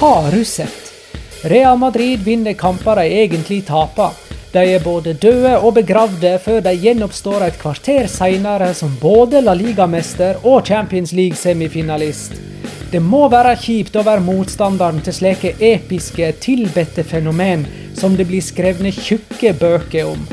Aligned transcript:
Har 0.00 0.30
du 0.30 0.44
sett? 0.44 0.92
Real 1.42 1.78
Madrid 1.78 2.20
vinner 2.20 2.52
kamper 2.52 2.96
de 2.96 3.02
egentlig 3.22 3.66
taper. 3.66 4.10
De 4.52 4.58
er 4.58 4.80
både 4.80 5.12
døde 5.12 5.58
og 5.58 5.74
begravde 5.76 6.30
før 6.40 6.62
de 6.64 6.72
gjenoppstår 6.72 7.42
et 7.44 7.58
kvarter 7.60 8.08
senere 8.08 8.70
som 8.74 8.94
både 9.02 9.42
La 9.44 9.52
Liga-mester 9.52 10.40
og 10.40 10.64
Champions 10.66 11.12
League-semifinalist. 11.12 12.32
Det 12.90 13.02
må 13.04 13.26
være 13.28 13.52
kjipt 13.60 13.98
å 14.00 14.06
være 14.06 14.24
motstanderen 14.24 15.02
til 15.04 15.18
slike 15.18 15.52
episke, 15.60 16.32
tilbedte 16.40 17.04
fenomen 17.04 17.66
som 17.92 18.16
det 18.16 18.24
blir 18.30 18.40
skrevne 18.40 18.94
tjukke 18.96 19.52
bøker 19.60 20.08
om. 20.14 20.24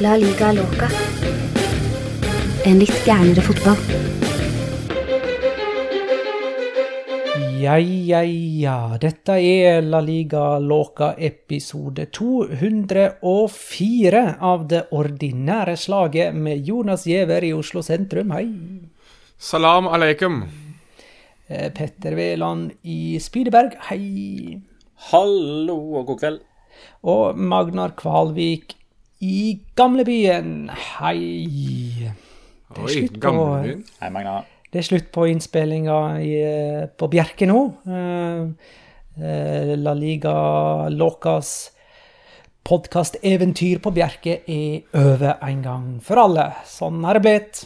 La 0.00 0.16
liga 0.16 0.54
loca. 0.56 0.88
En 2.64 2.80
litt 2.80 3.04
gærnere 3.04 3.44
fotball. 3.44 4.29
Ja, 7.60 7.78
ja, 7.78 8.22
ja. 8.24 8.96
Dette 9.00 9.34
er 9.36 9.82
La 9.84 9.98
Liga 10.00 10.58
Låka 10.58 11.10
episode 11.18 12.06
204 12.16 14.22
av 14.40 14.62
det 14.70 14.86
ordinære 14.96 15.74
slaget 15.76 16.32
med 16.32 16.64
Jonas 16.64 17.04
Giæver 17.10 17.44
i 17.44 17.50
Oslo 17.52 17.82
sentrum. 17.84 18.32
Hei. 18.32 18.46
Salam 19.36 19.90
aleikum. 19.92 20.38
Eh, 21.48 21.68
Petter 21.76 22.16
Veland 22.16 22.70
i 22.80 23.18
Spydeberg. 23.20 23.76
Hei. 23.90 24.56
Hallo 25.10 25.76
og 26.00 26.14
god 26.14 26.20
kveld. 26.22 26.40
Og 27.04 27.36
Magnar 27.36 27.92
Kvalvik 27.98 28.72
i 29.20 29.60
Gamlebyen. 29.76 30.70
Hei. 30.96 32.08
Det 32.70 32.86
er 32.86 32.96
slutt 32.96 33.20
på, 33.20 33.36
Hei, 34.00 34.08
Magna. 34.08 34.40
Det 34.70 34.78
er 34.78 34.86
slutt 34.86 35.10
på 35.10 35.26
innspillinga 35.32 35.98
eh, 36.22 36.84
på 36.94 37.08
Bjerke 37.10 37.48
nå. 37.50 37.58
Eh, 37.90 38.70
eh, 39.18 39.72
La 39.80 39.94
Liga 39.98 40.34
Locas 40.94 41.72
podkasteventyr 42.70 43.80
på 43.82 43.90
Bjerke 43.96 44.40
er 44.46 45.00
over 45.00 45.40
en 45.42 45.64
gang 45.64 45.90
for 46.04 46.22
alle. 46.22 46.52
Sånn 46.70 47.02
har 47.08 47.18
det 47.18 47.24
blitt. 47.26 47.64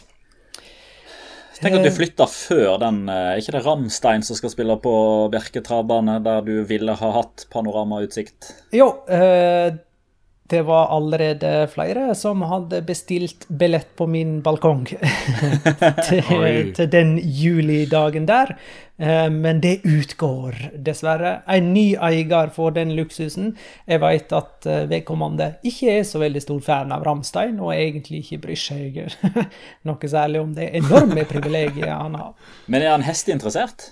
Tenk 1.59 1.77
at 1.77 1.85
du 1.85 1.93
flytta 1.93 2.25
før 2.27 2.73
den 2.81 3.05
Er 3.07 3.37
ikke 3.39 3.53
det 3.55 3.61
Ramstein 3.63 4.25
som 4.27 4.35
skal 4.35 4.51
spille 4.51 4.75
på 4.83 4.95
Bjerke 5.31 5.61
travbane, 5.63 6.17
der 6.25 6.41
du 6.43 6.57
ville 6.67 6.97
ha 6.99 7.11
hatt 7.15 7.45
panoramautsikt? 7.53 8.49
Jo, 8.75 8.89
det 10.47 10.61
var 10.61 10.91
allerede 10.93 11.67
flere 11.73 12.15
som 12.15 12.41
hadde 12.45 12.83
bestilt 12.85 13.47
billett 13.47 13.95
på 13.97 14.05
min 14.07 14.41
balkong 14.45 14.85
til, 16.07 16.21
til 16.77 16.91
den 16.91 17.17
julidagen 17.17 18.27
der. 18.29 18.53
Eh, 18.97 19.29
men 19.29 19.61
det 19.61 19.81
utgår, 19.83 20.55
dessverre. 20.85 21.39
En 21.51 21.73
ny 21.73 21.95
eier 21.97 22.53
får 22.53 22.77
den 22.77 22.93
luksusen. 22.95 23.55
Jeg 23.89 24.03
vet 24.05 24.31
at 24.37 24.69
eh, 24.69 24.85
vedkommende 24.91 25.55
ikke 25.67 25.97
er 25.97 26.05
så 26.07 26.21
veldig 26.21 26.43
stor 26.45 26.61
fan 26.63 26.93
av 26.95 27.03
Ramstein, 27.07 27.59
og 27.59 27.73
egentlig 27.73 28.23
ikke 28.23 28.43
bryr 28.45 28.61
seg 28.67 29.01
noe 29.89 30.11
særlig 30.13 30.45
om 30.45 30.55
det 30.55 30.71
enorme 30.77 31.25
privilegiet 31.27 31.91
han 31.91 32.15
har. 32.21 32.33
Men 32.69 32.85
er 32.85 32.93
han 32.93 33.07
hesteinteressert? 33.07 33.91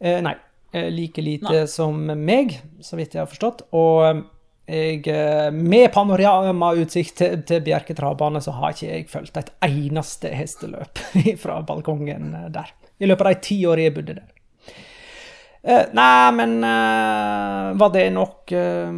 Eh, 0.00 0.18
nei. 0.24 0.36
Like 0.72 1.20
lite 1.20 1.66
som 1.68 1.98
meg, 2.16 2.54
så 2.80 2.96
vidt 2.96 3.12
jeg 3.12 3.20
har 3.20 3.28
forstått. 3.28 3.66
Og 3.76 4.22
jeg, 4.68 5.06
eh, 5.10 5.48
med 5.50 5.88
panoramautsikt 5.92 7.16
til, 7.18 7.40
til 7.48 7.64
Bjerke 7.66 7.96
travbane, 7.98 8.40
så 8.40 8.54
har 8.56 8.74
ikke 8.74 8.90
jeg 8.90 9.08
fulgt 9.10 9.40
et 9.40 9.50
eneste 9.66 10.30
hesteløp 10.36 11.02
fra 11.42 11.60
balkongen 11.66 12.30
eh, 12.38 12.48
der. 12.54 12.70
I 13.02 13.10
løpet 13.10 13.26
av 13.26 13.34
de 13.34 13.42
ti 13.48 13.58
årene 13.66 13.88
jeg 13.88 13.96
bodde 13.96 14.16
der. 14.20 14.30
Eh, 15.62 15.84
nei, 15.94 16.32
men 16.38 16.56
eh, 16.66 17.68
var 17.78 17.92
det 17.94 18.08
nok 18.14 18.50
eh, 18.58 18.94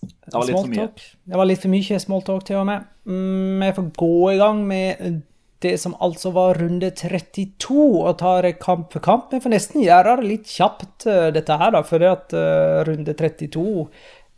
Det 0.00 0.36
var 0.36 0.46
litt 0.46 0.58
for 0.58 0.70
mye. 0.70 0.86
Det 1.24 1.40
var 1.40 1.48
litt 1.50 1.62
for 1.64 1.72
mye 1.72 2.02
smalltalk 2.02 2.46
til 2.46 2.60
og 2.60 2.68
med. 2.68 2.86
Mm, 3.10 3.64
får 3.74 3.90
gå 3.98 4.14
i 4.34 4.38
gang 4.38 4.62
med 4.66 5.22
det 5.60 5.76
som 5.80 5.94
altså 6.00 6.32
var 6.32 6.58
runde 6.60 6.90
32, 6.96 7.76
og 8.00 8.18
tar 8.18 8.48
kamp 8.60 8.92
for 8.94 9.04
kamp. 9.04 9.30
Men 9.32 9.42
får 9.44 9.54
nesten 9.54 9.84
gjøre 9.84 10.16
det 10.20 10.28
litt 10.28 10.48
kjapt, 10.48 11.06
eh, 11.06 11.28
dette 11.36 11.58
her, 11.60 11.74
da, 11.76 11.82
for 11.86 12.02
det 12.02 12.10
at 12.10 12.36
eh, 12.36 12.80
runde 12.88 13.14
32 13.16 13.66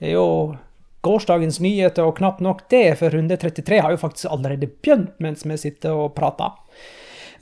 er 0.02 0.16
jo 0.16 0.26
gårsdagens 1.06 1.60
nyheter, 1.62 2.06
og 2.06 2.18
knapt 2.18 2.42
nok 2.42 2.66
det, 2.70 2.98
for 2.98 3.14
runde 3.14 3.38
33 3.38 3.80
har 3.82 3.94
jo 3.94 4.02
faktisk 4.02 4.30
allerede 4.30 4.70
begynt 4.70 5.16
mens 5.22 5.46
vi 5.46 5.56
sitter 5.58 5.94
og 5.98 6.12
prater. 6.14 6.58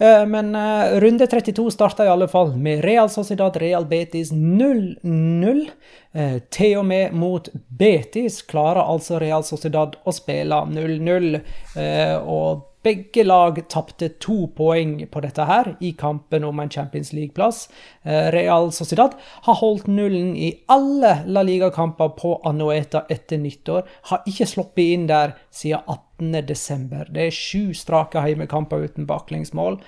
Eh, 0.00 0.24
Men 0.28 0.52
runde 1.00 1.26
32 1.28 1.70
starta 1.72 2.04
i 2.04 2.12
alle 2.12 2.28
fall 2.28 2.54
med 2.56 2.84
Real 2.84 3.10
Sociedad 3.12 3.56
Real 3.60 3.84
Betis 3.88 4.32
0-0. 4.32 5.66
Eh, 6.12 6.38
til 6.50 6.78
og 6.80 6.88
med 6.88 7.12
mot 7.14 7.48
Betis 7.68 8.40
klarer 8.42 8.82
altså 8.82 9.20
Real 9.22 9.44
Sociedad 9.46 9.94
å 10.04 10.14
spille 10.14 10.56
0-0. 10.72 11.36
Eh, 11.76 12.16
og 12.18 12.66
begge 12.82 13.24
lag 13.24 13.58
tapte 13.68 14.08
to 14.22 14.46
poeng 14.56 14.94
på 15.12 15.22
dette 15.24 15.44
her 15.48 15.74
i 15.80 15.92
kampen 15.98 16.44
om 16.48 16.62
en 16.62 16.70
Champions 16.70 17.12
League-plass. 17.12 17.68
Eh, 18.02 18.30
Real 18.32 18.72
Sociedad 18.72 19.16
har 19.46 19.60
holdt 19.60 19.86
nullen 19.90 20.32
i 20.36 20.52
alle 20.72 21.18
La 21.26 21.42
Liga-kamper 21.44 22.14
på 22.16 22.38
Anoeta 22.48 23.04
etter 23.08 23.42
nyttår. 23.42 23.84
Har 24.12 24.24
ikke 24.26 24.48
sluppet 24.48 24.94
inn 24.96 25.06
der 25.10 25.36
siden 25.52 25.84
18.12. 25.86 27.12
Det 27.12 27.28
er 27.28 27.36
sju 27.36 27.70
strake 27.76 28.24
heimekamper 28.24 28.88
uten 28.88 29.08
baklengsmål. 29.08 29.80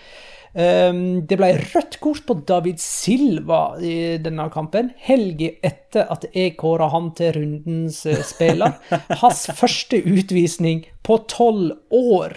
Um, 0.52 1.22
det 1.24 1.38
ble 1.40 1.48
rødt 1.56 1.96
kort 2.04 2.26
på 2.28 2.34
David 2.44 2.80
Silva 2.82 3.78
i 3.80 4.18
denne 4.20 4.50
kampen, 4.52 4.90
helga 5.00 5.48
etter 5.64 6.10
at 6.12 6.26
jeg 6.28 6.58
kåra 6.60 6.90
han 6.92 7.08
til 7.16 7.32
rundens 7.38 8.02
uh, 8.04 8.20
spiller. 8.20 8.76
Hans 9.22 9.46
første 9.56 10.02
utvisning 10.04 10.84
på 11.00 11.22
tolv 11.32 11.72
år. 11.88 12.36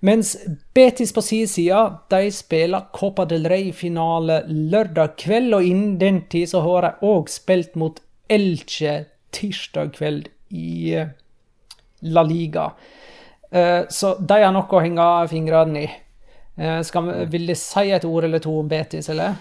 Mens 0.00 0.36
Betis 0.74 1.12
på 1.12 1.22
sin 1.22 1.48
side 1.48 1.80
de 2.08 2.30
spiller 2.32 2.86
Copa 2.92 3.26
del 3.28 3.44
Rey-finale 3.52 4.42
lørdag 4.48 5.16
kveld, 5.20 5.52
og 5.54 5.66
innen 5.66 5.98
den 6.00 6.22
tid 6.32 6.48
så 6.54 6.62
har 6.64 6.86
de 6.86 7.08
òg 7.10 7.28
spilt 7.28 7.76
mot 7.76 8.00
Elche 8.30 8.94
tirsdag 9.36 9.92
kveld 9.98 10.30
i 10.56 10.94
uh, 10.96 11.10
La 12.00 12.24
Liga. 12.24 12.70
Uh, 13.52 13.84
så 13.92 14.14
de 14.16 14.40
har 14.40 14.54
noe 14.56 14.72
å 14.72 14.80
henge 14.80 15.10
fingrene 15.28 15.84
i. 15.84 15.92
Uh, 16.56 16.80
skal, 16.86 17.12
vil 17.28 17.52
de 17.52 17.58
si 17.58 17.90
et 17.92 18.08
ord 18.08 18.24
eller 18.24 18.40
to 18.40 18.56
om 18.62 18.70
Betis, 18.70 19.10
eller? 19.12 19.36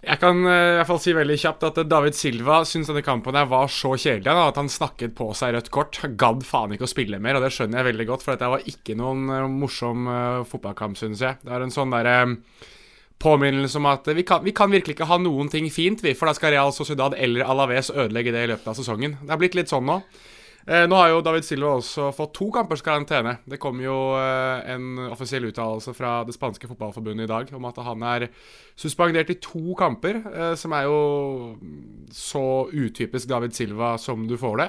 Jeg 0.00 0.16
kan 0.22 0.38
uh, 0.46 0.50
i 0.50 0.76
hvert 0.78 0.88
fall 0.88 1.00
si 1.02 1.12
veldig 1.12 1.36
kjapt 1.42 1.64
at 1.68 1.78
David 1.84 2.16
Silva 2.16 2.62
syns 2.64 2.88
denne 2.88 3.04
kampen 3.04 3.36
her 3.36 3.48
var 3.50 3.68
så 3.68 3.92
kjedelig 4.00 4.32
at 4.32 4.56
han 4.56 4.70
snakket 4.72 5.12
på 5.18 5.28
seg 5.36 5.52
rødt 5.52 5.68
kort. 5.74 5.98
Gadd 6.20 6.44
faen 6.48 6.72
ikke 6.72 6.88
å 6.88 6.92
spille 6.92 7.20
mer, 7.20 7.36
og 7.36 7.44
det 7.44 7.52
skjønner 7.52 7.82
jeg 7.82 7.90
veldig 7.90 8.06
godt, 8.08 8.24
for 8.24 8.32
dette 8.32 8.48
var 8.48 8.64
ikke 8.72 8.96
noen 8.96 9.28
uh, 9.28 9.44
morsom 9.52 10.08
uh, 10.08 10.42
fotballkamp, 10.48 10.96
syns 10.96 11.20
jeg. 11.26 11.40
Det 11.44 11.52
er 11.52 11.66
en 11.66 11.74
sånn 11.74 11.92
derre 11.92 12.16
påminnelse 13.20 13.76
om 13.76 13.90
at 13.90 14.08
vi 14.16 14.24
kan, 14.24 14.40
vi 14.40 14.56
kan, 14.56 14.72
virkelig 14.72 14.96
ikke 14.96 15.10
ha 15.10 15.20
noen 15.20 15.52
ting 15.52 15.68
fint, 15.68 16.00
vi, 16.00 16.16
for 16.16 16.30
da 16.30 16.36
skal 16.36 16.54
Real 16.54 16.72
Sociedad 16.72 17.12
eller 17.20 17.44
Alaves 17.44 17.92
ødelegge 17.92 18.32
det 18.32 18.46
i 18.46 18.52
løpet 18.54 18.72
av 18.72 18.80
sesongen. 18.80 19.18
Det 19.20 19.34
er 19.34 19.42
blitt 19.42 19.58
litt 19.58 19.72
sånn 19.72 19.84
nå. 19.84 20.00
Eh, 20.66 20.84
nå 20.88 20.96
har 20.98 21.08
jo 21.08 21.22
David 21.24 21.46
Silva 21.46 21.72
også 21.78 22.10
fått 22.12 22.34
to 22.36 22.50
kampers 22.52 22.82
karantene. 22.84 23.38
Det 23.48 23.58
kom 23.62 23.80
jo 23.80 23.96
eh, 24.18 24.72
en 24.74 25.06
offisiell 25.08 25.48
uttalelse 25.48 25.94
fra 25.96 26.18
det 26.28 26.36
spanske 26.36 26.68
fotballforbundet 26.68 27.24
i 27.24 27.30
dag 27.30 27.52
om 27.56 27.68
at 27.70 27.80
han 27.86 28.04
er 28.04 28.26
suspendert 28.78 29.32
i 29.32 29.38
to 29.40 29.76
kamper, 29.78 30.20
eh, 30.30 30.54
som 30.60 30.76
er 30.76 30.88
jo 30.88 30.98
så 32.14 32.44
utypisk 32.68 33.30
David 33.30 33.56
Silva 33.56 33.94
som 34.00 34.28
du 34.28 34.36
får 34.40 34.60
det. 34.60 34.68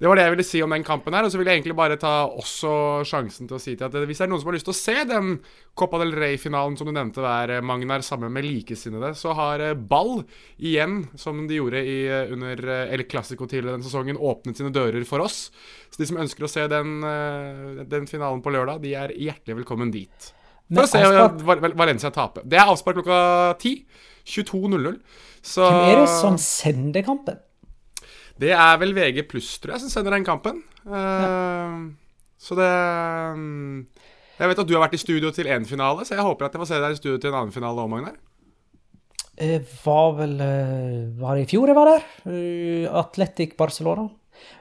Det 0.00 0.08
var 0.08 0.16
det 0.16 0.22
jeg 0.24 0.32
ville 0.32 0.44
si 0.48 0.60
om 0.64 0.72
den 0.72 0.84
kampen 0.84 1.12
her. 1.12 1.26
Og 1.26 1.32
så 1.32 1.36
vil 1.36 1.50
jeg 1.50 1.60
egentlig 1.60 1.76
bare 1.76 1.98
ta 2.00 2.24
også 2.24 2.70
sjansen 3.08 3.48
til 3.50 3.58
å 3.58 3.60
si 3.60 3.74
til 3.76 3.84
at 3.84 3.96
hvis 4.08 4.22
det 4.22 4.24
er 4.24 4.30
noen 4.32 4.40
som 4.40 4.48
har 4.48 4.56
lyst 4.56 4.66
til 4.70 4.72
å 4.72 4.78
se 4.78 4.94
den 5.10 5.34
Copa 5.76 6.00
del 6.00 6.14
Rey-finalen 6.16 6.78
som 6.80 6.88
du 6.88 6.94
nevnte 6.96 7.20
der, 7.20 7.52
Magnar, 7.60 8.00
sammen 8.06 8.32
med 8.32 8.48
likesinnede, 8.48 9.12
så 9.18 9.34
har 9.36 9.60
eh, 9.60 9.74
Ball 9.76 10.22
igjen, 10.56 11.02
som 11.20 11.42
de 11.48 11.58
gjorde 11.60 11.82
i, 11.84 11.98
eh, 12.08 12.32
under 12.32 12.64
eh, 12.64 12.94
El 12.96 13.04
Clásico 13.10 13.44
tidligere 13.44 13.76
den 13.76 13.84
sesongen, 13.84 14.16
åpnet 14.16 14.56
sine 14.56 14.72
dører 14.72 15.04
for 15.08 15.26
oss. 15.26 15.50
Så 15.92 16.00
de 16.00 16.08
som 16.08 16.22
ønsker 16.24 16.48
å 16.48 16.50
se 16.50 16.64
den, 16.70 17.04
den 17.90 18.08
finalen 18.08 18.40
på 18.44 18.52
lørdag, 18.54 18.80
de 18.80 18.94
er 18.96 19.12
hjertelig 19.12 19.60
velkommen 19.60 19.92
dit. 19.92 20.32
For 20.70 20.86
å 20.86 20.88
se 20.88 21.74
Valencia 21.76 22.12
tape. 22.14 22.46
Det 22.46 22.56
er 22.56 22.70
avspark 22.70 23.02
klokka 23.02 23.20
10. 23.60 23.84
22.00. 24.30 25.00
Hvem 25.50 25.78
er 25.90 25.96
det 26.04 26.10
som 26.12 26.36
sender 26.40 27.04
kampen? 27.04 27.40
Det 28.40 28.52
er 28.56 28.78
vel 28.80 28.94
VG 28.96 29.24
pluss, 29.28 29.50
tror 29.60 29.74
jeg, 29.74 29.82
som 29.84 29.92
sender 29.92 30.16
den 30.16 30.24
kampen. 30.24 30.62
Uh, 30.86 31.92
Så 32.40 32.56
det 32.56 32.68
um, 33.36 33.84
Jeg 34.38 34.48
vet 34.48 34.62
at 34.62 34.68
du 34.68 34.72
har 34.72 34.84
vært 34.86 34.96
i 34.96 35.02
studio 35.02 35.28
til 35.36 35.50
én 35.52 35.66
finale, 35.68 36.06
så 36.08 36.16
jeg 36.16 36.24
håper 36.24 36.46
at 36.46 36.56
jeg 36.56 36.62
får 36.62 36.70
se 36.70 36.80
deg 36.80 36.94
i 36.94 37.00
studio 37.00 37.18
til 37.20 37.30
en 37.34 37.40
annen 37.42 37.52
finale 37.52 37.84
òg, 37.84 37.90
Magnar. 37.92 38.16
Jeg 39.40 39.60
var 39.84 40.16
vel 40.16 40.34
uh, 40.40 41.20
Var 41.20 41.36
det 41.36 41.44
i 41.44 41.50
fjor 41.52 41.68
jeg 41.68 41.76
var 41.76 41.92
der? 41.92 42.08
Atletic 43.02 43.56
Barcelona. 43.60 44.08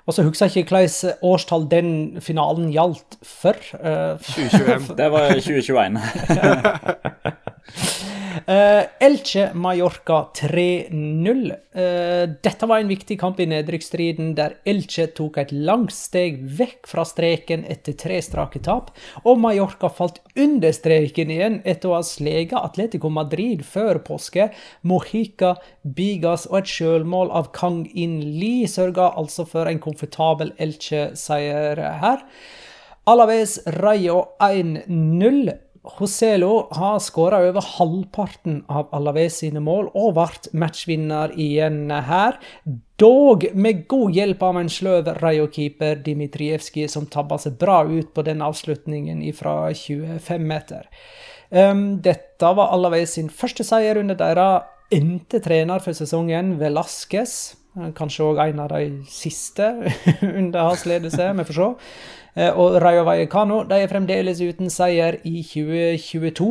Og 0.04 0.12
så 0.12 0.26
husker 0.28 0.50
jeg 0.50 0.66
ikke 0.66 0.76
hvilket 0.76 1.24
årstall 1.24 1.64
den 1.72 1.92
finalen 2.20 2.68
gjaldt 2.76 3.16
for. 3.24 3.56
2021. 3.64 4.92
det 5.00 5.12
var 5.14 5.40
2021. 5.40 6.00
Uh, 8.30 8.84
Elche 9.00 9.52
Mallorca 9.54 10.30
3-0. 10.36 11.52
Uh, 11.76 12.36
dette 12.44 12.68
var 12.70 12.82
en 12.82 12.92
viktig 12.92 13.18
kamp 13.22 13.40
i 13.42 13.48
nedrykksstriden, 13.50 14.34
der 14.38 14.58
Elche 14.70 15.08
tok 15.18 15.40
et 15.42 15.54
langt 15.56 15.94
steg 15.96 16.38
vekk 16.60 16.90
fra 16.90 17.06
streken 17.08 17.66
etter 17.70 17.98
tre 17.98 18.20
strake 18.26 18.62
tap, 18.66 18.92
og 19.24 19.42
Mallorca 19.42 19.90
falt 19.90 20.22
under 20.38 20.76
streken 20.76 21.34
igjen 21.34 21.60
etter 21.66 21.92
å 21.92 21.98
ha 21.98 22.06
sleget 22.06 22.60
Atletico 22.60 23.12
Madrid 23.14 23.66
før 23.66 24.02
påske. 24.06 24.50
Mojica, 24.86 25.56
Bigas 25.84 26.46
og 26.52 26.62
et 26.62 26.74
sjølmål 26.74 27.34
av 27.34 27.52
Kang 27.56 27.86
In 27.98 28.20
Li 28.40 28.68
sørga 28.70 29.14
altså 29.18 29.48
for 29.50 29.70
en 29.70 29.82
komfortabel 29.82 30.54
Elche-seier 30.62 31.82
her. 32.04 32.26
Alaves 33.10 33.58
Rayo 33.66 34.36
1-0. 34.40 35.50
Joselo 35.84 36.68
har 36.76 37.00
skåra 37.00 37.40
over 37.48 37.64
halvparten 37.78 38.64
av 38.68 38.90
Alaves 38.96 39.40
sine 39.40 39.62
mål 39.64 39.88
og 39.98 40.18
ble 40.18 40.52
matchvinner 40.60 41.32
igjen 41.40 41.88
her. 41.90 42.40
Dog 43.00 43.46
med 43.56 43.86
god 43.92 44.18
hjelp 44.18 44.44
av 44.44 44.60
en 44.60 44.72
sløv 44.72 45.08
Rayo-keeper 45.22 46.02
Dmitrijevskij, 46.04 46.90
som 46.92 47.08
tabba 47.08 47.40
seg 47.40 47.56
bra 47.62 47.82
ut 47.88 48.12
på 48.14 48.26
den 48.28 48.44
avslutningen 48.44 49.24
fra 49.38 49.72
25 49.72 50.44
meter. 50.44 50.90
Um, 51.50 52.02
dette 52.04 52.52
var 52.56 52.76
Alaves 52.76 53.16
sin 53.16 53.32
første 53.32 53.64
seier 53.66 53.98
under 53.98 54.20
deres 54.20 54.68
endte 54.94 55.40
trener 55.42 55.82
for 55.84 55.96
sesongen, 55.98 56.58
Velasquez. 56.60 57.56
Kanskje 57.96 58.26
òg 58.26 58.40
en 58.44 58.64
av 58.64 58.72
de 58.74 59.04
siste 59.08 59.68
under 60.40 60.66
hans 60.66 60.86
ledelse, 60.90 61.30
vi 61.38 61.46
får 61.48 61.60
se. 61.60 61.68
Eh, 62.40 62.56
og 62.56 62.78
Rayo 62.80 63.04
Vallecano 63.04 63.64
de 63.68 63.82
er 63.84 63.90
fremdeles 63.92 64.40
uten 64.40 64.70
seier 64.72 65.18
i 65.28 65.42
2022. 65.44 66.46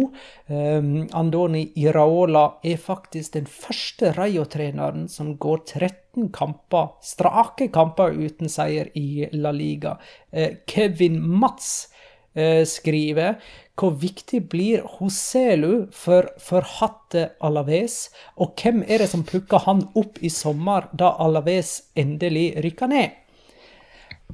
Um, 0.53 0.89
Andoni 1.17 1.63
Iraola 1.81 2.59
er 2.67 2.81
faktisk 2.83 3.33
den 3.39 3.47
første 3.49 4.11
Rayo-treneren 4.17 5.07
som 5.09 5.37
går 5.41 5.63
13 5.65 6.29
kamper, 6.35 6.91
strake 7.01 7.71
kamper 7.73 8.13
uten 8.19 8.53
seier 8.53 8.91
i 8.99 9.31
La 9.33 9.53
Liga. 9.55 9.97
Uh, 10.29 10.59
Kevin 10.69 11.23
Mats 11.25 11.89
uh, 12.37 12.67
skriver 12.69 13.39
hvor 13.79 13.95
viktig 13.95 14.43
blir 14.51 14.83
Hoselu 14.99 15.87
for 15.95 16.29
forhatte 16.43 17.31
Alaves, 17.41 18.11
og 18.37 18.59
hvem 18.61 18.83
er 18.83 19.05
det 19.05 19.09
som 19.15 19.23
plukker 19.25 19.63
han 19.65 19.87
opp 19.97 20.19
i 20.21 20.29
sommer, 20.35 20.91
da 20.93 21.15
Alaves 21.23 21.79
endelig 21.97 22.51
rykker 22.65 22.93
ned? 22.93 23.17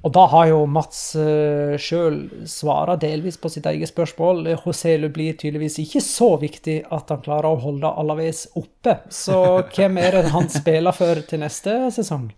Og 0.04 0.12
da 0.12 0.26
har 0.28 0.50
jo 0.50 0.60
Mats 0.68 1.00
uh, 1.16 1.74
sjøl 1.80 2.18
svara 2.50 2.98
delvis 3.00 3.38
på 3.40 3.48
sitt 3.52 3.64
eget 3.70 3.88
spørsmål. 3.88 4.44
Joselu 4.52 5.08
blir 5.14 5.38
tydeligvis 5.40 5.78
ikke 5.80 6.04
så 6.04 6.34
viktig 6.42 6.82
at 6.92 7.12
han 7.12 7.24
klarer 7.24 7.48
å 7.54 7.62
holde 7.64 7.88
Alaves 7.88 8.44
oppe. 8.60 8.98
Så 9.08 9.38
hvem 9.72 9.96
er 10.02 10.18
det 10.18 10.34
han 10.34 10.50
spiller 10.52 10.96
for 10.96 11.24
til 11.24 11.40
neste 11.40 11.78
sesong? 11.96 12.28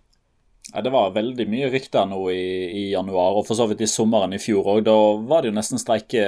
Ja, 0.75 0.81
det 0.83 0.91
var 0.91 1.13
veldig 1.15 1.45
mye 1.47 1.69
rykter 1.71 2.09
nå 2.11 2.19
i, 2.35 2.47
i, 2.75 2.81
januar, 2.91 3.37
og 3.39 3.45
for 3.47 3.55
så 3.59 3.69
vidt 3.71 3.85
i 3.87 3.89
sommeren 3.91 4.35
i 4.35 4.41
fjor 4.43 4.67
òg. 4.73 4.81
Da 4.89 4.97
var 5.29 5.45
det 5.45 5.53
jo 5.53 5.55
nesten 5.55 5.79
streike, 5.79 6.25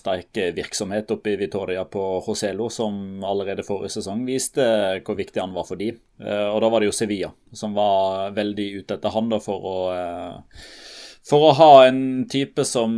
streikevirksomhet 0.00 1.14
oppe 1.14 1.32
i 1.32 1.38
Vitoria 1.38 1.84
på 1.86 2.02
Joselo, 2.26 2.66
som 2.74 3.22
allerede 3.22 3.66
forrige 3.66 4.00
sesong 4.00 4.26
viste 4.26 4.66
hvor 5.06 5.18
viktig 5.20 5.44
han 5.44 5.54
var 5.54 5.68
for 5.68 5.78
de. 5.78 5.92
Eh, 6.18 6.48
og 6.50 6.58
da 6.64 6.72
var 6.74 6.82
det 6.82 6.90
jo 6.90 6.98
Sevilla 6.98 7.30
som 7.54 7.76
var 7.78 8.34
veldig 8.36 8.68
ute 8.80 8.98
etter 8.98 9.14
han 9.14 9.30
da 9.30 9.38
for 9.46 9.70
å 9.70 9.76
eh, 9.94 10.60
for 11.28 11.44
å 11.44 11.54
ha 11.58 11.72
en 11.84 12.24
type 12.30 12.64
som 12.64 12.92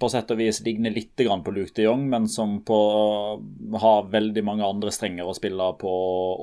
på 0.00 0.08
sett 0.12 0.30
og 0.34 0.40
vis 0.42 0.60
ligner 0.64 0.92
litt 0.92 1.16
på 1.16 1.54
Luke 1.54 1.72
de 1.76 1.86
Jong, 1.86 2.04
men 2.10 2.28
som 2.28 2.58
på, 2.68 2.78
har 3.80 4.10
veldig 4.12 4.42
mange 4.44 4.66
andre 4.66 4.92
strenger 4.92 5.28
å 5.28 5.34
spille 5.36 5.70
på 5.80 5.92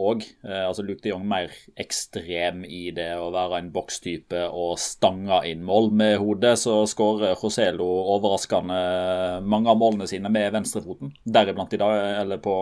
òg. 0.09 0.25
Eh, 0.47 0.65
altså 0.65 0.85
Luke 0.87 1.03
de 1.03 1.13
Jong 1.13 1.27
mer 1.29 1.53
ekstrem 1.77 2.63
i 2.65 2.89
det 2.95 3.11
å 3.21 3.29
være 3.35 3.61
en 3.61 3.71
bokstype 3.75 4.47
og 4.49 4.79
stange 4.81 5.43
inn 5.51 5.61
mål. 5.67 5.91
Med 5.93 6.17
hodet 6.17 6.55
så 6.63 6.81
skårer 6.89 7.37
Joselo 7.37 7.87
overraskende 8.15 8.81
mange 9.45 9.69
av 9.69 9.77
målene 9.77 10.09
sine 10.09 10.33
med 10.33 10.49
venstrefoten, 10.57 11.13
deriblant 11.25 11.77
i 11.77 11.81
dag, 11.81 11.97
eller 12.23 12.41
på 12.41 12.59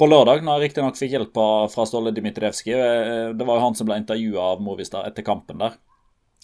på 0.00 0.06
lørdag, 0.08 0.40
når 0.40 0.56
jeg 0.56 0.70
riktignok 0.70 0.96
fikk 0.96 1.12
hjelp 1.12 1.38
fra 1.68 1.84
Ståle 1.84 2.12
Dmitrijevskij. 2.16 2.72
Eh, 2.72 3.32
det 3.36 3.44
var 3.44 3.58
jo 3.58 3.66
han 3.66 3.76
som 3.76 3.88
ble 3.88 3.98
intervjua 4.00 4.54
av 4.54 4.62
Movistar 4.64 5.04
etter 5.08 5.26
kampen 5.26 5.60
der. 5.60 5.74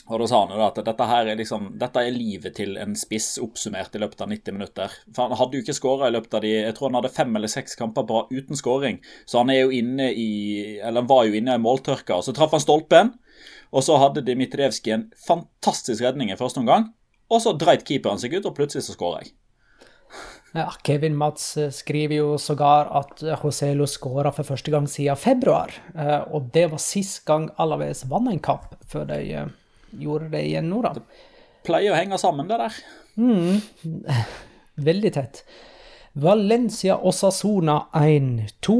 Og 0.06 0.20
da 0.22 0.26
sa 0.30 0.38
han 0.44 0.52
jo 0.54 0.62
at 0.62 0.76
dette 0.86 1.06
her 1.10 1.26
er 1.32 1.38
liksom, 1.38 1.72
dette 1.80 2.02
er 2.06 2.14
livet 2.14 2.54
til 2.54 2.76
en 2.78 2.92
spiss 2.98 3.40
oppsummert 3.42 3.96
i 3.98 4.02
løpet 4.02 4.20
av 4.22 4.30
90 4.30 4.54
minutter. 4.54 4.92
For 5.10 5.26
Han 5.26 5.38
hadde 5.40 5.58
jo 5.58 5.64
ikke 5.64 5.74
skåra 5.74 6.10
i 6.10 6.14
løpet 6.14 6.36
av 6.38 6.44
de 6.44 6.52
Jeg 6.52 6.76
tror 6.76 6.92
han 6.92 6.98
hadde 7.00 7.14
fem 7.16 7.34
eller 7.36 7.50
seks 7.50 7.74
kamper 7.80 8.06
bra 8.06 8.20
uten 8.30 8.58
skåring. 8.58 9.00
Så 9.26 9.42
han 9.42 9.50
er 9.50 9.64
jo 9.64 9.72
inne 9.74 10.12
i 10.14 10.28
Eller 10.78 11.02
han 11.02 11.10
var 11.10 11.24
jo 11.26 11.34
inne 11.34 11.56
i 11.58 11.62
måltørka. 11.62 12.20
Og 12.20 12.24
Så 12.24 12.36
traff 12.36 12.54
han 12.54 12.62
stolpen. 12.62 13.16
Og 13.74 13.82
så 13.82 13.98
hadde 13.98 14.22
Dmitrijevskij 14.22 14.94
en 14.94 15.08
fantastisk 15.26 16.02
redning 16.06 16.30
i 16.30 16.38
første 16.38 16.62
omgang. 16.62 16.92
Og 17.28 17.42
så 17.42 17.56
dreit 17.58 17.82
keeperen 17.84 18.22
seg 18.22 18.38
ut, 18.38 18.46
og 18.46 18.54
plutselig 18.54 18.86
så 18.86 18.94
skårer 18.94 19.24
jeg. 19.24 19.34
Ja, 20.54 20.70
Kevin 20.86 21.16
Mats 21.18 21.56
eh, 21.58 21.72
skriver 21.74 22.16
jo 22.20 22.28
sågar 22.40 22.88
at 22.96 23.20
Joselo 23.42 23.84
skåra 23.90 24.30
for 24.32 24.46
første 24.46 24.70
gang 24.72 24.86
siden 24.88 25.18
februar. 25.18 25.74
Eh, 25.98 26.22
Og 26.32 26.48
det 26.54 26.70
var 26.70 26.78
sist 26.80 27.24
gang 27.26 27.50
Alaves 27.58 28.06
vant 28.08 28.30
en 28.30 28.38
kamp, 28.40 28.76
før 28.88 29.04
de 29.10 29.18
eh, 29.34 29.50
gjorde 30.00 30.30
det 30.32 30.42
igjen 30.48 30.68
nå, 30.70 30.82
da. 30.84 30.92
Pleier 31.66 31.94
å 31.94 31.98
henge 31.98 32.18
sammen, 32.20 32.48
det 32.50 32.58
der. 32.60 32.76
Veldig 34.86 35.12
tett. 35.16 35.42
Valencia 36.20 36.96
og 36.96 37.14
Sassona 37.16 37.78
1-2. 37.96 38.76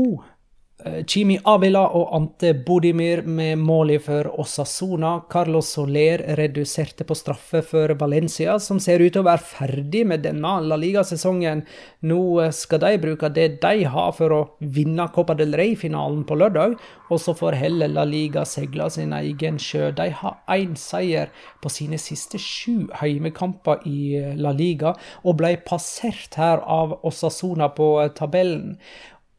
Eh, 0.87 1.05
Chimi 1.05 1.39
Avila 1.45 1.83
og 1.99 2.13
Ante 2.15 2.53
Bodimir 2.55 3.23
med 3.27 3.59
mål 3.59 3.97
for 4.03 4.29
Osasona. 4.41 5.21
Carlos 5.31 5.73
Soler 5.75 6.23
reduserte 6.39 7.05
på 7.05 7.15
straffe 7.15 7.63
for 7.67 7.95
Valencia, 7.99 8.59
som 8.61 8.79
ser 8.81 9.03
ut 9.03 9.13
til 9.15 9.25
å 9.25 9.27
være 9.27 9.43
ferdig 9.43 10.05
med 10.07 10.23
denne 10.27 10.53
La 10.63 10.79
Liga-sesongen. 10.79 11.65
Nå 12.07 12.21
eh, 12.45 12.53
skal 12.55 12.83
de 12.85 12.93
bruke 13.03 13.31
det 13.35 13.49
de 13.65 13.87
har 13.91 14.13
for 14.15 14.35
å 14.37 14.43
vinne 14.61 15.09
Copa 15.15 15.35
del 15.39 15.57
Rey-finalen 15.59 16.23
på 16.29 16.39
lørdag, 16.39 16.77
og 17.11 17.23
så 17.23 17.35
får 17.35 17.59
heller 17.59 17.91
La 17.91 18.07
Liga 18.07 18.45
seile 18.47 18.91
sin 18.93 19.15
egen 19.17 19.59
sjø. 19.63 19.91
De 19.97 20.11
har 20.21 20.39
én 20.53 20.77
seier 20.79 21.35
på 21.63 21.73
sine 21.73 21.99
siste 21.99 22.39
sju 22.39 22.87
heimekamper 23.01 23.83
i 23.91 23.99
eh, 24.21 24.39
La 24.39 24.55
Liga, 24.55 24.95
og 25.25 25.41
ble 25.43 25.57
passert 25.67 26.39
her 26.39 26.63
av 26.63 27.01
Osasona 27.07 27.73
på 27.75 27.91
tabellen. 28.15 28.77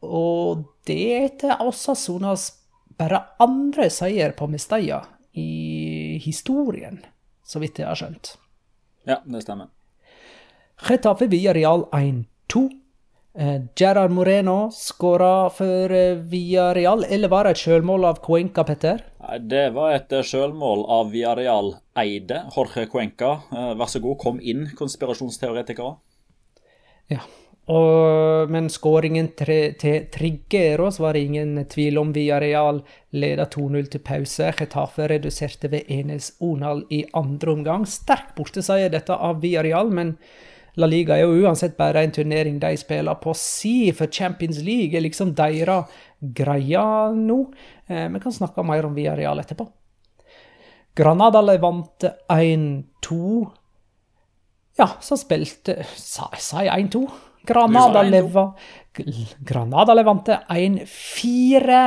Og 0.06 0.64
det 0.86 0.98
er 1.12 1.28
etter 1.28 1.62
Osasunas 1.64 2.50
bare 2.98 3.22
andre 3.42 3.88
seier 3.90 4.34
på 4.36 4.48
Mestalla 4.50 5.02
i 5.38 6.18
historien, 6.22 7.00
så 7.46 7.62
vidt 7.62 7.78
jeg 7.78 7.88
har 7.88 7.98
skjønt. 7.98 8.34
Ja, 9.08 9.20
det 9.24 9.44
stemmer. 9.44 9.70
Getafe 10.78 11.28
Villarreal 11.30 11.86
1-2. 11.94 12.68
Eh, 13.38 13.60
Gerard 13.78 14.10
Moreno 14.10 14.70
skåra 14.74 15.50
for 15.54 15.92
eh, 15.94 16.18
Villarreal, 16.30 17.04
eller 17.04 17.30
var 17.30 17.46
det 17.46 17.54
et 17.54 17.62
sjølmål 17.62 18.06
av 18.08 18.18
Cuenca, 18.24 18.64
Petter? 18.66 19.04
Det 19.38 19.68
var 19.76 19.94
et 19.94 20.12
eh, 20.12 20.26
sjølmål 20.26 20.82
av 20.90 21.12
Villarreal 21.12 21.74
eide 22.02 22.44
Jorge 22.54 22.88
Cuenca. 22.90 23.36
Vær 23.78 23.90
så 23.90 24.02
god, 24.02 24.18
kom 24.22 24.40
inn, 24.42 24.66
konspirasjonsteoretikere. 24.78 25.94
Ja. 27.14 27.22
Og, 27.68 28.48
men 28.48 28.70
skåringen 28.72 29.28
til 29.36 30.06
Triggeros 30.08 30.96
var 31.02 31.12
det 31.16 31.26
ingen 31.26 31.66
tvil 31.68 31.98
om. 32.00 32.14
Villarreal 32.16 32.80
leda 33.12 33.44
2-0 33.52 33.90
til 33.92 34.04
pause. 34.04 34.52
Getafe 34.56 35.08
reduserte 35.12 35.68
ved 35.72 35.90
Enes 35.92 36.32
Onal 36.40 36.86
i 36.88 37.02
andre 37.12 37.52
omgang. 37.52 37.84
Sterk 37.84 38.32
borteseier 38.38 38.88
dette 38.92 39.12
av 39.12 39.42
Villarreal, 39.44 39.92
men 39.92 40.14
La 40.78 40.86
Liga 40.86 41.16
er 41.18 41.26
jo 41.26 41.42
uansett 41.42 41.76
bare 41.76 42.06
en 42.06 42.14
turnering 42.14 42.60
de 42.62 42.70
spiller 42.78 43.18
på 43.20 43.34
si, 43.36 43.90
for 43.92 44.08
Champions 44.14 44.60
League 44.62 44.96
er 44.96 45.02
liksom 45.04 45.34
deres 45.36 45.90
greia 46.20 47.10
nå. 47.12 47.40
Eh, 47.88 48.08
Vi 48.08 48.20
kan 48.22 48.32
snakke 48.32 48.64
mer 48.64 48.86
om 48.86 48.94
Villarreal 48.94 49.42
etterpå. 49.42 49.68
Granada 50.96 51.42
vant 51.58 52.04
1-2. 52.30 53.50
Ja, 54.78 54.92
så 55.00 55.18
spilte 55.18 55.82
jeg 55.82 56.88
1-2? 56.88 57.27
Granada, 57.48 58.02
Leva, 58.04 58.44
Granada 59.38 59.96
Levante 59.96 60.38
1-4. 60.48 61.80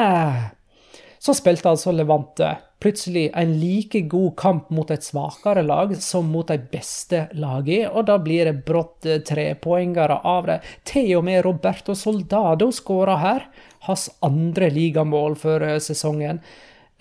Så 1.22 1.38
spilte 1.38 1.70
altså 1.70 1.94
Levante 1.94 2.56
plutselig 2.82 3.30
en 3.38 3.54
like 3.60 4.02
god 4.10 4.32
kamp 4.38 4.70
mot 4.74 4.90
et 4.92 5.06
svakere 5.06 5.62
lag 5.62 5.94
som 6.02 6.32
mot 6.34 6.48
de 6.50 6.58
beste 6.72 7.28
lagene, 7.38 7.92
og 7.94 8.08
da 8.10 8.18
blir 8.22 8.50
det 8.50 8.64
brått 8.66 9.06
eh, 9.06 9.22
trepoengere 9.26 10.18
av 10.26 10.50
det. 10.50 10.58
Til 10.90 11.14
og 11.20 11.28
med 11.30 11.44
Roberto 11.46 11.96
Soldado 11.98 12.72
skåra 12.74 13.20
her, 13.22 13.46
hans 13.86 14.10
andre 14.26 14.72
ligamål 14.74 15.38
for 15.40 15.68
eh, 15.68 15.78
sesongen. 15.84 16.42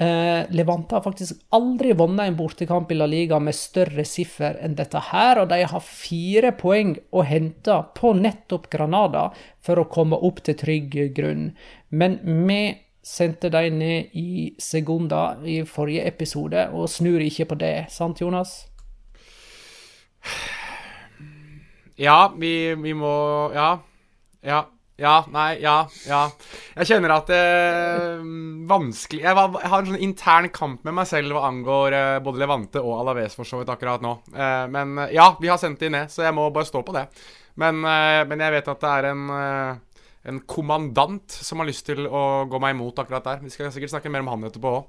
Eh, 0.00 0.46
Levante 0.50 0.94
har 0.96 1.02
faktisk 1.04 1.42
aldri 1.52 1.92
vunnet 1.92 2.30
en 2.30 2.36
bortekamp 2.38 2.88
i 2.92 2.96
La 2.96 3.04
Liga 3.10 3.36
med 3.38 3.52
større 3.52 4.06
siffer 4.08 4.56
enn 4.64 4.78
dette 4.78 5.02
her, 5.10 5.42
og 5.42 5.50
de 5.50 5.58
har 5.68 5.84
fire 5.84 6.54
poeng 6.56 6.94
å 7.12 7.24
hente 7.28 7.76
på 7.98 8.14
nettopp 8.16 8.70
Granada 8.72 9.26
for 9.60 9.82
å 9.82 9.88
komme 9.92 10.16
opp 10.16 10.40
til 10.46 10.56
trygg 10.56 10.96
grunn. 11.16 11.50
Men 11.92 12.16
vi 12.48 12.62
sendte 13.04 13.50
de 13.52 13.68
ned 13.74 14.16
i 14.16 14.54
Segunda 14.60 15.36
i 15.44 15.60
forrige 15.68 16.08
episode, 16.08 16.64
og 16.72 16.88
snur 16.88 17.20
ikke 17.20 17.50
på 17.52 17.60
det, 17.60 17.74
sant, 17.92 18.24
Jonas? 18.24 18.56
Ja, 22.00 22.32
vi, 22.40 22.72
vi 22.80 22.96
må 22.96 23.14
Ja. 23.52 23.74
Ja. 24.40 24.64
Ja, 25.00 25.22
nei, 25.32 25.54
ja, 25.62 25.86
ja. 26.04 26.26
Jeg 26.76 26.88
kjenner 26.90 27.14
at 27.14 27.30
det 27.30 27.36
er 27.40 28.18
vanskelig 28.68 29.22
jeg, 29.24 29.36
var, 29.38 29.54
jeg 29.56 29.70
har 29.72 29.80
en 29.80 29.88
sånn 29.88 30.02
intern 30.04 30.48
kamp 30.52 30.82
med 30.84 30.96
meg 30.98 31.08
selv 31.08 31.32
hva 31.32 31.46
angår 31.48 31.96
eh, 31.96 32.16
både 32.24 32.42
Levante 32.42 32.82
og 32.84 32.98
Alaves 32.98 33.38
for 33.38 33.48
så 33.48 33.62
vidt 33.62 33.72
akkurat 33.72 34.04
nå. 34.04 34.18
Eh, 34.34 34.66
men 34.72 34.98
eh, 35.06 35.14
ja, 35.16 35.30
vi 35.40 35.48
har 35.48 35.60
sendt 35.62 35.80
de 35.80 35.88
ned, 35.94 36.12
så 36.12 36.26
jeg 36.26 36.36
må 36.36 36.50
bare 36.52 36.68
stå 36.68 36.82
på 36.84 36.92
det. 36.98 37.06
Men, 37.60 37.80
eh, 37.80 38.20
men 38.28 38.44
jeg 38.44 38.54
vet 38.58 38.68
at 38.74 38.84
det 38.84 38.90
er 38.98 39.08
en, 39.14 39.22
eh, 39.38 40.04
en 40.34 40.42
kommandant 40.44 41.40
som 41.48 41.64
har 41.64 41.70
lyst 41.70 41.88
til 41.88 42.04
å 42.04 42.44
gå 42.50 42.60
meg 42.60 42.76
imot 42.76 43.00
akkurat 43.00 43.30
der. 43.30 43.40
Vi 43.46 43.54
skal 43.54 43.72
sikkert 43.72 43.94
snakke 43.94 44.12
mer 44.12 44.26
om 44.26 44.32
han 44.34 44.44
etterpå 44.50 44.74
òg. 44.82 44.84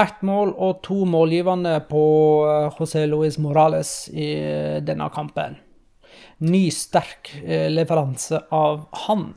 Ett 0.00 0.24
mål 0.24 0.54
og 0.56 0.80
to 0.86 1.02
målgivende 1.04 1.76
på 1.90 2.04
José 2.78 3.04
Luis 3.04 3.36
Morales 3.36 4.08
i 4.08 4.32
denne 4.80 5.10
kampen. 5.12 5.60
Ny, 6.42 6.66
sterk 6.74 7.34
uh, 7.44 7.68
leveranse 7.70 8.42
av 8.50 8.86
han. 9.06 9.32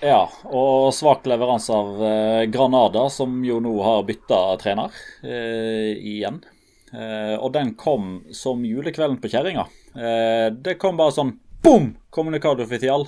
Ja, 0.00 0.22
og 0.48 0.94
svak 0.96 1.26
leveranse 1.28 1.74
av 1.76 1.98
eh, 2.00 2.42
Granada, 2.48 3.02
som 3.12 3.42
jo 3.44 3.58
nå 3.60 3.74
har 3.84 4.06
bytta 4.08 4.38
trener 4.62 4.94
eh, 5.20 5.92
igjen. 5.92 6.38
Eh, 6.88 7.34
og 7.36 7.52
den 7.52 7.74
kom 7.76 8.22
som 8.32 8.64
julekvelden 8.64 9.18
på 9.20 9.28
kjerringa. 9.28 9.66
Eh, 9.92 10.46
det 10.56 10.78
kom 10.80 10.96
bare 10.96 11.12
sånn 11.18 11.34
boom! 11.60 11.92
Communicado 12.08 12.64
oficial. 12.64 13.04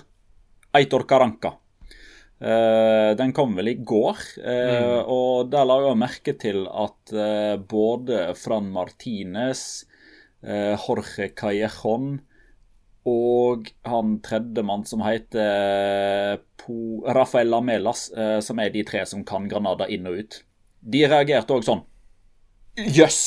Eitor 0.77 1.07
Caranca. 1.09 1.55
Uh, 2.43 3.15
den 3.15 3.31
kom 3.31 3.53
vel 3.55 3.69
i 3.71 3.77
går, 3.87 4.19
eh, 4.43 4.99
og 5.07 5.47
der 5.53 5.67
la 5.69 5.77
jeg 5.85 5.99
merke 6.01 6.33
til 6.43 6.65
at 6.67 7.13
uh, 7.15 7.55
både 7.55 8.33
Fran 8.35 8.67
Martinez, 8.75 9.85
eh, 10.43 10.75
Jorge 10.75 11.29
Callejon 11.39 12.17
og 13.09 13.71
han 13.89 14.17
tredjemann 14.23 14.85
som 14.87 15.03
heter 15.03 15.43
eh, 15.43 16.35
Po 16.63 17.03
Rafael 17.11 17.51
Lamelas, 17.51 18.11
eh, 18.15 18.39
som 18.41 18.61
er 18.63 18.71
de 18.75 18.85
tre 18.87 19.03
som 19.11 19.25
kan 19.27 19.49
Granada 19.51 19.89
inn 19.91 20.07
og 20.07 20.21
ut. 20.23 20.43
De 20.81 21.07
reagerte 21.07 21.55
òg 21.55 21.67
sånn 21.67 21.83
Jøss! 22.79 22.93
Yes! 22.99 23.25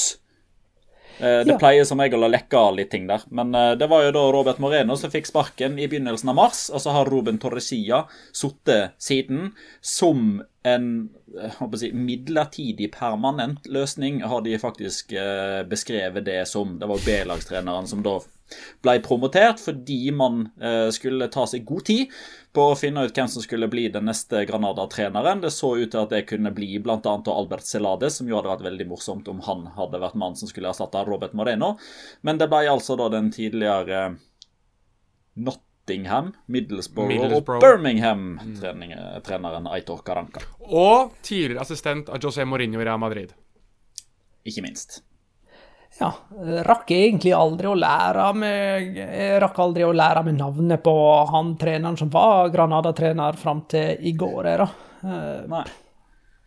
det 1.19 1.47
Ja. 1.47 1.57
pleier 1.57 1.85
som 1.87 1.99
regel 1.99 2.23
å 2.23 2.27
lekke 2.27 2.61
litt 2.75 2.89
ting 2.91 3.07
der. 3.07 3.23
Men 3.29 3.55
eh, 3.55 3.75
det 3.79 3.87
var 3.87 4.03
jo 4.03 4.11
da 4.11 4.23
Robert 4.31 4.59
Moreno 4.59 4.95
som 4.99 5.11
fikk 5.11 5.27
sparken 5.29 5.79
i 5.79 5.87
begynnelsen 5.87 6.29
av 6.29 6.35
mars. 6.35 6.69
Og 6.73 6.81
så 6.81 6.91
har 6.91 7.05
Ruben 7.05 7.37
Torresia 7.37 8.05
sittet 8.35 8.95
siden 8.99 9.53
som 9.81 10.43
en 10.63 11.09
eh, 11.39 11.61
si, 11.79 11.91
midlertidig, 11.93 12.91
permanent 12.91 13.65
løsning, 13.67 14.23
har 14.23 14.41
de 14.41 14.57
faktisk 14.59 15.13
eh, 15.13 15.63
beskrevet 15.63 16.25
det 16.25 16.47
som. 16.47 16.79
Det 16.79 16.89
var 16.89 17.05
B-lagstreneren 17.05 17.87
som 17.87 18.03
da 18.03 18.19
ble 18.85 18.99
promotert 19.03 19.59
fordi 19.61 20.11
man 20.13 20.45
eh, 20.61 20.89
skulle 20.93 21.27
ta 21.33 21.45
seg 21.49 21.65
god 21.65 21.85
tid 21.89 22.13
på 22.55 22.61
å 22.71 22.77
finne 22.79 23.03
ut 23.05 23.15
hvem 23.17 23.27
som 23.31 23.41
skulle 23.43 23.67
bli 23.71 23.87
den 23.91 24.05
neste 24.07 24.45
Granada-treneren. 24.47 25.41
Det 25.43 25.51
så 25.51 25.73
ut 25.75 25.91
til 25.91 25.99
at 26.03 26.13
det 26.13 26.21
kunne 26.29 26.53
bli 26.55 26.77
bl.a. 26.79 26.99
Albert 27.33 27.65
Celade, 27.67 28.09
som 28.13 28.29
jo 28.29 28.37
hadde 28.37 28.53
vært 28.53 28.67
veldig 28.69 28.87
morsomt 28.91 29.27
om 29.31 29.41
han 29.47 29.65
hadde 29.75 29.99
vært 30.03 30.15
mannen 30.19 30.39
som 30.39 30.47
skulle 30.51 30.69
erstatte 30.71 31.03
Robert 31.07 31.33
Moreno. 31.35 31.73
Men 32.23 32.39
det 32.39 32.47
ble 32.51 32.63
altså 32.71 32.95
da 32.99 33.09
den 33.11 33.31
tidligere 33.35 34.01
Nottingham, 35.35 36.31
Middlesbrough, 36.47 37.11
Middlesbrough. 37.11 37.59
og 37.59 37.65
Birmingham-treneren 37.65 39.67
Aitor 39.75 39.99
Caranca. 40.05 40.45
Og 40.69 41.17
tidligere 41.25 41.65
assistent 41.65 42.09
av 42.09 42.17
José 42.23 42.45
Mourinho 42.47 42.79
i 42.79 42.87
Real 42.87 43.01
Madrid. 43.01 43.35
Ikke 44.45 44.63
minst. 44.63 45.01
Ja, 45.99 46.09
rakk 46.67 46.89
egentlig 46.91 47.31
aldri 47.31 47.69
å 47.71 47.75
lære 47.79 48.25
meg 48.35 48.97
Jeg 48.99 49.37
rakk 49.39 49.59
aldri 49.63 49.85
å 49.87 49.93
lære 49.95 50.25
meg 50.27 50.35
navnet 50.35 50.81
på 50.83 50.93
han 51.31 51.53
treneren 51.61 51.95
som 51.97 52.09
var 52.11 52.49
Granada-trener 52.51 53.37
fram 53.39 53.61
til 53.71 53.95
i 54.03 54.11
går, 54.19 54.49
da. 54.59 54.67
Eh, 55.05 55.45
Nei. 55.47 55.63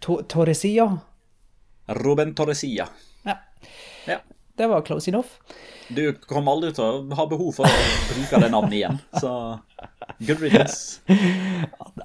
To- 0.05 0.21
Torresia. 0.29 0.91
Ruben 1.89 2.35
Torresia. 2.37 2.87
Ja, 3.25 3.39
Ja. 4.07 4.19
det 4.57 4.67
var 4.69 4.83
close 4.83 5.09
enough. 5.09 5.39
Du 5.89 6.13
kommer 6.29 6.53
aldri 6.53 6.75
til 6.77 6.85
å 6.85 7.15
ha 7.17 7.25
behov 7.27 7.55
for 7.57 7.65
å 7.65 7.71
bruke 8.13 8.41
det 8.43 8.51
navnet 8.53 8.73
igjen, 8.77 8.99
så 9.17 9.33
good 10.21 10.41
riddance. 10.45 11.01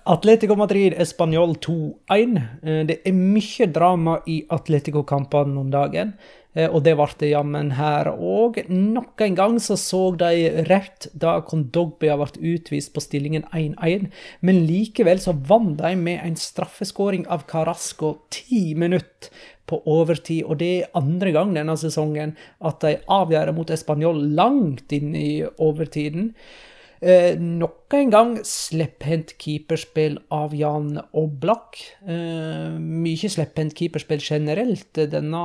Atletico 0.05 0.55
Madrid 0.55 0.93
Español 0.93 1.57
2-1. 1.59 2.37
Eh, 2.63 2.83
Det 2.87 3.01
er 3.05 3.11
mye 3.11 3.67
drama 3.71 4.21
i 4.27 4.45
Atletico-kampene 4.49 5.57
om 5.59 5.69
dagen. 5.69 6.13
Eh, 6.53 6.69
og 6.69 6.83
det 6.85 6.95
ble 6.97 7.07
det 7.19 7.31
jammen 7.31 7.73
her 7.77 8.09
òg. 8.13 8.61
Nok 8.69 9.21
en 9.25 9.37
gang 9.37 9.59
så 9.63 9.77
så 9.79 10.03
de 10.19 10.65
rett 10.69 11.09
da 11.13 11.39
Kondogbia 11.45 12.17
ble 12.19 12.53
utvist 12.55 12.93
på 12.93 13.03
stillingen 13.03 13.47
1-1, 13.51 14.09
men 14.41 14.63
likevel 14.67 15.21
så 15.23 15.33
vant 15.33 15.77
de 15.81 15.95
med 15.99 16.21
en 16.23 16.37
straffeskåring 16.39 17.25
av 17.31 17.47
Carasco 17.49 18.15
ti 18.33 18.73
minutter 18.77 19.33
på 19.69 19.79
overtid, 19.87 20.43
og 20.43 20.59
det 20.59 20.71
er 20.75 20.97
andre 20.99 21.31
gang 21.31 21.53
denne 21.55 21.75
sesongen 21.79 22.35
at 22.67 22.83
de 22.83 22.97
avgjør 23.11 23.53
mot 23.55 23.71
Español 23.71 24.19
langt 24.35 24.91
inn 24.95 25.15
i 25.15 25.31
overtiden. 25.43 26.33
Eh, 27.03 27.35
nok 27.35 27.91
en 27.97 28.11
gang 28.13 28.35
slepphendt 28.47 29.33
keeperspill 29.41 30.21
av 30.31 30.53
Jan 30.55 31.01
Oblak. 31.19 31.81
Eh, 32.07 32.77
mye 32.79 33.31
slepphendt 33.31 33.75
keeperspill 33.75 34.23
generelt 34.23 35.01
denne 35.11 35.41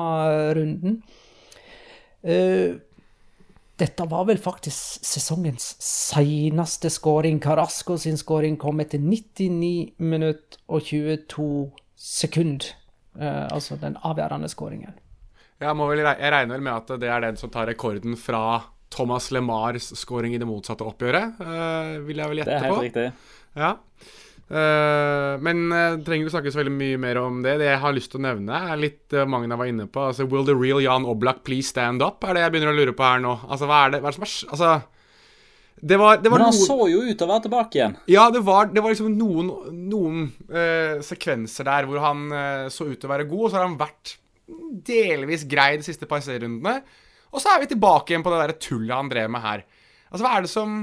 runden. 0.55 1.01
Eh, 2.23 2.79
dette 3.79 4.07
var 4.11 4.29
vel 4.31 4.39
faktisk 4.39 5.03
sesongens 5.07 5.75
seneste 5.83 6.91
skåring. 6.95 7.41
Carasco 7.43 7.99
sin 7.99 8.19
skåring 8.19 8.57
kom 8.59 8.79
etter 8.83 9.03
99 9.03 9.99
minutter 9.99 10.63
og 10.69 10.87
22 10.87 11.51
sekunder. 11.99 12.71
Eh, 13.19 13.47
altså 13.51 13.81
den 13.83 13.99
avgjørende 14.07 14.51
skåringen. 14.51 14.95
Jeg, 15.59 15.75
jeg 15.75 16.33
regner 16.33 16.55
vel 16.55 16.63
med 16.63 16.75
at 16.77 17.01
det 17.03 17.11
er 17.11 17.25
den 17.27 17.39
som 17.39 17.51
tar 17.51 17.67
rekorden 17.67 18.15
fra 18.15 18.61
Thomas 18.95 19.31
LeMars 19.35 19.93
scoring 19.99 20.35
i 20.35 20.41
det 20.41 20.49
motsatte 20.49 20.87
oppgjøret, 20.87 21.43
uh, 21.43 21.99
vil 22.07 22.23
jeg 22.23 22.33
vel 22.33 22.43
gjette 22.43 22.55
på. 22.55 22.57
Det 22.57 22.63
er 22.63 22.67
helt 22.69 22.79
på. 22.79 22.87
riktig. 22.89 23.37
Ja. 23.59 23.75
Uh, 24.49 25.37
men 25.45 25.67
uh, 25.69 25.99
trenger 26.01 26.25
ikke 26.25 26.33
snakke 26.33 26.53
så 26.55 26.63
veldig 26.63 26.73
mye 26.73 27.01
mer 27.01 27.19
om 27.21 27.43
det. 27.45 27.59
Det 27.61 27.67
jeg 27.69 27.81
har 27.83 27.93
lyst 27.93 28.15
til 28.15 28.23
å 28.23 28.25
nevne, 28.31 28.61
er 28.73 28.81
litt 28.81 29.17
uh, 29.17 29.27
mange 29.29 29.59
var 29.61 29.69
inne 29.69 29.85
på. 29.93 30.07
Altså, 30.09 30.25
Will 30.31 30.47
the 30.49 30.57
real 30.57 30.81
Jan 30.81 31.05
Oblak 31.09 31.43
please 31.45 31.69
stand 31.69 32.05
up? 32.05 32.25
Er 32.25 32.37
det 32.39 32.47
jeg 32.47 32.55
begynner 32.55 32.73
å 32.73 32.79
lure 32.79 32.95
på 32.97 33.05
her 33.05 33.21
nå. 33.25 33.35
Altså, 33.45 33.69
hva 33.69 33.83
er 33.85 33.93
det, 33.93 34.01
hva 34.01 34.09
er 34.09 34.17
det 34.17 34.21
som 34.21 34.29
er 34.29 34.55
Altså 34.57 34.77
det 35.79 35.95
var, 35.95 36.17
det 36.19 36.31
var 36.33 36.41
Men 36.41 36.49
han 36.49 36.57
noen, 36.57 36.65
så 36.67 36.87
jo 36.91 37.03
ut 37.07 37.13
til 37.13 37.23
å 37.23 37.31
være 37.31 37.43
tilbake 37.45 37.79
igjen. 37.79 37.93
Ja, 38.11 38.25
det 38.35 38.41
var, 38.43 38.67
det 38.73 38.83
var 38.83 38.91
liksom 38.91 39.13
noen, 39.15 39.53
noen 39.87 40.25
sekvenser 41.07 41.69
der 41.69 41.87
hvor 41.87 42.01
han 42.03 42.25
så 42.75 42.89
ut 42.89 42.97
til 42.97 43.07
å 43.07 43.13
være 43.13 43.29
god, 43.31 43.45
og 43.45 43.53
så 43.53 43.61
har 43.61 43.69
han 43.69 43.77
vært 43.79 44.17
delvis 44.89 45.45
grei 45.47 45.77
de 45.79 45.87
siste 45.87 46.09
par 46.11 46.25
serierundene. 46.25 46.81
Og 47.33 47.43
så 47.43 47.53
er 47.53 47.63
vi 47.63 47.71
tilbake 47.73 48.13
igjen 48.13 48.25
på 48.25 48.33
det 48.33 48.41
der 48.43 48.57
tullet 48.63 48.95
han 48.97 49.11
drev 49.11 49.31
med 49.33 49.45
her. 49.45 49.65
Altså, 50.09 50.23
hva 50.25 50.37
er 50.37 50.47
det 50.47 50.53
som 50.53 50.79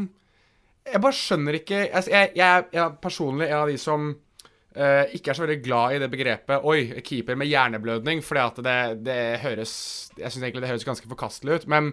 Jeg 0.85 1.01
bare 1.01 1.17
skjønner 1.17 1.55
ikke 1.57 1.79
altså, 1.87 2.11
jeg, 2.13 2.31
jeg, 2.37 2.65
jeg 2.75 2.81
er 2.83 2.97
personlig 3.01 3.47
en 3.47 3.61
av 3.63 3.71
de 3.71 3.77
som 3.81 4.11
uh, 4.13 5.15
ikke 5.17 5.31
er 5.31 5.37
så 5.37 5.45
veldig 5.45 5.63
glad 5.65 5.95
i 5.95 6.01
det 6.03 6.09
begrepet 6.13 6.67
Oi, 6.69 7.01
keeper 7.05 7.39
med 7.39 7.49
hjerneblødning, 7.49 8.21
fordi 8.25 8.43
at 8.43 8.59
det, 8.67 8.75
det 9.07 9.17
høres 9.41 9.73
Jeg 10.19 10.29
syns 10.29 10.43
egentlig 10.43 10.61
det 10.61 10.69
høres 10.69 10.85
ganske 10.85 11.09
forkastelig 11.09 11.57
ut. 11.57 11.65
Men 11.73 11.89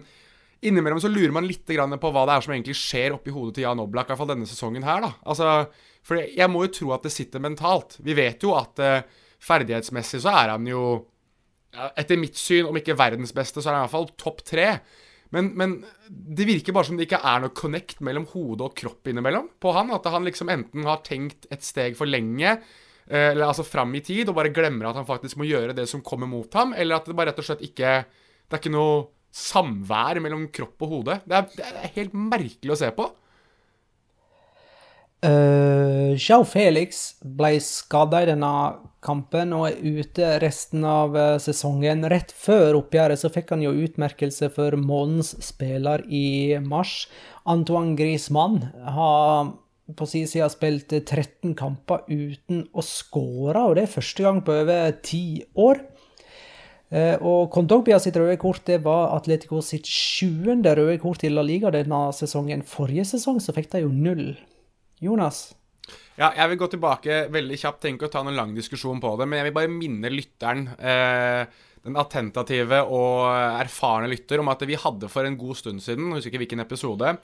innimellom 0.63 1.01
så 1.01 1.11
lurer 1.11 1.33
man 1.35 1.47
litt 1.47 1.65
på 1.65 2.13
hva 2.13 2.27
det 2.27 2.35
er 2.37 2.45
som 2.45 2.53
egentlig 2.53 2.77
skjer 2.79 3.17
oppi 3.17 3.33
hodet 3.33 3.57
til 3.57 3.65
Jan 3.65 3.81
Oblak, 3.83 4.07
i 4.07 4.13
hvert 4.13 4.21
fall 4.21 4.31
denne 4.31 4.47
sesongen 4.47 4.85
her, 4.85 5.01
da. 5.03 5.09
Altså, 5.27 5.49
for 6.05 6.21
jeg 6.21 6.51
må 6.51 6.63
jo 6.67 6.71
tro 6.77 6.93
at 6.95 7.03
det 7.03 7.11
sitter 7.15 7.43
mentalt. 7.43 7.97
Vi 8.03 8.15
vet 8.15 8.45
jo 8.45 8.53
at 8.55 8.79
uh, 8.79 9.25
ferdighetsmessig 9.43 10.21
så 10.23 10.31
er 10.31 10.53
han 10.53 10.69
jo 10.69 10.85
etter 11.73 12.19
mitt 12.19 12.37
syn, 12.39 12.67
om 12.69 12.77
ikke 12.77 12.97
verdens 12.97 13.33
beste, 13.35 13.61
så 13.61 13.69
er 13.69 13.77
han 13.77 13.85
iallfall 13.85 14.11
topp 14.19 14.43
tre. 14.47 14.67
Men, 15.33 15.49
men, 15.57 15.79
det 16.07 16.45
virker 16.45 16.75
bare 16.75 16.85
som 16.89 16.99
det 16.99 17.07
ikke 17.07 17.23
er 17.25 17.41
noe 17.41 17.55
connect 17.57 18.03
mellom 18.05 18.27
hode 18.35 18.67
og 18.67 18.75
kropp 18.77 19.09
innimellom 19.09 19.49
på 19.61 19.73
han. 19.73 19.89
At 19.95 20.05
han 20.13 20.27
liksom 20.27 20.51
enten 20.53 20.85
har 20.85 21.01
tenkt 21.05 21.47
et 21.53 21.65
steg 21.65 21.97
for 21.97 22.09
lenge, 22.09 22.59
eh, 23.07 23.31
eller 23.31 23.47
altså 23.47 23.65
fram 23.65 23.95
i 23.97 24.03
tid, 24.05 24.29
og 24.29 24.37
bare 24.37 24.53
glemmer 24.53 24.91
at 24.91 25.01
han 25.01 25.09
faktisk 25.09 25.41
må 25.41 25.49
gjøre 25.49 25.75
det 25.77 25.87
som 25.89 26.05
kommer 26.05 26.29
mot 26.29 26.53
ham, 26.59 26.75
eller 26.77 26.99
at 26.99 27.09
det 27.09 27.17
bare 27.17 27.33
rett 27.33 27.41
og 27.41 27.49
slett 27.49 27.65
ikke 27.65 28.03
Det 28.43 28.59
er 28.59 28.61
ikke 28.61 28.75
noe 28.75 28.97
samvær 29.33 30.19
mellom 30.21 30.45
kropp 30.53 30.83
og 30.85 30.91
hode. 30.91 31.15
Det 31.25 31.37
er, 31.39 31.45
det 31.57 31.65
er 31.65 31.93
helt 31.95 32.13
merkelig 32.13 32.75
å 32.75 32.77
se 32.77 32.91
på. 32.93 33.07
Uh, 35.23 36.17
Jao 36.19 36.43
Felix 36.43 37.13
ble 37.23 37.55
skada 37.63 38.19
i 38.23 38.27
denne 38.27 38.49
kampen 39.03 39.53
og 39.55 39.69
er 39.69 40.01
ute 40.01 40.33
resten 40.43 40.83
av 40.83 41.15
uh, 41.15 41.37
sesongen. 41.39 42.03
Rett 42.11 42.33
før 42.35 42.81
oppgjøret 42.81 43.21
så 43.21 43.31
fikk 43.31 43.53
han 43.55 43.63
jo 43.63 43.71
utmerkelse 43.85 44.51
for 44.51 44.75
månedens 44.75 45.31
spiller 45.45 46.03
i 46.11 46.59
mars. 46.59 47.05
Antoine 47.47 47.95
Griezmann 47.95 48.65
har 48.83 49.53
på 49.95 50.07
sin 50.11 50.27
side 50.27 50.51
spilt 50.51 50.91
13 50.91 51.55
kamper 51.55 52.03
uten 52.11 52.67
å 52.75 52.83
skåre, 52.83 53.63
og 53.63 53.77
det 53.79 53.87
er 53.87 53.95
første 53.95 54.27
gang 54.27 54.43
på 54.43 54.59
over 54.65 54.95
ti 55.07 55.25
år. 55.55 55.85
Uh, 56.91 57.15
og 57.23 57.47
Kondogbia 57.55 57.95
sitt 58.03 58.19
røde 58.19 58.35
kort 58.43 58.67
det 58.67 58.83
var 58.83 59.15
Atletico 59.15 59.63
sitt 59.63 59.87
sjuende 59.87 60.75
røde 60.75 60.99
kort 60.99 61.23
i 61.23 61.31
La 61.31 61.47
Liga 61.47 61.71
denne 61.71 62.09
sesongen. 62.11 62.67
Forrige 62.67 63.07
sesong 63.15 63.39
så 63.39 63.55
fikk 63.55 63.71
de 63.71 63.87
jo 63.87 63.95
null. 63.95 64.33
Jonas? 65.03 65.51
Ja, 66.15 66.29
jeg 66.37 66.51
vil 66.51 66.59
gå 66.61 66.69
tilbake 66.71 67.23
veldig 67.33 67.59
kjapt. 67.59 67.81
Tenker 67.85 68.07
å 68.07 68.13
ta 68.13 68.21
noen 68.23 68.37
lang 68.37 68.53
diskusjon 68.55 69.01
på 69.03 69.15
det. 69.19 69.27
Men 69.27 69.41
jeg 69.41 69.49
vil 69.49 69.57
bare 69.57 69.71
minne 69.71 70.11
lytteren, 70.13 70.67
eh, 70.77 71.45
den 71.83 71.99
attentative 71.99 72.83
og 72.87 73.27
erfarne 73.59 74.07
lytter, 74.11 74.39
om 74.39 74.51
at 74.53 74.61
vi 74.67 74.79
hadde 74.79 75.09
for 75.11 75.27
en 75.27 75.37
god 75.37 75.59
stund 75.59 75.83
siden, 75.83 76.11
jeg 76.11 76.21
husker 76.21 76.31
ikke 76.31 76.43
hvilken 76.45 76.63
episode, 76.63 77.17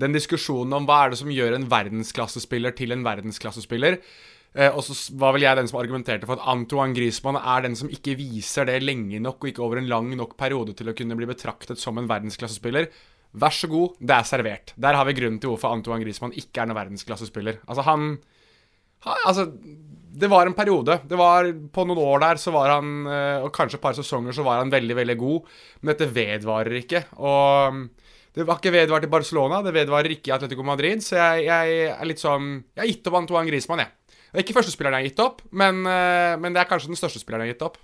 den 0.00 0.14
diskusjonen 0.14 0.72
om 0.72 0.86
hva 0.88 1.04
er 1.04 1.12
det 1.12 1.20
som 1.20 1.32
gjør 1.34 1.58
en 1.58 1.68
verdensklassespiller 1.68 2.72
til 2.78 2.94
en 2.94 3.04
verdensklassespiller. 3.04 3.98
Eh, 4.54 4.70
og 4.70 4.82
så 4.82 4.96
var 5.20 5.36
vel 5.36 5.44
jeg 5.44 5.58
den 5.58 5.68
som 5.70 5.78
argumenterte 5.78 6.26
for 6.26 6.38
at 6.38 6.48
Antoine 6.50 6.94
Griezmann 6.96 7.38
er 7.38 7.66
den 7.66 7.76
som 7.78 7.90
ikke 7.92 8.16
viser 8.18 8.66
det 8.66 8.80
lenge 8.82 9.20
nok 9.22 9.44
og 9.44 9.52
ikke 9.52 9.62
over 9.62 9.78
en 9.78 9.90
lang 9.90 10.10
nok 10.18 10.34
periode 10.40 10.74
til 10.78 10.90
å 10.90 10.96
kunne 10.96 11.18
bli 11.18 11.28
betraktet 11.30 11.78
som 11.78 11.98
en 12.00 12.08
verdensklassespiller. 12.10 12.88
Vær 13.32 13.54
så 13.54 13.70
god, 13.70 13.94
det 14.02 14.16
er 14.16 14.26
servert. 14.26 14.72
Der 14.74 14.96
har 14.98 15.06
vi 15.06 15.14
grunnen 15.14 15.38
til 15.42 15.52
hvorfor 15.52 15.70
Antoine 15.70 16.02
Griezmann 16.02 16.34
ikke 16.34 16.62
er 16.62 16.70
noen 16.70 16.80
verdensklassespiller. 16.80 17.60
Altså, 17.68 17.86
han, 17.86 18.16
Altså, 19.00 19.46
det 20.20 20.28
var 20.28 20.46
en 20.46 20.56
periode. 20.56 20.98
Det 21.08 21.16
var 21.16 21.48
På 21.72 21.86
noen 21.88 22.00
år 22.02 22.20
der 22.20 22.40
så 22.40 22.52
var 22.52 22.74
han, 22.76 23.06
eh, 23.06 23.40
og 23.40 23.52
kanskje 23.54 23.78
et 23.78 23.84
par 23.84 23.96
sesonger, 23.96 24.34
så 24.36 24.44
var 24.44 24.60
han 24.60 24.72
veldig, 24.72 24.96
veldig 24.98 25.16
god. 25.16 25.48
Men 25.80 25.94
dette 25.94 26.10
vedvarer 26.12 26.76
ikke. 26.82 27.04
Og 27.16 27.88
det 28.34 28.46
var 28.46 28.60
ikke 28.60 28.74
vedvart 28.74 29.04
i 29.04 29.10
Barcelona, 29.10 29.62
det 29.62 29.74
vedvarer 29.74 30.12
ikke 30.14 30.30
i 30.30 30.34
Atletico 30.36 30.62
Madrid. 30.62 31.00
Så 31.02 31.16
jeg, 31.16 31.46
jeg 31.48 31.88
er 31.94 32.06
litt 32.06 32.20
sånn 32.20 32.64
Jeg 32.76 32.82
har 32.82 32.90
gitt 32.92 33.08
opp 33.08 33.20
Antoine 33.22 33.48
Griezmann, 33.48 33.86
jeg. 33.86 33.96
Det 34.30 34.38
er 34.38 34.44
ikke 34.44 34.58
første 34.60 34.74
spilleren 34.74 35.00
jeg 35.00 35.08
har 35.08 35.10
gitt 35.10 35.24
opp, 35.24 35.40
men, 35.50 35.80
eh, 35.90 36.36
men 36.38 36.54
det 36.54 36.60
er 36.62 36.68
kanskje 36.70 36.92
den 36.92 36.98
største 37.00 37.22
spilleren 37.22 37.48
jeg 37.48 37.54
har 37.54 37.56
gitt 37.56 37.66
opp. 37.66 37.80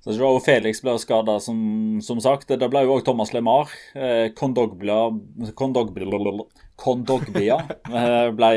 Så 0.00 0.14
Joao 0.16 0.38
Felix 0.40 0.80
ble 0.80 0.94
skada, 0.96 1.34
som, 1.44 1.58
som, 2.00 2.20
sagt. 2.24 2.48
Det 2.48 2.68
ble 2.72 2.86
jo 2.86 2.94
òg 2.96 3.02
Thomas 3.04 3.34
LeMar. 3.36 3.68
Eh, 3.92 4.30
Kondogbia, 4.32 5.10
Kondogbia 6.80 7.58
eh, 7.84 8.30
ble 8.32 8.50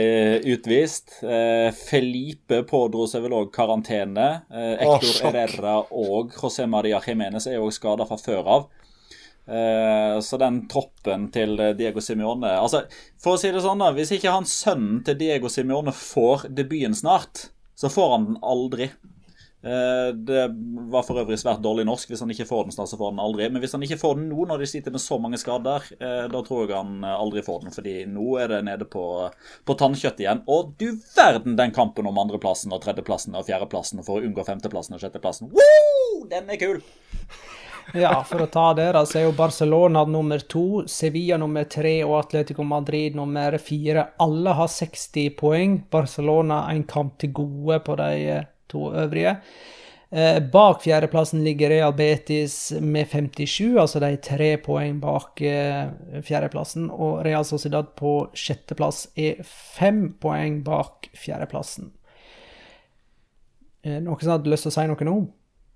utvist. 0.53 1.17
Eh, 1.27 1.67
Felipe 1.75 2.61
pådro 2.69 3.09
seg 3.11 3.25
vel 3.25 3.35
òg 3.41 3.51
karantene. 3.55 4.29
Eh, 4.47 4.85
Hector 4.85 5.09
oh, 5.11 5.25
Herrera 5.27 5.75
og 5.91 6.31
José 6.37 6.69
Maria 6.71 7.03
Jiménez 7.03 7.49
er 7.51 7.59
òg 7.59 7.75
skada 7.75 8.07
fra 8.07 8.21
før 8.23 8.47
av. 8.55 8.69
Eh, 9.43 10.15
så 10.23 10.39
den 10.39 10.63
troppen 10.71 11.27
til 11.35 11.59
Diego 11.75 11.99
Simione 11.99 12.47
altså, 12.55 12.85
For 13.19 13.35
å 13.35 13.39
si 13.41 13.49
det 13.51 13.59
sånn, 13.65 13.81
da, 13.83 13.89
hvis 13.91 14.13
ikke 14.15 14.31
han 14.31 14.47
sønnen 14.47 15.01
til 15.03 15.17
Diego 15.19 15.51
Simione 15.51 15.91
får 15.91 16.47
debuten 16.55 16.95
snart, 16.95 17.49
så 17.75 17.91
får 17.91 18.15
han 18.15 18.29
den 18.29 18.39
aldri. 18.39 18.93
Eh, 19.63 20.13
det 20.13 20.55
var 20.91 21.05
for 21.07 21.21
øvrig 21.21 21.37
svært 21.39 21.61
dårlig 21.63 21.85
norsk. 21.87 22.09
Hvis 22.11 22.23
han 22.23 22.31
ikke 22.33 22.47
får 22.49 22.67
den 22.67 22.75
så 22.75 22.97
får 22.99 23.13
han 23.13 23.21
aldri. 23.23 23.47
Men 23.49 23.63
hvis 23.63 23.75
han 23.77 23.85
ikke 23.85 23.99
får 24.01 24.19
den 24.19 24.27
nå, 24.31 24.45
når 24.49 24.59
de 24.59 24.67
sliter 24.67 24.91
med 24.91 25.03
så 25.03 25.19
mange 25.23 25.39
skader, 25.39 25.87
eh, 25.99 26.25
da 26.31 26.43
tror 26.43 26.65
jeg 26.65 26.75
han 26.75 26.99
eh, 27.03 27.15
aldri 27.15 27.45
får 27.45 27.63
den. 27.63 27.75
Fordi 27.75 27.95
nå 28.11 28.27
er 28.43 28.51
det 28.51 28.61
nede 28.67 28.89
på, 28.89 29.05
på 29.63 29.77
tannkjøtt 29.79 30.19
igjen. 30.19 30.43
Og 30.51 30.75
du 30.81 30.89
verden 31.15 31.55
den 31.59 31.75
kampen 31.75 32.09
om 32.09 32.19
andreplassen 32.19 32.75
og 32.75 32.83
tredjeplassen 32.83 33.39
og 33.39 33.47
fjerdeplassen 33.47 34.03
for 34.03 34.19
å 34.19 34.27
unngå 34.27 34.45
femteplassen 34.47 34.97
og 34.97 35.03
sjetteplassen. 35.03 35.53
Woo! 35.55 36.23
Den 36.31 36.51
er 36.51 36.59
kul! 36.59 36.81
Ja, 37.93 38.23
for 38.23 38.45
å 38.45 38.47
ta 38.47 38.71
så 39.05 39.17
er 39.19 39.25
jo 39.25 39.33
Barcelona 39.35 40.05
nummer 40.07 40.39
to, 40.39 40.85
Sevilla 40.87 41.35
nummer 41.37 41.67
tre 41.67 41.97
og 42.05 42.15
Atletico 42.21 42.63
Madrid 42.63 43.15
nummer 43.15 43.57
fire. 43.59 44.07
Alle 44.23 44.55
har 44.55 44.71
60 44.71 45.35
poeng. 45.39 45.75
Barcelona 45.91 46.63
en 46.71 46.85
kamp 46.87 47.17
til 47.19 47.33
gode 47.35 47.81
på 47.83 47.97
de 47.99 48.39
to 48.73 48.89
øvrige. 49.05 49.37
Eh, 50.13 50.39
bak 50.53 50.83
fjerdeplassen 50.83 51.41
ligger 51.43 51.69
Real 51.69 51.93
Betis 51.97 52.71
med 52.81 53.07
57, 53.09 53.79
altså 53.81 54.01
de 54.03 54.11
tre 54.21 54.51
poeng 54.61 54.99
bak 55.01 55.41
eh, 55.41 55.87
fjerdeplassen. 56.21 56.91
Og 56.91 57.23
Real 57.25 57.45
Sociedad 57.45 57.95
på 57.97 58.27
sjetteplass 58.37 59.07
er 59.17 59.41
fem 59.47 60.11
poeng 60.21 60.59
bak 60.67 61.09
fjerdeplassen. 61.17 61.89
Eh, 63.81 63.97
noen 64.05 64.21
som 64.21 64.35
hadde 64.35 64.53
lyst 64.53 64.67
til 64.67 64.75
å 64.75 64.77
si 64.77 64.85
noe 64.91 65.09
nå? 65.09 65.17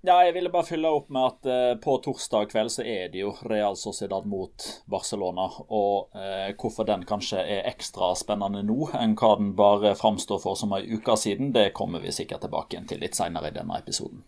Ja, 0.06 0.20
jeg 0.22 0.36
ville 0.36 0.50
bare 0.54 0.66
fylle 0.68 0.90
opp 0.94 1.08
med 1.10 1.24
at 1.26 1.46
eh, 1.50 1.72
på 1.82 1.96
torsdag 2.04 2.52
kveld 2.52 2.70
så 2.70 2.84
er 2.86 3.08
det 3.10 3.24
jo 3.24 3.32
Real 3.50 3.74
Sociedad 3.76 4.28
mot 4.30 4.66
Barcelona. 4.86 5.48
Og 5.74 6.14
eh, 6.14 6.52
hvorfor 6.54 6.86
den 6.86 7.02
kanskje 7.08 7.42
er 7.42 7.66
ekstra 7.66 8.12
spennende 8.18 8.62
nå 8.62 8.92
enn 8.94 9.16
hva 9.18 9.32
den 9.40 9.56
bare 9.58 9.96
framstår 9.98 10.38
for 10.44 10.58
som 10.58 10.76
ei 10.78 10.84
uke 10.94 11.18
siden, 11.18 11.50
det 11.56 11.72
kommer 11.74 12.04
vi 12.04 12.14
sikkert 12.14 12.46
tilbake 12.46 12.84
til 12.86 13.02
litt 13.02 13.18
seinere 13.18 13.50
i 13.50 13.56
denne 13.58 13.80
episoden. 13.82 14.22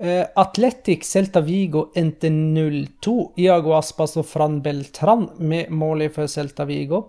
Uh, 0.00 0.24
Atletic 0.40 1.04
Celta 1.04 1.40
Vigo 1.44 1.88
endte 1.96 2.28
0-2. 2.32 3.16
Iago 3.40 3.74
Aspas 3.76 4.16
og 4.20 4.28
Fran 4.28 4.62
Beltran 4.64 5.26
med 5.40 5.72
målet 5.72 6.14
for 6.14 6.28
Celta 6.28 6.64
Vigo. 6.68 7.06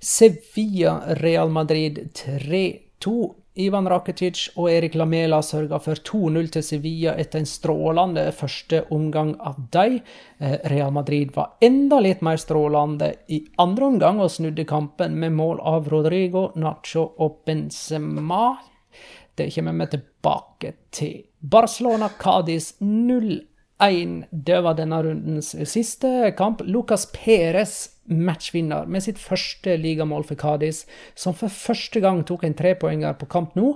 Sevilla 0.00 0.98
Real 1.20 1.52
Madrid 1.52 2.02
3-2. 2.16 3.16
Ivan 3.56 3.88
Rakitic 3.88 4.50
og 4.58 4.68
Erik 4.68 4.94
Lamela 4.98 5.38
sørga 5.44 5.78
for 5.80 5.96
2-0 6.04 6.50
til 6.52 6.64
Sevilla 6.64 7.14
etter 7.16 7.40
en 7.40 7.48
strålende 7.48 8.26
første 8.36 8.82
omgang 8.92 9.32
av 9.40 9.56
dem. 9.72 9.98
Eh, 10.38 10.58
Real 10.68 10.92
Madrid 10.92 11.32
var 11.36 11.56
enda 11.64 12.02
litt 12.04 12.20
mer 12.26 12.36
strålende 12.40 13.14
i 13.32 13.40
andre 13.62 13.88
omgang 13.88 14.20
og 14.20 14.34
snudde 14.34 14.68
kampen 14.68 15.16
med 15.22 15.32
mål 15.38 15.62
av 15.64 15.88
Rodrigo, 15.92 16.50
Nacho 16.60 17.06
og 17.16 17.40
Benzema. 17.48 18.58
Det 19.36 19.48
kommer 19.54 19.80
vi 19.80 19.90
tilbake 19.96 20.72
til. 20.92 21.18
Barcelona-Cádiz 21.40 22.74
0-1. 22.80 23.55
1. 23.82 24.24
Det 24.30 24.60
var 24.64 24.76
denne 24.78 25.02
rundens 25.04 25.52
siste 25.68 26.30
kamp. 26.36 26.62
Lucas 26.64 27.06
Perez, 27.12 27.74
matchvinner, 28.06 28.86
med 28.86 29.04
sitt 29.04 29.18
første 29.20 29.76
ligamål 29.80 30.24
for 30.28 30.38
Cádiz, 30.40 30.84
som 31.14 31.36
for 31.36 31.52
første 31.52 32.00
gang 32.00 32.22
tok 32.26 32.46
en 32.46 32.56
trepoenger 32.56 33.18
på 33.20 33.28
kamp 33.30 33.56
nå. 33.58 33.74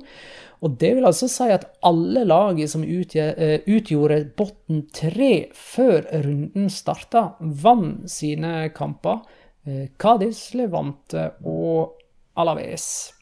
Og 0.60 0.76
det 0.80 0.94
vil 0.96 1.08
altså 1.08 1.28
si 1.28 1.48
at 1.52 1.66
alle 1.86 2.24
lagene 2.28 2.68
som 2.68 2.84
eh, 2.84 3.60
utgjorde 3.64 4.24
botten 4.36 4.86
tre 4.92 5.50
før 5.56 6.04
runden 6.24 6.68
starta, 6.72 7.30
vant 7.40 8.08
sine 8.10 8.68
kamper. 8.76 9.24
Eh, 9.66 9.88
Cádiz, 10.00 10.50
Levante 10.56 11.30
og 11.44 11.96
Alaves. 12.36 13.19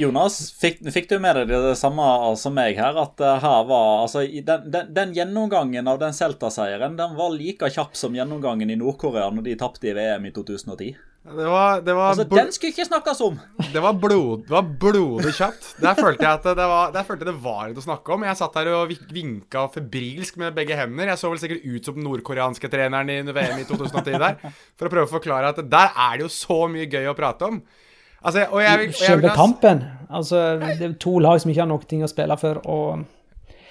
Jonas, 0.00 0.38
fikk, 0.56 0.80
fikk, 0.94 1.08
du 1.10 1.18
med 1.22 1.36
deg 1.36 1.52
det 1.52 1.76
samme 1.78 2.04
som 2.40 2.56
meg 2.56 2.80
her? 2.80 2.96
At 3.02 3.20
her 3.20 3.64
var 3.68 4.02
altså, 4.06 4.24
den, 4.24 4.66
den, 4.72 4.90
den, 4.96 5.14
gjennomgangen 5.16 5.88
av 5.88 6.00
den 6.00 6.16
Celta-seieren 6.16 6.96
den 6.98 7.16
var 7.18 7.34
like 7.36 7.70
kjapp 7.70 7.96
som 7.98 8.16
gjennomgangen 8.16 8.72
i 8.72 8.78
Nord-Korea 8.80 9.28
når 9.30 9.50
de 9.50 9.58
tapte 9.60 9.90
i 9.90 9.96
VM 9.96 10.30
i 10.30 10.34
2010. 10.34 10.94
Det 11.22 11.44
var, 11.46 11.80
det 11.80 11.94
var 11.94 12.08
altså, 12.08 12.24
Den 12.24 12.48
skulle 12.50 12.72
ikke 12.72 12.84
snakkes 12.88 13.20
om! 13.22 13.36
Det 13.72 13.80
var, 13.80 13.94
blod, 13.94 14.42
det 14.42 14.50
var 14.50 14.64
blodig 14.66 15.30
kjapt. 15.36 15.68
Der 15.78 15.94
følte 15.94 16.26
jeg 16.26 16.40
at 16.40 16.48
det 16.58 16.66
var, 16.72 16.90
der 16.90 17.06
følte 17.06 17.22
jeg 17.22 17.30
det 17.30 17.44
var 17.44 17.68
litt 17.68 17.78
å 17.78 17.84
snakke 17.84 18.16
om. 18.16 18.24
Jeg 18.26 18.38
satt 18.40 18.58
her 18.58 18.70
og 18.74 18.90
vinka 19.14 19.68
febrilsk 19.70 20.40
med 20.42 20.56
begge 20.56 20.74
hender. 20.76 21.12
Jeg 21.12 21.20
så 21.20 21.30
vel 21.30 21.38
sikkert 21.38 21.62
ut 21.62 21.86
som 21.86 21.94
den 22.00 22.08
nordkoreanske 22.08 22.72
treneren 22.72 23.12
i 23.14 23.20
VM 23.22 23.62
i 23.62 23.68
2010 23.68 24.18
der. 24.18 24.42
For 24.74 24.90
å 24.90 24.94
prøve 24.96 25.06
å 25.06 25.14
forklare 25.14 25.54
at 25.54 25.62
der 25.62 25.94
er 25.94 26.18
det 26.18 26.26
jo 26.26 26.32
så 26.34 26.58
mye 26.72 26.90
gøy 26.90 27.06
å 27.12 27.16
prate 27.18 27.52
om. 27.52 27.62
Altså, 28.22 28.46
og 28.50 28.62
jeg, 28.62 28.72
og 28.72 28.82
jeg, 28.86 28.94
Selve 28.94 29.32
kampen. 29.36 29.84
Altså, 30.12 30.42
det 30.60 30.86
er 30.86 30.98
to 31.00 31.16
lag 31.22 31.40
som 31.40 31.50
ikke 31.50 31.64
har 31.64 31.70
noe 31.70 32.04
å 32.06 32.10
spille 32.10 32.36
for, 32.40 32.62
og 32.68 33.02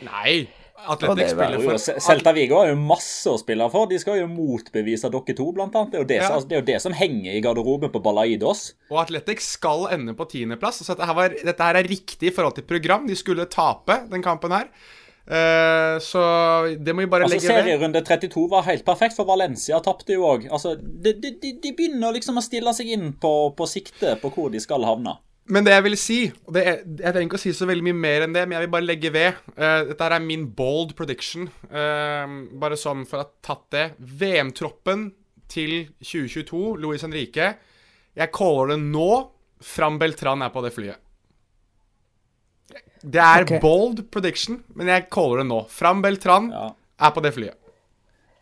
Nei. 0.01 0.47
Atletic 0.89 1.29
spiller 1.29 1.61
for 1.61 1.77
Celta 2.01 2.31
Vigo 2.33 2.57
har 2.57 2.71
jo 2.71 2.77
masse 2.79 3.29
å 3.29 3.37
spille 3.37 3.67
for. 3.69 3.89
De 3.89 3.99
skal 4.01 4.21
jo 4.21 4.29
motbevise 4.31 5.11
dere 5.13 5.35
to, 5.37 5.45
blant 5.53 5.75
annet. 5.77 5.91
Det 5.93 5.99
er 5.99 6.01
jo 6.01 6.09
det, 6.09 6.17
ja. 6.17 6.29
som, 6.31 6.47
det, 6.47 6.55
er 6.55 6.63
jo 6.63 6.67
det 6.71 6.77
som 6.81 6.95
henger 6.97 7.35
i 7.35 7.43
garderoben 7.43 7.91
på 7.93 8.01
Balaidos. 8.03 8.63
Og 8.89 9.03
Atletic 9.03 9.43
skal 9.45 9.85
ende 9.93 10.15
på 10.17 10.25
tiendeplass. 10.31 10.81
Så 10.81 10.95
dette 10.95 11.09
her, 11.09 11.17
var, 11.17 11.35
dette 11.37 11.67
her 11.69 11.81
er 11.81 11.91
riktig 11.91 12.31
i 12.31 12.33
forhold 12.33 12.57
til 12.57 12.65
program. 12.65 13.05
De 13.09 13.17
skulle 13.19 13.45
tape 13.51 14.01
den 14.09 14.25
kampen 14.25 14.55
her. 14.55 14.71
Uh, 15.31 15.95
så 16.03 16.21
det 16.75 16.91
må 16.91 17.05
vi 17.05 17.11
bare 17.11 17.23
altså, 17.23 17.37
legge 17.37 17.47
ved. 17.47 17.63
Serierunde 17.63 18.01
32 18.03 18.45
var 18.51 18.65
helt 18.67 18.83
perfekt, 18.83 19.15
for 19.15 19.29
Valencia 19.29 19.79
tapte 19.83 20.17
jo 20.17 20.25
òg. 20.27 20.49
Altså, 20.51 20.75
de, 20.75 21.13
de, 21.23 21.35
de, 21.39 21.71
begynner 21.77 22.17
liksom 22.17 22.41
å 22.41 22.43
stille 22.43 22.73
seg 22.75 22.91
inn 22.91 23.13
på, 23.21 23.31
på 23.55 23.67
sikte 23.69 24.17
på 24.19 24.31
hvor 24.35 24.51
de 24.51 24.59
skal 24.59 24.83
havne. 24.87 25.15
Men 25.51 25.65
det 25.65 25.73
jeg 25.73 25.83
vil 25.83 25.95
si 25.97 26.17
og 26.45 26.57
er, 26.59 26.83
Jeg 26.85 27.11
trenger 27.15 27.25
ikke 27.25 27.39
å 27.39 27.41
si 27.41 27.51
så 27.55 27.65
veldig 27.67 27.83
mye 27.87 27.97
mer 27.97 28.25
enn 28.27 28.35
det, 28.35 28.43
men 28.45 28.57
jeg 28.57 28.67
vil 28.67 28.73
bare 28.75 28.87
legge 28.87 29.13
ved. 29.15 29.39
Uh, 29.55 29.87
dette 29.87 30.03
her 30.03 30.17
er 30.17 30.25
min 30.25 30.49
bold 30.57 30.91
prediction. 30.99 31.47
Uh, 31.71 32.51
bare 32.59 32.79
sånn 32.79 33.07
for 33.07 33.21
å 33.21 33.23
ha 33.23 33.31
tatt 33.45 33.69
det. 33.73 33.85
VM-troppen 33.99 35.09
til 35.51 35.77
2022, 36.03 36.61
Louis 36.83 37.07
Henrique. 37.07 37.53
Jeg 38.19 38.35
caller 38.35 38.75
det 38.75 38.81
nå. 38.83 39.11
Fram 39.61 39.99
Beltran 40.01 40.41
er 40.41 40.51
på 40.51 40.63
det 40.65 40.73
flyet. 40.73 40.99
Det 43.01 43.21
er 43.21 43.45
okay. 43.47 43.61
bold 43.63 44.03
prediction, 44.13 44.61
men 44.77 44.91
jeg 44.91 45.07
caller 45.13 45.41
det 45.41 45.47
nå. 45.49 45.63
Fram 45.73 46.03
Beltran 46.03 46.51
ja. 46.53 46.67
er 47.01 47.15
på 47.15 47.23
det 47.25 47.33
flyet. 47.33 47.57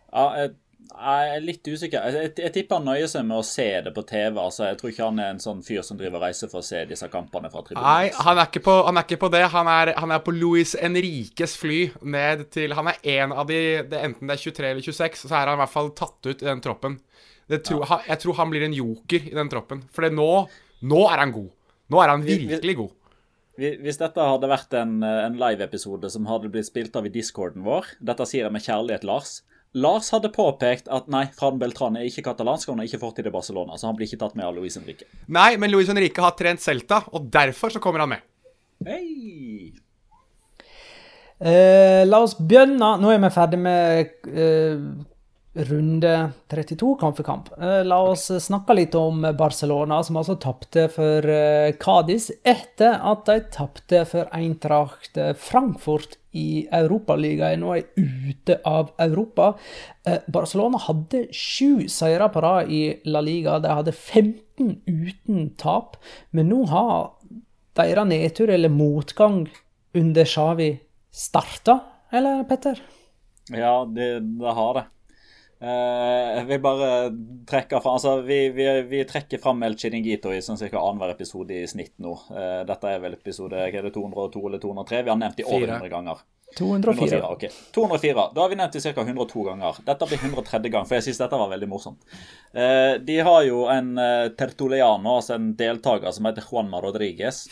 Ja, 0.09 0.25
jeg, 0.35 0.55
jeg 0.89 1.29
er 1.35 1.43
litt 1.45 1.67
usikker. 1.69 2.05
Jeg, 2.09 2.23
jeg, 2.25 2.31
jeg, 2.41 2.51
tipper 2.55 2.79
han 2.79 2.87
nøyer 2.89 3.09
seg 3.11 3.27
med 3.29 3.39
å 3.39 3.45
se 3.45 3.67
det 3.85 3.93
på 3.95 4.03
TV. 4.09 4.39
altså 4.41 4.65
Jeg 4.67 4.79
tror 4.79 4.91
ikke 4.91 5.07
han 5.07 5.21
er 5.21 5.33
en 5.35 5.41
sånn 5.43 5.61
fyr 5.65 5.83
som 5.85 5.99
driver 5.99 6.23
reiser 6.25 6.51
for 6.51 6.63
å 6.63 6.65
se 6.65 6.81
disse 6.89 7.07
kampene 7.13 7.51
fra 7.53 7.63
tribunen. 7.63 7.85
Nei, 7.85 8.09
han 8.27 8.41
er 8.41 8.49
ikke 8.49 8.63
på, 8.65 8.75
er 8.89 9.01
ikke 9.03 9.21
på 9.21 9.31
det. 9.35 9.43
Han 9.53 9.69
er, 9.71 9.93
han 10.01 10.15
er, 10.15 10.23
på 10.25 10.33
Louis 10.35 10.75
Enriques 10.75 11.55
fly 11.59 11.79
ned 12.01 12.47
til 12.55 12.75
Han 12.77 12.91
er 12.91 12.99
en 13.19 13.35
av 13.35 13.47
de 13.49 13.61
det, 13.89 14.01
Enten 14.09 14.27
det 14.27 14.35
er 14.35 14.43
23 14.49 14.71
eller 14.73 14.89
26, 14.89 15.23
så 15.29 15.35
er 15.35 15.53
han 15.53 15.59
i 15.59 15.63
hvert 15.63 15.75
fall 15.77 15.93
tatt 15.97 16.31
ut 16.31 16.35
i 16.35 16.49
den 16.49 16.63
troppen. 16.65 16.99
Tror, 17.49 17.85
ja. 17.85 18.01
jeg 18.11 18.21
tror 18.21 18.37
han 18.37 18.51
blir 18.51 18.67
en 18.67 18.75
joker 18.77 19.31
i 19.31 19.37
den 19.37 19.49
troppen. 19.49 19.85
For 19.93 20.05
nå, 20.13 20.29
nå 20.89 21.05
er 21.09 21.23
han 21.23 21.33
god. 21.33 21.49
Nå 21.89 22.01
er 22.03 22.11
han 22.11 22.25
virkelig 22.25 22.75
god. 22.83 22.95
Hvis 23.59 23.99
dette 23.99 24.23
hadde 24.23 24.47
vært 24.47 24.73
en, 24.79 25.01
en 25.03 25.35
live-episode 25.39 26.09
som 26.13 26.27
hadde 26.29 26.51
blitt 26.53 26.69
spilt 26.69 26.95
av 26.95 27.07
i 27.09 27.11
discorden 27.11 27.65
vår 27.65 27.89
Dette 27.99 28.27
sier 28.29 28.45
jeg 28.45 28.55
med 28.55 28.63
kjærlighet, 28.63 29.03
Lars. 29.07 29.41
Lars 29.77 30.07
hadde 30.15 30.31
påpekt 30.33 30.87
at 30.89 31.09
nei, 31.11 31.25
Fran 31.37 31.59
Beltran 31.61 31.97
er 31.99 32.07
ikke 32.07 32.23
katalansk, 32.25 32.69
og 32.69 32.73
han 32.73 32.81
har 32.81 32.89
ikke 32.89 33.01
fortid 33.03 33.27
i 33.29 33.33
Barcelona, 33.33 33.77
så 33.77 33.89
han 33.89 33.99
blir 33.99 34.09
ikke 34.09 34.21
tatt 34.23 34.39
med 34.39 34.47
av 34.47 34.55
Luis 34.57 34.79
Henrique. 34.79 35.05
Nei, 35.29 35.51
men 35.61 35.69
Luis 35.69 35.91
Henrique 35.91 36.23
har 36.23 36.33
trent 36.39 36.63
Celta, 36.63 37.03
og 37.13 37.27
derfor 37.29 37.75
så 37.75 37.81
kommer 37.83 38.01
han 38.01 38.15
med. 38.15 38.25
Hei! 38.87 39.75
Eh, 41.39 42.01
la 42.07 42.23
oss 42.25 42.33
begynne. 42.39 42.95
Nå 42.99 43.13
er 43.13 43.21
vi 43.21 43.31
ferdig 43.31 43.59
med 43.61 44.31
eh, 44.33 44.81
runde 45.53 46.31
32 46.47 46.95
kamp 46.99 47.17
for 47.17 47.23
kamp. 47.23 47.49
Eh, 47.61 47.81
la 47.85 47.97
oss 48.11 48.27
snakke 48.43 48.75
litt 48.77 48.95
om 48.95 49.21
Barcelona, 49.37 50.03
som 50.03 50.19
altså 50.19 50.37
tapte 50.41 50.87
for 50.93 51.25
eh, 51.25 51.73
Cádiz 51.81 52.29
etter 52.43 52.99
at 53.01 53.25
de 53.25 53.39
tapte 53.53 54.03
for 54.09 54.29
Eintracht 54.35 55.17
Frankfurt 55.41 56.19
i 56.37 56.67
Europaligaen 56.71 57.63
og 57.65 57.79
er 57.79 57.87
ute 57.97 58.59
av 58.67 58.91
Europa. 59.01 59.53
Eh, 60.05 60.21
Barcelona 60.29 60.81
hadde 60.85 61.25
sju 61.33 61.87
seire 61.89 62.29
på 62.29 62.43
rad 62.45 62.69
i 62.69 62.83
La 63.09 63.23
Liga. 63.25 63.57
De 63.59 63.73
hadde 63.73 63.95
15 63.95 64.83
uten 64.85 65.49
tap. 65.57 65.97
Men 66.31 66.51
nå 66.53 66.61
har 66.69 67.15
deres 67.79 68.09
nedtur 68.09 68.53
eller 68.53 68.69
motgang 68.69 69.47
under 69.97 70.25
Xavi 70.25 70.75
starta, 71.09 71.79
eller 72.13 72.43
Petter? 72.45 72.77
Ja, 73.49 73.81
det, 73.89 74.19
det 74.37 74.53
har 74.53 74.73
det. 74.77 74.85
Uh, 75.59 76.37
jeg 76.37 76.45
vil 76.47 76.59
bare 76.63 76.89
trekke 77.49 77.81
fra, 77.83 77.97
altså 77.97 78.21
Vi, 78.23 78.37
vi, 78.55 78.67
vi 78.87 79.01
trekker 79.03 79.41
fram 79.43 79.59
El 79.67 79.75
Chiringuito 79.75 80.31
i 80.31 80.39
sånn 80.39 80.59
cirka 80.59 80.79
annenhver 80.79 81.11
episode 81.11 81.57
i 81.57 81.67
snitt 81.67 81.97
nå. 81.99 82.13
Uh, 82.31 82.61
dette 82.67 82.93
er 82.93 83.01
vel 83.03 83.17
episode 83.17 83.59
er 83.59 83.75
det 83.83 83.91
202 83.95 84.45
eller 84.47 84.63
203. 84.63 85.01
Vi 85.03 85.11
har 85.11 85.19
nevnt 85.19 85.41
det 85.41 85.47
over 85.49 85.67
100 85.67 85.91
ganger. 85.91 86.23
204. 86.57 87.09
204, 87.09 87.29
okay. 87.29 87.49
204. 87.71 88.31
Da 88.35 88.41
har 88.41 88.49
vi 88.49 88.57
nevnt 88.57 88.73
det 88.73 88.81
ca. 88.81 89.01
102 89.01 89.43
ganger. 89.43 89.75
Dette 89.85 90.07
blir 90.09 90.23
103 90.23 90.71
gang, 90.73 90.87
for 90.87 90.97
jeg 90.97 91.05
syns 91.05 91.21
dette 91.21 91.39
var 91.41 91.51
veldig 91.51 91.69
morsomt. 91.69 92.07
Uh, 92.55 92.97
de 93.05 93.19
har 93.25 93.43
jo 93.45 93.65
en 93.69 93.91
uh, 93.99 94.31
tertuliano, 94.37 95.19
altså 95.19 95.35
en 95.37 95.51
deltaker, 95.59 96.09
som 96.15 96.25
heter 96.29 96.47
Juanma 96.49 96.81
Rodriguez. 96.81 97.43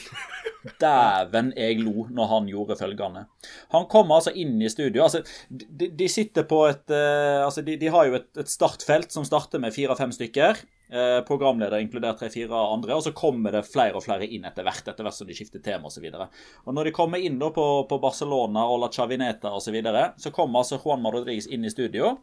Dæven, 0.81 1.53
jeg 1.55 1.77
lo 1.83 2.07
når 2.09 2.31
han 2.33 2.49
gjorde 2.49 2.79
følgende. 2.79 3.27
Han 3.75 3.85
kom 3.91 4.11
altså 4.11 4.33
inn 4.33 4.57
i 4.61 4.71
studio. 4.73 5.05
altså 5.05 5.21
De, 5.47 5.91
de 5.93 6.09
sitter 6.11 6.47
på 6.49 6.63
et 6.71 6.89
uh, 6.89 7.45
altså 7.45 7.61
de, 7.61 7.77
de, 7.77 7.93
har 7.93 8.09
jo 8.09 8.17
et, 8.17 8.31
et 8.41 8.49
startfelt 8.49 9.13
som 9.13 9.27
starter 9.27 9.61
med 9.61 9.77
fire-fem 9.77 10.11
stykker. 10.15 10.65
Eh, 10.89 11.21
programleder 11.21 11.77
inkludert 11.77 12.19
tre-fire 12.19 12.55
andre, 12.55 12.95
og 12.95 13.03
så 13.03 13.11
kommer 13.11 13.51
det 13.51 13.65
flere 13.67 13.99
og 13.99 14.05
flere 14.05 14.23
inn 14.23 14.45
etter 14.47 14.63
hvert, 14.63 14.85
etter 14.87 15.03
hvert 15.03 15.17
som 15.17 15.27
de 15.27 15.35
skifter 15.35 15.59
tema 15.59 15.89
osv. 15.89 16.05
Når 16.63 16.87
de 16.87 16.93
kommer 16.95 17.19
inn 17.19 17.35
da 17.41 17.49
på, 17.51 17.65
på 17.89 17.97
Barcelona 17.99 18.63
og 18.71 18.79
La 18.85 18.89
Chavineta 18.93 19.51
osv., 19.51 19.65
så, 19.67 19.73
videre, 19.75 20.05
så 20.15 20.31
kommer 20.31 20.61
altså 20.61 20.79
Juan 20.79 21.03
Rodriguez 21.03 21.49
inn 21.51 21.67
i 21.67 21.71
studio. 21.73 22.13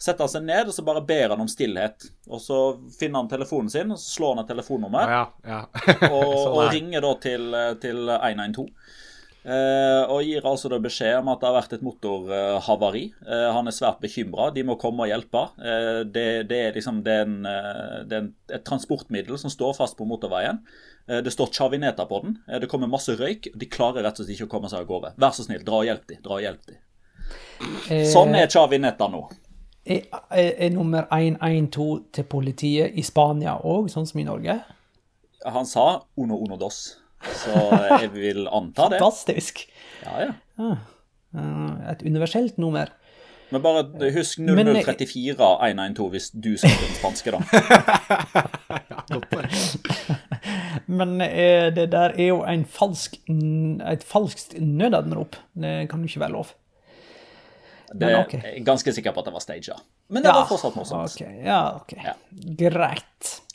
Setter 0.00 0.24
han 0.24 0.32
seg 0.32 0.46
ned 0.48 0.70
og 0.70 0.72
så 0.72 0.84
bare 0.86 1.02
ber 1.04 1.34
han 1.34 1.42
om 1.44 1.50
stillhet. 1.50 2.06
Og 2.30 2.40
Så 2.40 2.60
finner 2.96 3.20
han 3.20 3.28
telefonen 3.28 3.68
sin 3.68 3.92
og 3.92 4.00
så 4.00 4.14
slår 4.14 4.32
han 4.32 4.44
et 4.46 4.52
telefonnummer. 4.54 5.12
Ja, 5.12 5.26
ja. 5.44 5.60
og, 6.08 6.32
og, 6.54 6.62
ringer 6.72 7.04
da 7.04 7.12
til, 7.20 7.52
til 7.84 8.14
112. 8.16 8.64
Uh, 9.46 10.02
og 10.10 10.26
gir 10.26 10.42
altså 10.42 10.66
da 10.72 10.80
beskjed 10.82 11.20
om 11.20 11.28
at 11.30 11.38
det 11.38 11.46
har 11.46 11.54
vært 11.54 11.74
et 11.76 11.84
motorhavari. 11.86 13.04
Uh, 13.22 13.52
han 13.54 13.70
er 13.70 13.76
svært 13.76 14.00
bekymra. 14.02 14.48
De 14.50 14.64
må 14.66 14.74
komme 14.80 15.04
og 15.04 15.12
hjelpe. 15.12 15.44
Uh, 15.60 16.02
det, 16.02 16.48
det, 16.50 16.58
er 16.64 16.74
liksom 16.74 16.98
det 17.06 17.14
er, 17.14 17.28
en, 17.28 17.46
det 18.10 18.18
er 18.18 18.58
et 18.58 18.66
transportmiddel 18.66 19.38
som 19.38 19.52
står 19.52 19.76
fast 19.78 19.98
på 19.98 20.08
motorveien. 20.08 20.58
det 21.06 21.30
står 21.30 21.52
Chavineta 21.54 22.08
på 22.10 22.18
den. 22.24 22.38
det 22.60 22.66
kommer 22.66 22.90
masse 22.90 23.14
røyk. 23.14 23.52
De 23.54 23.70
klarer 23.70 24.02
rett 24.02 24.18
og 24.18 24.26
slett 24.26 24.34
ikke 24.34 24.48
å 24.48 24.54
komme 24.56 24.70
seg 24.72 24.82
av 24.82 24.90
gårde. 24.90 25.14
Vær 25.22 25.36
så 25.36 25.46
snill, 25.46 25.62
dra 25.62 25.78
og 25.78 25.86
hjelp 25.86 26.08
dem. 26.10 26.22
Dra 26.26 26.40
og 26.40 26.42
hjelp 26.42 26.66
dem. 26.66 26.82
Sånn 28.10 28.34
er 28.34 28.50
Chavineta 28.50 29.06
nå. 29.12 29.22
Er, 29.86 30.02
er, 30.34 30.52
er 30.66 30.74
nummer 30.74 31.06
112 31.14 32.08
til 32.18 32.26
politiet 32.26 32.98
i 32.98 33.06
Spania 33.06 33.60
òg, 33.62 33.86
sånn 33.94 34.10
som 34.10 34.18
i 34.18 34.26
Norge? 34.26 34.58
Han 35.46 35.70
sa 35.70 36.02
uno 36.18 36.42
uno 36.42 36.58
dos. 36.58 36.96
Så 37.34 37.54
jeg 38.00 38.12
vil 38.14 38.46
anta 38.48 38.88
det. 38.92 39.00
Fantastisk. 39.00 39.66
Ja, 40.04 40.26
ja. 40.26 40.30
Ah. 40.58 40.76
Eh, 41.36 41.90
et 41.92 42.02
universelt 42.06 42.58
nummer. 42.58 42.92
Men 43.50 43.62
bare 43.62 44.10
husk 44.12 44.38
Men- 44.38 44.66
0034 44.66 45.36
112 45.68 46.10
hvis 46.10 46.30
du 46.34 46.56
skal 46.58 46.70
til 46.70 46.86
den 46.88 46.96
spanske, 46.98 47.30
da. 47.30 47.38
Men 50.86 51.20
eh, 51.20 51.74
det 51.74 51.90
der 51.92 52.14
er 52.18 52.26
jo 52.26 52.42
en 52.42 52.64
falsk, 52.64 53.16
et 53.92 54.04
falskt 54.04 54.60
nødanrop. 54.60 55.36
Det 55.54 55.88
kan 55.90 56.00
jo 56.02 56.10
ikke 56.10 56.20
være 56.20 56.32
lov. 56.34 56.46
Det 57.94 58.10
er 58.10 58.24
okay. 58.24 58.64
ganske 58.66 58.92
sikker 58.92 59.14
på 59.14 59.20
at 59.22 59.26
det 59.28 59.32
var 59.36 59.40
staged. 59.44 59.74
Men 60.10 60.22
det 60.22 60.32
var 60.34 60.46
fortsatt 60.50 60.74
morsomt. 60.74 61.14
Okay, 61.14 61.44
ja, 61.46 61.76
ok. 61.76 61.92
Ja. 62.02 62.14
Greit. 62.58 63.45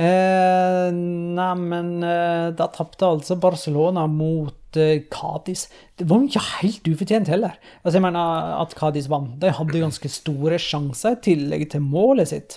Eh, 0.00 0.88
nei, 0.94 1.50
men 1.60 1.88
eh, 2.06 2.48
da 2.56 2.70
tapte 2.72 3.04
altså 3.04 3.36
Barcelona 3.40 4.06
mot 4.08 4.78
eh, 4.80 5.02
Cádiz. 5.12 5.66
Det 5.98 6.06
var 6.08 6.22
jo 6.22 6.30
ikke 6.30 6.44
helt 6.62 6.88
ufortjent 6.88 7.28
heller. 7.28 7.58
Altså, 7.82 7.98
jeg 7.98 8.04
mener 8.06 8.54
at 8.62 8.72
Cádiz 8.78 9.10
vant. 9.12 9.34
De 9.42 9.50
hadde 9.52 9.82
ganske 9.82 10.12
store 10.12 10.60
sjanser 10.62 11.18
i 11.18 11.20
tillegg 11.26 11.66
til 11.74 11.84
målet 11.84 12.30
sitt. 12.32 12.56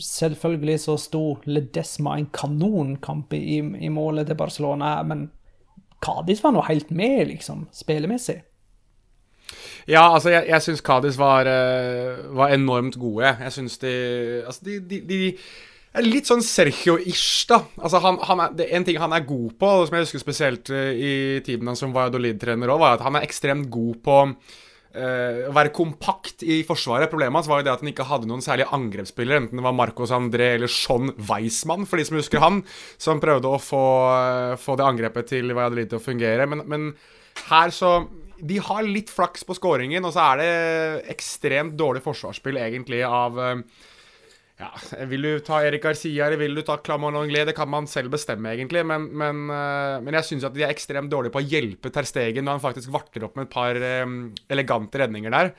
Selvfølgelig 0.00 0.78
så 0.86 0.96
sto 0.98 1.24
Ledesma 1.44 2.16
en 2.18 2.30
kanonkamp 2.32 3.34
i, 3.36 3.58
i 3.60 3.90
målet 3.92 4.30
til 4.30 4.38
Barcelona, 4.40 4.94
men 5.06 5.28
Cádiz 6.02 6.40
var 6.42 6.54
nå 6.56 6.64
helt 6.66 6.90
med, 6.90 7.28
liksom, 7.28 7.66
spillemessig. 7.74 8.40
Ja, 9.90 10.06
altså, 10.14 10.30
jeg, 10.32 10.46
jeg 10.48 10.64
syns 10.64 10.82
Cádiz 10.86 11.18
var, 11.20 11.46
eh, 11.50 12.22
var 12.32 12.54
enormt 12.54 12.96
gode. 12.96 13.36
Jeg 13.44 13.52
syns 13.52 13.76
de 13.82 13.92
Altså, 14.46 14.64
de, 14.64 14.80
de, 14.88 15.02
de 15.08 15.20
litt 16.00 16.28
sånn 16.28 16.40
Sergio-ish, 16.44 17.44
da. 17.50 17.58
Altså, 17.76 18.00
han, 18.00 18.18
han 18.24 18.40
er, 18.46 18.56
det 18.56 18.68
En 18.72 18.86
ting 18.86 18.98
han 19.00 19.12
er 19.12 19.26
god 19.28 19.52
på, 19.60 19.70
som 19.84 19.96
jeg 19.96 20.06
husker 20.06 20.22
spesielt 20.22 20.72
eh, 20.72 20.92
i 20.96 21.14
tiden 21.44 21.68
hans 21.68 21.82
som 21.84 21.92
Valladolid-trener 21.92 22.72
òg, 22.72 22.80
var 22.80 22.96
at 22.96 23.04
han 23.04 23.18
er 23.18 23.26
ekstremt 23.26 23.68
god 23.72 23.98
på 24.06 24.16
uh, 24.24 25.50
å 25.50 25.52
være 25.52 25.74
kompakt 25.76 26.46
i 26.48 26.62
forsvaret. 26.68 27.12
Problemet 27.12 27.42
hans 27.42 27.50
var 27.50 27.60
jo 27.60 27.68
det 27.68 27.74
at 27.74 27.84
han 27.84 27.92
ikke 27.92 28.08
hadde 28.08 28.30
noen 28.30 28.44
særlige 28.44 28.72
angrepsspillere, 28.72 29.44
enten 29.44 29.60
det 29.60 29.66
var 29.68 29.76
Marcos 29.76 30.14
André 30.16 30.54
eller 30.56 30.72
Sean 30.72 31.12
Weissmann, 31.28 31.84
for 31.88 32.00
de 32.00 32.08
som 32.08 32.16
husker 32.22 32.40
han, 32.40 32.62
som 32.96 33.20
prøvde 33.20 33.52
å 33.52 33.60
få, 33.60 33.84
uh, 34.08 34.56
få 34.60 34.80
det 34.80 34.88
angrepet 34.88 35.32
til 35.34 35.52
Valladolid 35.52 35.92
til 35.92 36.00
å 36.00 36.06
fungere. 36.08 36.48
Men, 36.48 36.64
men 36.72 36.92
her 37.50 37.72
så 37.72 37.94
De 38.42 38.56
har 38.58 38.82
litt 38.82 39.12
flaks 39.12 39.44
på 39.46 39.54
scoringen, 39.54 40.02
og 40.02 40.16
så 40.16 40.24
er 40.32 40.40
det 40.40 40.52
ekstremt 41.12 41.76
dårlig 41.78 42.00
forsvarsspill, 42.02 42.56
egentlig, 42.58 43.04
av 43.06 43.36
ja, 44.60 44.70
Vil 45.08 45.24
du 45.24 45.30
ta 45.44 45.60
Erik 45.64 45.82
Garcia 45.82 46.26
eller 46.26 46.40
vil 46.40 46.54
du 46.54 46.62
ta 46.66 46.76
Clamon 46.84 47.16
Anglais? 47.16 47.46
Det 47.48 47.56
kan 47.56 47.70
man 47.72 47.88
selv 47.90 48.12
bestemme, 48.12 48.52
egentlig. 48.52 48.84
Men, 48.86 49.08
men, 49.18 49.44
eh, 49.50 50.00
men 50.04 50.18
jeg 50.18 50.28
syns 50.28 50.48
at 50.48 50.56
de 50.56 50.66
er 50.66 50.72
ekstremt 50.72 51.10
dårlige 51.12 51.34
på 51.34 51.42
å 51.42 51.46
hjelpe 51.54 51.92
Ter 51.92 52.08
Stegen 52.08 52.46
når 52.46 52.58
han 52.58 52.66
faktisk 52.66 52.92
varter 52.94 53.26
opp 53.26 53.38
med 53.38 53.48
et 53.48 53.54
par 53.54 53.78
eh, 53.78 54.04
elegante 54.52 55.00
redninger 55.02 55.34
der. 55.34 55.54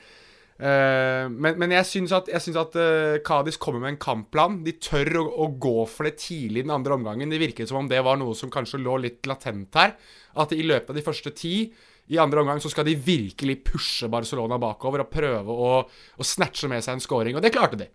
Eh, 0.54 1.24
men, 1.26 1.58
men 1.58 1.74
jeg 1.74 1.88
syns 1.90 2.14
at, 2.14 2.30
syns 2.40 2.60
at 2.60 2.78
Cádiz 3.26 3.58
kommer 3.60 3.82
med 3.82 3.96
en 3.96 4.02
kampplan. 4.04 4.60
De 4.66 4.76
tør 4.78 5.24
å, 5.24 5.26
å 5.44 5.48
gå 5.50 5.88
for 5.90 6.08
det 6.08 6.16
tidlig 6.22 6.62
i 6.62 6.68
den 6.68 6.76
andre 6.76 6.96
omgangen. 6.96 7.34
Det 7.34 7.42
virket 7.42 7.72
som 7.72 7.82
om 7.82 7.90
det 7.90 8.04
var 8.06 8.20
noe 8.20 8.36
som 8.38 8.52
kanskje 8.52 8.80
lå 8.84 9.00
litt 9.02 9.26
latent 9.28 9.74
her. 9.80 9.98
At 10.38 10.54
i 10.54 10.62
løpet 10.62 10.94
av 10.94 11.00
de 11.00 11.04
første 11.04 11.34
ti 11.34 11.56
i 12.12 12.20
andre 12.20 12.42
omgang 12.44 12.60
så 12.60 12.70
skal 12.72 12.86
de 12.86 12.96
virkelig 13.00 13.62
pushe 13.64 14.08
Barcelona 14.12 14.58
bakover 14.60 15.02
og 15.02 15.12
prøve 15.12 15.52
å, 15.52 15.76
å 15.84 16.24
snatche 16.24 16.68
med 16.70 16.84
seg 16.84 16.98
en 16.98 17.04
scoring, 17.04 17.36
og 17.36 17.44
det 17.44 17.52
klarte 17.54 17.80
de. 17.80 17.88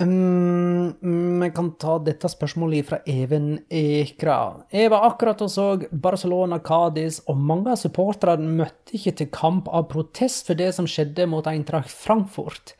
Um, 0.00 1.42
kan 1.52 1.68
ta 1.76 1.98
dette 2.00 2.28
spørsmålet 2.32 2.86
fra 2.88 2.98
Even 3.10 3.58
Ekra. 3.68 4.38
Jeg 4.72 4.88
var 4.92 5.04
akkurat 5.10 5.42
og 5.44 5.50
så 5.52 5.66
Barcelona 5.92 6.56
Cádiz, 6.64 7.20
og 7.28 7.36
mange 7.36 7.74
av 7.74 7.80
supporterne 7.82 8.48
møtte 8.62 8.96
ikke 8.96 9.12
til 9.18 9.28
kamp 9.34 9.68
av 9.68 9.90
protest 9.92 10.48
for 10.48 10.56
det 10.56 10.70
som 10.76 10.88
skjedde 10.88 11.28
mot 11.28 11.46
Eintracht 11.50 11.92
Frankfurt. 11.92 12.72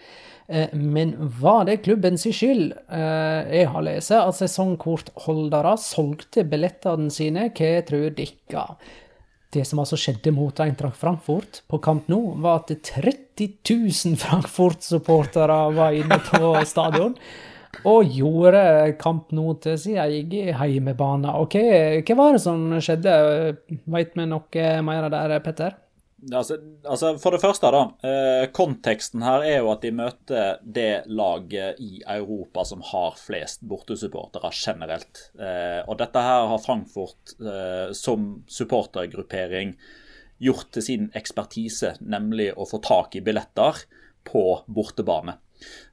Eh, 0.48 0.72
Men 0.72 1.14
var 1.40 1.64
det 1.68 1.83
klubbens 1.85 2.24
skyld? 2.24 2.72
Eh, 2.88 3.52
Jeg 3.59 3.68
har 3.68 3.83
lest 3.83 4.11
at 4.16 4.35
sesongkortholdere 4.35 5.76
solgte 5.78 6.44
billettene 6.48 7.11
sine. 7.11 7.50
Hva 7.52 7.85
tror 7.85 8.11
dere? 8.16 8.66
Det 9.50 9.64
som 9.66 9.80
altså 9.82 9.98
skjedde 9.98 10.30
mot 10.30 10.60
Eintracht 10.62 10.98
Frankfurt 11.00 11.62
på 11.70 11.80
Camp 11.82 12.06
Nou, 12.10 12.36
var 12.38 12.60
at 12.62 12.70
30 12.86 13.48
000 13.66 14.18
Frankfurt-supportere 14.20 15.56
var 15.74 15.96
inne 15.98 16.20
på 16.22 16.52
stadion 16.70 17.16
og 17.86 18.14
gjorde 18.14 18.62
Camp 19.00 19.32
Nou 19.34 19.56
til 19.62 19.78
sin 19.80 19.98
egen 19.98 20.54
heimebane. 20.58 21.34
Okay, 21.42 22.02
hva 22.06 22.18
var 22.18 22.36
det 22.36 22.42
som 22.44 22.66
skjedde? 22.78 23.14
Veit 23.90 24.14
vi 24.14 24.26
noe 24.30 24.66
mer 24.86 25.08
av 25.08 25.14
det, 25.32 25.42
Petter? 25.46 25.78
Altså, 26.28 26.59
altså 26.85 27.14
For 27.20 27.35
det 27.35 27.40
første, 27.40 27.70
da. 27.72 27.83
Eh, 28.06 28.44
konteksten 28.52 29.24
her 29.24 29.44
er 29.46 29.59
jo 29.61 29.70
at 29.72 29.85
de 29.85 29.92
møter 29.94 30.61
det 30.62 31.09
laget 31.09 31.80
i 31.80 32.02
Europa 32.04 32.64
som 32.68 32.85
har 32.90 33.16
flest 33.20 33.64
bortesupportere 33.68 34.52
generelt. 34.54 35.30
Eh, 35.40 35.80
og 35.87 35.98
dette 36.02 36.24
her 36.24 36.48
har 36.52 36.64
Frankfurt 36.64 37.37
eh, 37.40 37.92
som 37.96 38.42
supportergruppering 38.50 39.76
gjort 40.40 40.70
til 40.76 40.85
sin 40.85 41.11
ekspertise, 41.16 41.96
nemlig 42.00 42.50
å 42.56 42.68
få 42.68 42.80
tak 42.85 43.16
i 43.16 43.24
billetter 43.24 43.85
på 44.24 44.44
bortebane. 44.68 45.38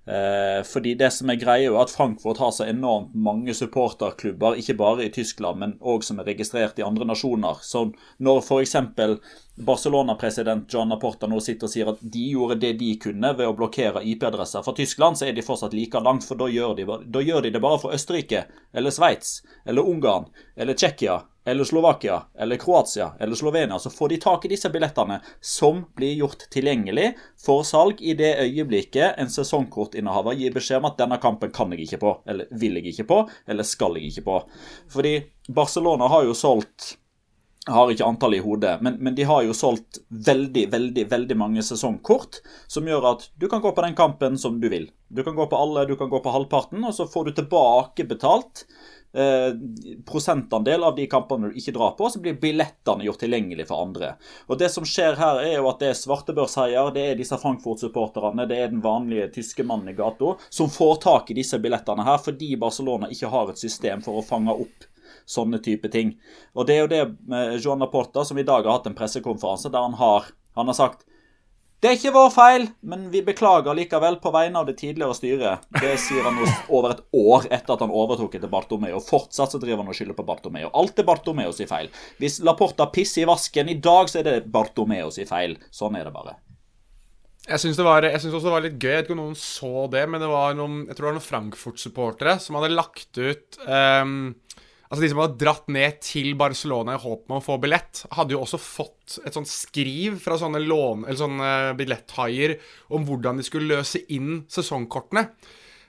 Fordi 0.08 0.94
det 0.96 1.10
som 1.12 1.28
er 1.28 1.40
greia 1.42 1.68
er 1.68 1.82
at 1.82 1.92
Frankfurt 1.92 2.40
har 2.40 2.54
så 2.56 2.64
enormt 2.72 3.12
mange 3.12 3.52
supporterklubber, 3.52 4.56
ikke 4.62 4.78
bare 4.80 5.04
i 5.04 5.12
Tyskland, 5.12 5.60
men 5.60 5.74
òg 5.84 6.06
som 6.08 6.22
er 6.22 6.30
registrert 6.30 6.80
i 6.80 6.86
andre 6.88 7.10
nasjoner. 7.10 7.60
Så 7.68 7.90
når 8.24 8.40
f.eks. 8.40 8.78
Barcelona-president 9.58 10.74
John 10.74 10.90
Laporta 10.90 11.28
nå 11.28 11.40
sitter 11.42 11.66
og 11.66 11.72
sier 11.74 11.90
at 11.90 12.02
de 12.02 12.28
gjorde 12.30 12.60
det 12.62 12.76
de 12.78 12.92
kunne 13.02 13.32
ved 13.34 13.50
å 13.50 13.56
blokkere 13.58 14.04
IP-adresser 14.06 14.62
fra 14.62 14.74
Tyskland, 14.78 15.18
så 15.18 15.26
er 15.26 15.34
de 15.34 15.46
fortsatt 15.46 15.74
like 15.74 15.98
langt, 16.06 16.28
for 16.28 16.38
da 16.38 16.46
gjør 16.52 16.76
de, 16.78 16.86
da 17.10 17.24
gjør 17.26 17.48
de 17.48 17.56
det 17.56 17.62
bare 17.64 17.80
for 17.82 17.96
Østerrike, 17.98 18.44
eller 18.78 18.94
Sveits, 18.94 19.40
eller 19.66 19.90
Ungarn, 19.90 20.28
eller 20.56 20.78
Tsjekkia, 20.78 21.24
eller 21.48 21.64
Slovakia, 21.64 22.20
eller 22.38 22.62
Kroatia, 22.62 23.14
eller 23.20 23.36
Slovenia, 23.36 23.80
så 23.80 23.90
får 23.90 24.10
de 24.10 24.20
tak 24.28 24.46
i 24.46 24.52
disse 24.52 24.70
billettene 24.70 25.22
som 25.42 25.82
blir 25.96 26.14
gjort 26.20 26.46
tilgjengelig 26.54 27.14
for 27.42 27.66
salg 27.66 28.04
i 28.04 28.14
det 28.20 28.36
øyeblikket 28.44 29.18
en 29.18 29.32
sesongkortinnehaver 29.32 30.38
gir 30.38 30.54
beskjed 30.54 30.84
om 30.84 30.92
at 30.92 31.02
denne 31.02 31.18
kampen 31.24 31.56
kan 31.56 31.74
jeg 31.74 31.88
ikke 31.88 32.04
på, 32.04 32.14
eller 32.30 32.52
vil 32.52 32.78
jeg 32.78 32.94
ikke 32.94 33.10
på, 33.10 33.20
eller 33.48 33.66
skal 33.66 33.98
jeg 33.98 34.12
ikke 34.12 34.28
på. 34.28 34.40
Fordi 34.92 35.18
Barcelona 35.50 36.12
har 36.14 36.28
jo 36.28 36.38
solgt 36.38 36.98
har 37.68 37.92
ikke 37.92 38.06
antallet 38.08 38.40
i 38.40 38.46
hodet, 38.46 38.78
men, 38.82 38.98
men, 39.04 39.16
de 39.16 39.26
har 39.28 39.44
jo 39.44 39.56
solgt 39.56 40.00
veldig 40.10 40.68
veldig, 40.72 41.08
veldig 41.12 41.38
mange 41.40 41.64
sesongkort, 41.66 42.42
som 42.72 42.88
gjør 42.88 43.12
at 43.14 43.30
du 43.36 43.48
kan 43.52 43.64
gå 43.64 43.72
på 43.76 43.84
den 43.84 43.98
kampen 43.98 44.38
som 44.40 44.62
du 44.62 44.70
vil. 44.72 44.90
Du 45.08 45.24
kan 45.24 45.36
gå 45.36 45.48
på 45.48 45.60
alle, 45.60 45.86
du 45.88 45.96
kan 46.00 46.10
gå 46.10 46.22
på 46.24 46.34
halvparten, 46.34 46.84
og 46.88 46.96
så 46.96 47.08
får 47.12 47.28
du 47.28 47.36
tilbake 47.38 48.08
betalt 48.08 48.66
eh, 49.14 49.52
prosentandel 50.08 50.84
av 50.84 50.96
de 50.96 51.08
kampene 51.12 51.52
du 51.52 51.60
ikke 51.60 51.76
drar 51.76 51.94
på, 52.00 52.10
så 52.10 52.24
blir 52.24 52.40
billettene 52.42 53.08
gjort 53.08 53.22
tilgjengelig 53.24 53.68
for 53.70 53.84
andre. 53.84 54.14
Og 54.48 54.60
Det 54.60 54.72
som 54.72 54.88
skjer 54.88 55.20
her, 55.20 55.44
er 55.44 55.56
jo 55.58 55.70
at 55.72 55.84
det 55.84 55.92
er 55.92 56.02
svartebørshaier, 56.02 56.92
det 56.96 57.08
er 57.12 57.20
disse 57.20 57.40
Frankfurt-supporterne, 57.42 58.48
det 58.50 58.60
er 58.62 58.72
den 58.74 58.84
vanlige 58.84 59.32
tyske 59.40 59.68
mannen 59.68 59.92
i 59.92 59.98
gata 59.98 60.36
som 60.50 60.72
får 60.72 61.02
tak 61.04 61.32
i 61.32 61.40
disse 61.42 61.60
billettene 61.60 62.06
her, 62.08 62.22
fordi 62.24 62.56
Barcelona 62.60 63.12
ikke 63.12 63.32
har 63.34 63.52
et 63.52 63.60
system 63.62 64.04
for 64.06 64.20
å 64.20 64.26
fange 64.26 64.56
opp 64.56 64.94
sånne 65.28 65.60
type 65.64 65.92
ting. 65.94 66.16
Og 66.56 66.68
det 66.68 66.78
er 66.78 66.82
jo 66.86 66.92
det 66.92 67.04
med 67.28 67.58
Joan 67.60 67.84
Laporta, 67.84 68.24
som 68.26 68.40
i 68.40 68.48
dag 68.48 68.64
har 68.64 68.80
hatt 68.80 68.90
en 68.90 68.98
pressekonferanse 68.98 69.72
der 69.74 69.86
han 69.90 69.98
har, 70.00 70.32
han 70.58 70.72
har 70.72 70.78
sagt 70.78 71.06
det 71.78 71.92
er 71.92 71.94
ikke 72.00 72.12
vår 72.16 72.32
feil, 72.34 72.64
men 72.90 73.04
vi 73.14 73.20
beklager 73.22 73.76
likevel 73.78 74.16
på 74.18 74.32
vegne 74.34 74.58
av 74.58 74.66
det 74.66 74.80
tidligere 74.80 75.14
styret. 75.14 75.68
Det 75.78 75.92
sier 76.02 76.26
han 76.26 76.40
over 76.74 76.96
et 76.96 77.04
år 77.14 77.46
etter 77.54 77.76
at 77.76 77.84
han 77.86 77.94
overtok 77.94 78.34
etter 78.40 78.50
Bartomeu. 78.50 78.96
Fortsatt 79.06 79.54
så 79.54 79.62
driver 79.62 79.84
han 79.84 79.92
og 79.94 80.00
skylder 80.00 80.18
på 80.18 80.26
Bartomeu. 80.26 80.72
Alt 80.74 80.98
er 80.98 81.06
Bartomeo 81.06 81.54
sin 81.54 81.70
feil. 81.70 81.92
Hvis 82.18 82.40
Laporta 82.42 82.90
pisser 82.90 83.28
i 83.28 83.30
vasken 83.30 83.70
i 83.70 83.78
dag, 83.78 84.10
så 84.10 84.24
er 84.24 84.26
det 84.26 84.36
Bartomeo 84.50 85.14
sin 85.14 85.30
feil. 85.30 85.54
Sånn 85.70 86.00
er 86.02 86.10
det 86.10 86.16
bare. 86.18 86.34
Jeg 87.46 87.62
syns 88.26 88.34
også 88.34 88.50
det 88.50 88.56
var 88.56 88.66
litt 88.66 88.82
gøy. 88.82 88.90
Jeg 88.90 88.98
vet 88.98 89.06
ikke 89.06 89.16
om 89.20 89.22
noen 89.22 89.38
så 89.40 89.86
det, 89.94 90.04
men 90.10 90.26
det 90.26 90.34
var 90.34 90.58
noen, 90.58 90.82
jeg 90.90 90.98
tror 90.98 91.06
det 91.06 91.12
var 91.12 91.20
noen 91.20 91.30
Frankfurt-supportere 91.30 92.40
som 92.42 92.58
hadde 92.58 92.74
lagt 92.74 93.22
ut 93.22 93.62
um, 93.70 94.34
Altså 94.88 95.04
De 95.04 95.10
som 95.12 95.22
hadde 95.22 95.40
dratt 95.42 95.68
ned 95.74 96.00
til 96.06 96.32
Barcelona 96.40 96.96
i 96.96 97.02
håp 97.02 97.28
om 97.28 97.38
å 97.40 97.44
få 97.44 97.58
billett, 97.60 98.06
hadde 98.16 98.36
jo 98.36 98.42
også 98.44 98.60
fått 98.62 99.18
et 99.28 99.36
sånt 99.36 99.50
skriv 99.52 100.20
fra 100.24 100.38
sånne, 100.40 100.62
lån, 100.64 101.06
eller 101.06 101.20
sånne 101.20 101.54
billetthaier 101.80 102.56
om 102.96 103.08
hvordan 103.08 103.40
de 103.40 103.48
skulle 103.48 103.76
løse 103.76 104.06
inn 104.16 104.46
sesongkortene. 104.52 105.28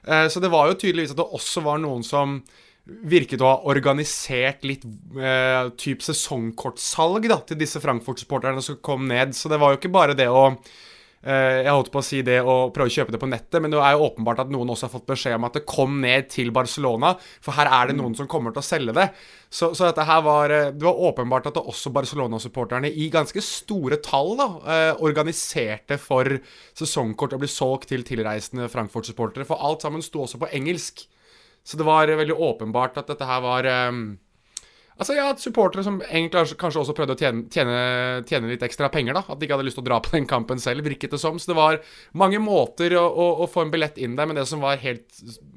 Eh, 0.03 0.27
så 0.33 0.43
det 0.43 0.51
var 0.51 0.71
jo 0.71 0.81
tydeligvis 0.81 1.15
at 1.15 1.21
det 1.21 1.31
også 1.39 1.63
var 1.67 1.79
noen 1.83 2.03
som 2.07 2.41
virket 2.89 3.43
å 3.45 3.51
ha 3.51 3.57
organisert 3.69 4.65
litt 4.67 4.85
eh, 5.21 5.69
type 5.79 6.05
sesongkortsalg 6.05 7.29
da, 7.31 7.41
til 7.47 7.59
disse 7.61 7.83
Frankfurt-supporterne 7.85 8.63
som 8.65 8.81
kom 8.83 9.07
ned. 9.11 9.37
Så 9.37 9.51
det 9.53 9.61
var 9.61 9.75
jo 9.75 9.81
ikke 9.83 9.93
bare 9.95 10.17
det 10.19 10.31
å 10.33 10.49
jeg 11.19 11.73
holdt 11.75 11.91
på 11.91 11.99
å 11.99 12.05
si 12.07 12.21
det 12.23 12.37
og 12.45 12.71
prøve 12.75 12.91
å 12.91 12.95
kjøpe 12.95 13.11
det 13.15 13.19
på 13.19 13.29
nettet, 13.29 13.59
men 13.59 13.73
det 13.73 13.81
er 13.83 13.97
jo 13.97 14.05
åpenbart 14.07 14.45
at 14.45 14.53
noen 14.55 14.71
også 14.71 14.87
har 14.87 14.93
fått 14.93 15.09
beskjed 15.09 15.35
om 15.35 15.47
at 15.49 15.57
det 15.59 15.65
kom 15.69 15.97
ned 16.05 16.29
til 16.31 16.53
Barcelona, 16.55 17.11
for 17.43 17.59
her 17.59 17.71
er 17.75 17.91
det 17.91 17.97
noen 17.99 18.15
som 18.15 18.29
kommer 18.31 18.55
til 18.55 18.63
å 18.63 18.69
selge 18.69 18.95
det. 18.95 19.09
Så, 19.51 19.73
så 19.75 19.89
dette 19.89 20.05
her 20.05 20.21
var 20.23 20.53
eh, 20.53 20.71
Det 20.77 20.85
var 20.85 21.01
åpenbart 21.09 21.49
at 21.49 21.57
det 21.57 21.65
også 21.73 21.91
Barcelona-supporterne 21.97 22.91
i 22.93 23.09
ganske 23.11 23.41
store 23.43 23.97
tall 24.05 24.35
da, 24.39 24.49
eh, 24.69 25.03
organiserte 25.09 25.99
for 26.03 26.39
sesongkort 26.79 27.35
å 27.35 27.41
bli 27.41 27.51
solgt 27.51 27.89
til 27.93 28.05
tilreisende 28.07 28.69
Frankfurt-supportere, 28.71 29.49
for 29.49 29.65
alt 29.65 29.87
sammen 29.87 30.05
sto 30.05 30.23
også 30.23 30.41
på 30.43 30.53
engelsk. 30.55 31.07
Så 31.65 31.81
det 31.81 31.89
var 31.89 32.09
veldig 32.09 32.37
åpenbart 32.37 33.01
at 33.01 33.11
dette 33.11 33.27
her 33.29 33.43
var 33.45 33.67
Altså, 34.99 35.15
ja, 35.15 35.29
Supportere 35.39 35.85
som 35.87 36.01
egentlig 36.03 36.57
kanskje 36.59 36.81
også 36.83 36.95
prøvde 36.97 37.15
å 37.15 37.19
tjene, 37.21 37.45
tjene, 37.55 37.75
tjene, 38.27 38.49
litt 38.51 38.65
ekstra 38.67 38.89
penger. 38.91 39.15
da, 39.15 39.23
At 39.23 39.39
de 39.39 39.47
ikke 39.47 39.55
hadde 39.55 39.69
lyst 39.69 39.79
til 39.79 39.85
å 39.85 39.89
dra 39.93 40.01
på 40.03 40.11
den 40.17 40.27
kampen 40.27 40.59
selv, 40.63 40.83
virket 40.87 41.15
det 41.15 41.21
som. 41.23 41.39
Så 41.39 41.53
det 41.53 41.59
var 41.59 41.79
mange 42.19 42.41
måter 42.43 42.97
å, 42.99 43.05
å, 43.07 43.29
å 43.45 43.47
få 43.51 43.63
en 43.63 43.71
billett 43.71 44.01
inn 44.03 44.17
der, 44.19 44.27
men 44.27 44.41
det 44.41 44.49
som 44.51 44.65
var 44.65 44.83
helt 44.83 45.07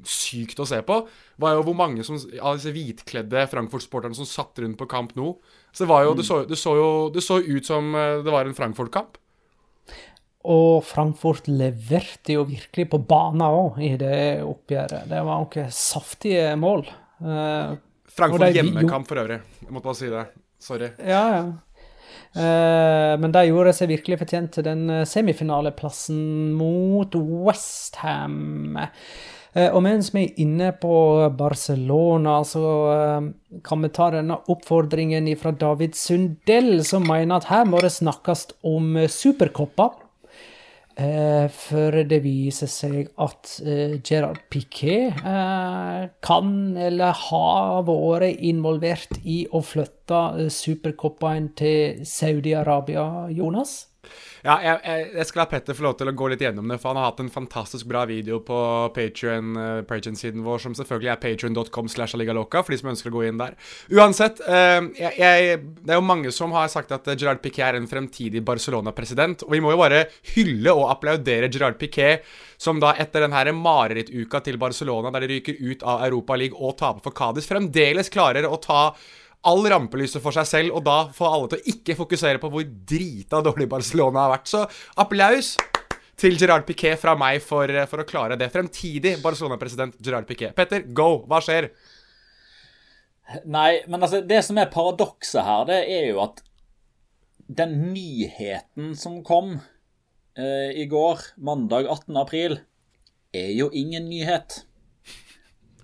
sykt 0.06 0.62
å 0.62 0.68
se 0.68 0.78
på, 0.86 1.00
var 1.42 1.58
jo 1.58 1.66
hvor 1.66 1.78
mange 1.78 2.06
som, 2.06 2.22
av 2.38 2.60
disse 2.60 2.70
hvitkledde 2.70 3.48
Frankfurt-sporterne 3.50 4.14
som 4.14 4.30
satt 4.30 4.62
rundt 4.62 4.78
på 4.78 4.90
kamp 4.90 5.16
nå. 5.18 5.34
Så 5.74 5.84
det 5.84 5.90
var 5.90 6.06
jo, 6.06 6.14
det 6.14 6.28
så, 6.28 6.44
det 6.46 6.60
så 6.60 6.78
jo 6.78 6.88
det 7.10 7.26
så 7.26 7.42
ut 7.42 7.66
som 7.66 7.94
eh, 7.98 8.22
det 8.22 8.30
var 8.30 8.46
en 8.46 8.54
Frankfurt-kamp. 8.54 9.18
Og 10.52 10.82
Frankfurt 10.86 11.50
leverte 11.50 12.34
jo 12.34 12.46
virkelig 12.46 12.88
på 12.94 12.98
banen 13.10 13.42
òg 13.46 13.82
i 13.82 13.94
det 13.98 14.42
oppgjøret. 14.46 15.10
Det 15.10 15.22
var 15.26 15.42
noen 15.42 15.74
saftige 15.74 16.52
mål. 16.58 16.86
Uh, 17.22 17.74
Frankfurt 18.16 18.56
hjemmekamp 18.56 19.08
for 19.08 19.22
øvrig. 19.22 19.40
Jeg 19.62 19.72
måtte 19.72 19.88
bare 19.88 19.98
si 19.98 20.10
det. 20.12 20.24
Sorry. 20.62 20.92
Ja, 21.02 21.22
ja. 21.34 21.44
Uh, 22.32 23.12
men 23.20 23.32
de 23.32 23.44
gjorde 23.44 23.74
seg 23.76 23.90
virkelig 23.92 24.22
fortjent 24.22 24.54
til 24.56 24.64
den 24.64 24.86
eh, 24.88 25.02
semifinaleplassen 25.08 26.52
mot 26.56 27.12
Westham. 27.16 28.78
Uh, 29.52 29.68
og 29.68 29.82
mens 29.84 30.08
vi 30.14 30.22
er 30.24 30.40
inne 30.40 30.70
på 30.80 30.94
Barcelona, 31.36 32.38
så 32.48 32.62
uh, 32.88 33.26
kan 33.66 33.84
vi 33.84 33.92
ta 33.92 34.08
denne 34.14 34.38
oppfordringen 34.52 35.28
fra 35.40 35.52
David 35.52 35.98
Sundell, 35.98 36.78
som 36.88 37.04
mener 37.08 37.36
at 37.36 37.50
her 37.52 37.68
må 37.68 37.82
det 37.84 37.92
snakkes 37.98 38.48
om 38.64 38.96
superkopper. 39.12 39.98
Eh, 41.00 41.46
før 41.48 42.02
det 42.04 42.18
viser 42.20 42.68
seg 42.68 43.06
at 43.24 43.54
eh, 43.64 43.94
Gerard 44.04 44.42
Piquet 44.52 45.22
eh, 45.24 46.02
kan 46.20 46.50
eller 46.76 47.16
har 47.16 47.86
vært 47.88 48.42
involvert 48.44 49.16
i 49.24 49.46
å 49.48 49.62
flytte 49.64 50.20
eh, 50.36 50.50
supercupen 50.52 51.48
til 51.56 52.04
Saudi-Arabia, 52.04 53.30
Jonas? 53.32 53.91
Ja, 54.42 54.56
jeg, 54.58 54.78
jeg, 54.82 55.02
jeg, 55.14 55.26
skal 55.28 55.40
la 55.44 55.44
Petter 55.52 55.76
få 55.78 55.84
lov 55.84 55.92
til 56.00 56.10
å 56.10 56.14
gå 56.18 56.28
litt 56.32 56.40
gjennom 56.42 56.66
det, 56.66 56.80
for 56.82 56.90
han 56.90 56.98
har 56.98 57.12
hatt 57.12 57.20
en 57.22 57.30
fantastisk 57.30 57.86
bra 57.86 58.02
video 58.10 58.40
på 58.42 58.56
Patrion-siden 58.96 60.42
uh, 60.42 60.46
vår, 60.48 60.64
som 60.64 60.74
selvfølgelig 60.74 61.12
er 61.12 61.20
patrion.com 61.22 61.90
slash 61.92 62.18
aligaloca, 62.18 62.64
for 62.64 62.74
de 62.74 62.80
som 62.80 62.90
ønsker 62.90 63.12
å 63.12 63.14
gå 63.14 63.22
inn 63.28 63.38
der. 63.38 63.54
Uansett, 63.94 64.42
uh, 64.42 64.82
jeg, 64.98 65.60
det 65.62 65.94
er 65.94 66.00
jo 66.00 66.08
mange 66.08 66.34
som 66.34 66.54
har 66.58 66.72
sagt 66.74 66.90
at 66.96 67.06
Gerard 67.14 67.38
Piquet 67.44 67.68
er 67.68 67.78
en 67.78 67.86
fremtidig 67.86 68.42
Barcelona-president, 68.50 69.46
og 69.46 69.54
vi 69.54 69.62
må 69.62 69.76
jo 69.76 69.82
bare 69.84 70.08
hylle 70.34 70.74
og 70.74 70.90
applaudere 70.90 71.52
Gerard 71.52 71.78
Piquet, 71.78 72.26
som 72.58 72.82
da 72.82 72.96
etter 72.98 73.28
den 73.28 73.62
marerittuka 73.62 74.42
til 74.42 74.58
Barcelona, 74.58 75.14
der 75.14 75.28
de 75.28 75.36
ryker 75.36 75.62
ut 75.62 75.86
av 75.86 76.02
Europa 76.08 76.34
League 76.38 76.58
og 76.58 76.80
taper 76.82 77.06
for 77.06 77.14
Cádiz, 77.14 77.46
fremdeles 77.46 78.10
klarer 78.10 78.50
å 78.50 78.58
ta 78.58 78.88
all 79.48 79.66
rampelyset 79.70 80.22
for 80.22 80.34
seg 80.34 80.46
selv, 80.48 80.76
og 80.78 80.84
da 80.86 80.98
får 81.14 81.34
alle 81.34 81.50
til 81.50 81.60
å 81.60 81.74
ikke 81.74 81.98
fokusere 81.98 82.40
på 82.42 82.50
hvor 82.52 82.66
drita 82.66 83.42
dårlig 83.44 83.68
Barcelona 83.70 84.26
har 84.26 84.34
vært. 84.36 84.50
Så 84.50 84.62
applaus 85.02 85.56
til 86.22 86.36
Gerard 86.38 86.66
Piquet 86.68 87.00
fra 87.00 87.16
meg 87.18 87.42
for, 87.42 87.70
for 87.90 88.02
å 88.02 88.06
klare 88.06 88.38
det. 88.38 88.50
Fremtidig 88.54 89.16
Barcelona-president 89.24 89.98
Gerard 90.04 90.28
Piquet. 90.28 90.54
Petter, 90.54 90.86
go! 90.94 91.24
Hva 91.26 91.42
skjer? 91.42 91.72
Nei, 93.48 93.82
men 93.88 94.02
altså, 94.02 94.20
det 94.26 94.42
som 94.46 94.58
er 94.60 94.70
paradokset 94.70 95.42
her, 95.46 95.66
det 95.70 95.80
er 95.90 96.08
jo 96.12 96.22
at 96.26 96.42
den 97.52 97.74
nyheten 97.92 98.92
som 98.98 99.20
kom 99.26 99.56
eh, 100.38 100.70
i 100.78 100.86
går, 100.90 101.24
mandag 101.42 101.88
18. 101.88 102.20
april, 102.20 102.60
er 103.34 103.50
jo 103.56 103.70
ingen 103.74 104.06
nyhet. 104.12 104.62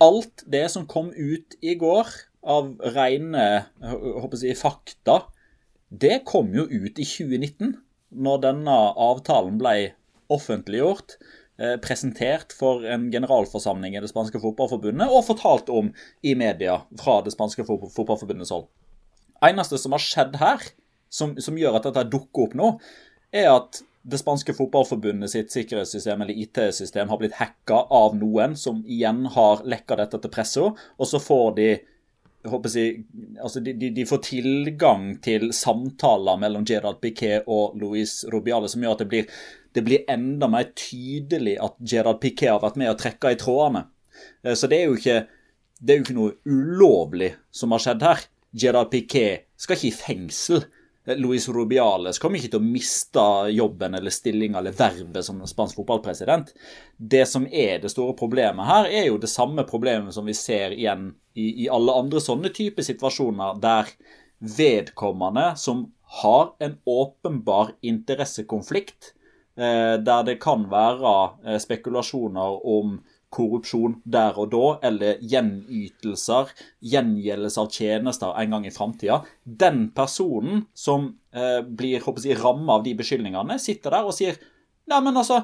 Alt 0.04 0.44
det 0.46 0.68
som 0.70 0.86
kom 0.86 1.10
ut 1.10 1.56
i 1.64 1.74
går 1.80 2.12
av 2.42 2.70
rene 2.94 3.46
jeg, 3.80 4.56
fakta, 4.58 5.22
det 5.88 6.22
kom 6.28 6.52
jo 6.54 6.66
ut 6.68 6.98
i 7.00 7.06
2019, 7.06 7.74
når 8.18 8.40
denne 8.44 8.76
avtalen 9.00 9.58
ble 9.60 9.92
offentliggjort. 10.32 11.16
Eh, 11.58 11.74
presentert 11.82 12.52
for 12.54 12.84
en 12.86 13.08
generalforsamling 13.10 13.96
i 13.96 14.02
det 14.04 14.12
spanske 14.12 14.38
fotballforbundet 14.38 15.10
og 15.10 15.24
fortalt 15.26 15.72
om 15.74 15.88
i 16.22 16.36
media 16.38 16.76
fra 17.00 17.16
det 17.26 17.32
spanske 17.34 17.64
fotballforbundets 17.66 18.52
hold. 18.54 18.68
Eneste 19.42 19.80
som 19.82 19.96
har 19.96 20.04
skjedd 20.04 20.38
her, 20.38 20.62
som, 21.10 21.34
som 21.42 21.58
gjør 21.58 21.80
at 21.80 21.88
dette 21.88 22.06
dukker 22.12 22.46
opp 22.46 22.54
nå, 22.58 22.70
er 23.34 23.50
at 23.56 23.80
det 24.08 24.20
spanske 24.20 24.54
fotballforbundet 24.54 25.32
sitt 25.32 25.50
sikkerhetssystem 25.52 26.22
eller 26.22 26.38
IT-system 26.44 27.10
har 27.10 27.18
blitt 27.20 27.36
hacka 27.40 27.82
av 27.90 28.14
noen 28.16 28.54
som 28.56 28.78
igjen 28.86 29.24
har 29.34 29.64
lekka 29.66 29.98
dette 29.98 30.20
til 30.22 30.32
pressa, 30.32 30.68
og 30.70 31.10
så 31.10 31.18
får 31.22 31.50
de 31.58 31.68
håper 32.52 32.74
jeg, 32.76 33.04
altså 33.42 33.62
de, 33.64 33.74
de, 33.78 33.90
de, 33.94 34.06
får 34.08 34.22
tilgang 34.26 35.10
til 35.24 35.50
samtaler 35.56 36.40
mellom 36.40 36.66
Gerard 36.68 37.00
Piquet 37.02 37.46
og 37.46 37.76
Luis 37.80 38.20
Rubiale, 38.32 38.70
som 38.70 38.84
gjør 38.84 38.96
at 38.96 39.04
det 39.04 39.08
blir, 39.12 39.34
det 39.76 39.84
blir, 39.86 40.06
enda 40.10 40.48
mer 40.50 40.70
tydelig 40.78 41.58
at 41.64 41.76
Gerard 41.80 42.20
Piquet 42.22 42.52
har 42.52 42.62
vært 42.64 42.80
med 42.80 42.92
å 42.92 42.96
trekke 42.98 43.34
i 43.34 43.40
trådene. 43.40 43.84
Eh, 44.44 44.56
så 44.58 44.70
det 44.70 44.80
er 44.80 44.96
ikke, 44.96 45.20
det 45.80 45.94
er 45.94 46.00
jo 46.00 46.06
ikke 46.06 46.18
noe 46.18 46.36
ulovlig 46.48 47.32
som 47.54 47.74
har 47.76 47.84
skjedd 47.84 48.06
her. 48.06 48.26
Gerard 48.58 48.90
Piquet 48.92 49.48
skal 49.60 49.78
ikke 49.78 49.90
i 49.90 49.98
fengsel. 49.98 50.64
Luis 51.16 51.48
Rubiales 51.48 52.18
kommer 52.20 52.38
ikke 52.38 52.50
til 52.52 52.60
å 52.60 52.68
miste 52.68 53.24
jobben 53.54 53.96
eller 53.96 54.12
stillinga 54.12 54.60
eller 54.60 54.76
vervet 54.76 55.24
som 55.24 55.40
spansk 55.48 55.78
fotballpresident. 55.80 56.52
Det 56.96 57.24
som 57.28 57.46
er 57.48 57.78
det 57.82 57.92
store 57.92 58.16
problemet 58.18 58.68
her, 58.68 58.88
er 58.90 59.06
jo 59.08 59.20
det 59.20 59.30
samme 59.32 59.64
problemet 59.68 60.12
som 60.16 60.28
vi 60.28 60.36
ser 60.36 60.76
igjen 60.76 61.12
i, 61.38 61.64
i 61.64 61.68
alle 61.72 61.94
andre 61.96 62.20
sånne 62.20 62.52
typer 62.54 62.84
situasjoner, 62.84 63.60
der 63.62 63.88
vedkommende 64.38 65.52
som 65.56 65.86
har 66.22 66.52
en 66.58 66.76
åpenbar 66.88 67.74
interessekonflikt, 67.80 69.12
eh, 69.56 69.96
der 70.00 70.26
det 70.28 70.38
kan 70.42 70.68
være 70.70 71.14
eh, 71.44 71.60
spekulasjoner 71.62 72.66
om 72.66 72.98
korrupsjon 73.34 73.98
der 74.08 74.38
og 74.40 74.50
da, 74.54 74.64
eller 74.88 75.20
gjenytelser, 75.20 76.52
gjengjeldelse 76.80 77.62
av 77.62 77.70
tjenester 77.74 78.34
en 78.40 78.54
gang 78.56 78.66
i 78.66 78.74
framtida. 78.74 79.20
Den 79.44 79.88
personen 79.96 80.66
som 80.76 81.10
eh, 81.32 81.60
blir 81.62 81.98
jeg, 81.98 82.38
ramma 82.40 82.78
av 82.78 82.86
de 82.86 82.94
beskyldningene, 82.98 83.58
sitter 83.62 83.98
der 83.98 84.08
og 84.08 84.16
sier 84.16 84.38
Nei, 84.88 85.02
men 85.04 85.18
altså, 85.20 85.42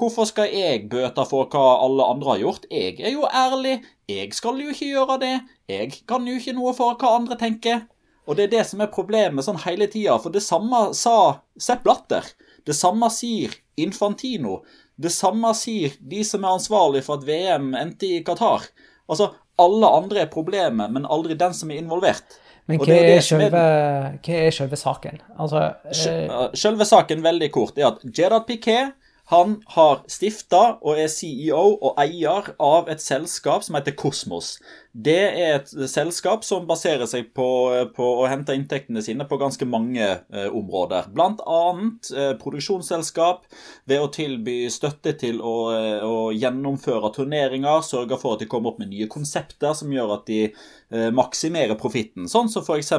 hvorfor 0.00 0.24
skal 0.24 0.48
jeg 0.48 0.86
bøte 0.88 1.26
for 1.28 1.50
hva 1.52 1.82
alle 1.84 2.06
andre 2.14 2.30
har 2.30 2.38
gjort? 2.40 2.64
Jeg 2.72 2.94
er 3.04 3.12
jo 3.12 3.26
ærlig. 3.28 3.74
Jeg 4.08 4.32
skal 4.32 4.62
jo 4.62 4.72
ikke 4.72 4.88
gjøre 4.88 5.18
det. 5.20 5.34
Jeg 5.68 5.90
kan 6.08 6.24
jo 6.24 6.38
ikke 6.38 6.54
noe 6.56 6.72
for 6.78 6.96
hva 6.96 7.10
andre 7.18 7.36
tenker. 7.36 7.82
Og 8.26 8.38
det 8.38 8.46
er 8.46 8.54
det 8.56 8.64
som 8.70 8.80
er 8.82 8.92
problemet 8.94 9.44
sånn 9.44 9.60
hele 9.66 9.90
tida. 9.92 10.16
For 10.22 10.32
det 10.32 10.42
samme 10.46 10.88
sa 10.96 11.42
Sepp 11.60 11.84
Latter. 11.86 12.24
Det 12.66 12.74
samme 12.74 13.10
sier 13.12 13.52
Infantino. 13.78 14.62
Det 14.96 15.12
samme 15.12 15.52
sier 15.56 15.94
de 16.00 16.22
som 16.24 16.44
er 16.44 16.56
ansvarlig 16.56 17.04
for 17.04 17.20
at 17.20 17.26
VM 17.28 17.74
endte 17.76 18.08
i 18.08 18.22
Qatar. 18.24 18.64
Altså, 19.10 19.30
alle 19.60 19.90
andre 20.00 20.24
er 20.24 20.32
problemet, 20.32 20.92
men 20.92 21.08
aldri 21.08 21.36
den 21.38 21.54
som 21.56 21.70
er 21.70 21.80
involvert. 21.82 22.38
Men 22.66 22.80
hva 22.82 22.88
er, 22.90 23.08
er, 23.14 23.22
selve, 23.22 23.50
hva 23.54 24.38
er 24.40 24.54
selve 24.54 24.78
saken? 24.80 25.20
Altså, 25.38 25.68
eh... 25.92 26.32
Selve 26.58 26.86
saken, 26.88 27.22
veldig 27.22 27.50
kort, 27.54 27.76
er 27.78 27.92
at 27.92 28.02
Gerard 28.10 28.48
Piquet 28.48 28.96
han 29.30 29.56
har 29.74 30.04
stifta 30.10 30.76
og 30.78 30.98
er 31.02 31.08
CEO 31.10 31.62
og 31.74 31.96
eier 31.98 32.52
av 32.62 32.90
et 32.92 33.02
selskap 33.02 33.64
som 33.66 33.78
heter 33.78 33.96
Kosmos. 33.98 34.56
Det 34.96 35.12
er 35.12 35.58
et 35.58 35.70
selskap 35.92 36.44
som 36.46 36.64
baserer 36.64 37.04
seg 37.10 37.26
på, 37.36 37.46
på 37.92 38.04
å 38.22 38.28
hente 38.30 38.54
inntektene 38.56 39.02
sine 39.04 39.26
på 39.28 39.36
ganske 39.36 39.66
mange 39.68 40.04
eh, 40.06 40.46
områder. 40.48 41.10
Blant 41.12 41.42
annet 41.44 42.08
eh, 42.16 42.30
produksjonsselskap 42.40 43.42
ved 43.84 44.00
å 44.00 44.08
tilby 44.14 44.70
støtte 44.72 45.12
til 45.20 45.42
å, 45.44 45.56
eh, 45.76 46.00
å, 46.00 46.30
gjennomføre 46.32 47.10
turneringer, 47.12 47.84
sørge 47.84 48.16
for 48.22 48.38
at 48.38 48.44
de 48.44 48.48
kommer 48.48 48.72
opp 48.72 48.80
med 48.80 48.94
nye 48.94 49.08
konsepter 49.12 49.76
som 49.76 49.92
gjør 49.92 50.14
at 50.14 50.24
de 50.30 50.38
eh, 50.46 51.10
maksimerer 51.12 51.76
profitten. 51.76 52.24
Sånn 52.32 52.48
som 52.52 52.64
f.eks. 52.64 52.94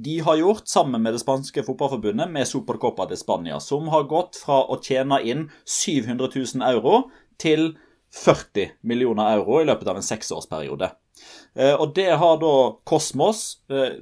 de 0.00 0.16
har 0.24 0.40
gjort 0.40 0.72
sammen 0.72 1.04
med 1.04 1.12
det 1.12 1.20
spanske 1.20 1.66
fotballforbundet 1.66 2.32
med 2.32 2.48
Supercopa 2.48 3.04
de 3.10 3.20
Spania, 3.20 3.60
som 3.60 3.92
har 3.92 4.08
gått 4.08 4.40
fra 4.46 4.62
å 4.64 4.80
tjene 4.80 5.20
inn 5.28 5.50
700 5.68 6.32
000 6.32 6.64
euro 6.72 7.02
til 7.36 7.74
40 8.14 8.70
millioner 8.88 9.36
euro 9.36 9.60
i 9.60 9.66
løpet 9.68 9.88
av 9.88 10.00
en 10.00 10.06
seksårsperiode. 10.06 10.90
Eh, 11.54 11.74
og 11.74 11.92
det 11.96 12.10
har 12.20 12.40
da 12.40 12.54
Kosmos 12.88 13.60
eh, 13.72 14.00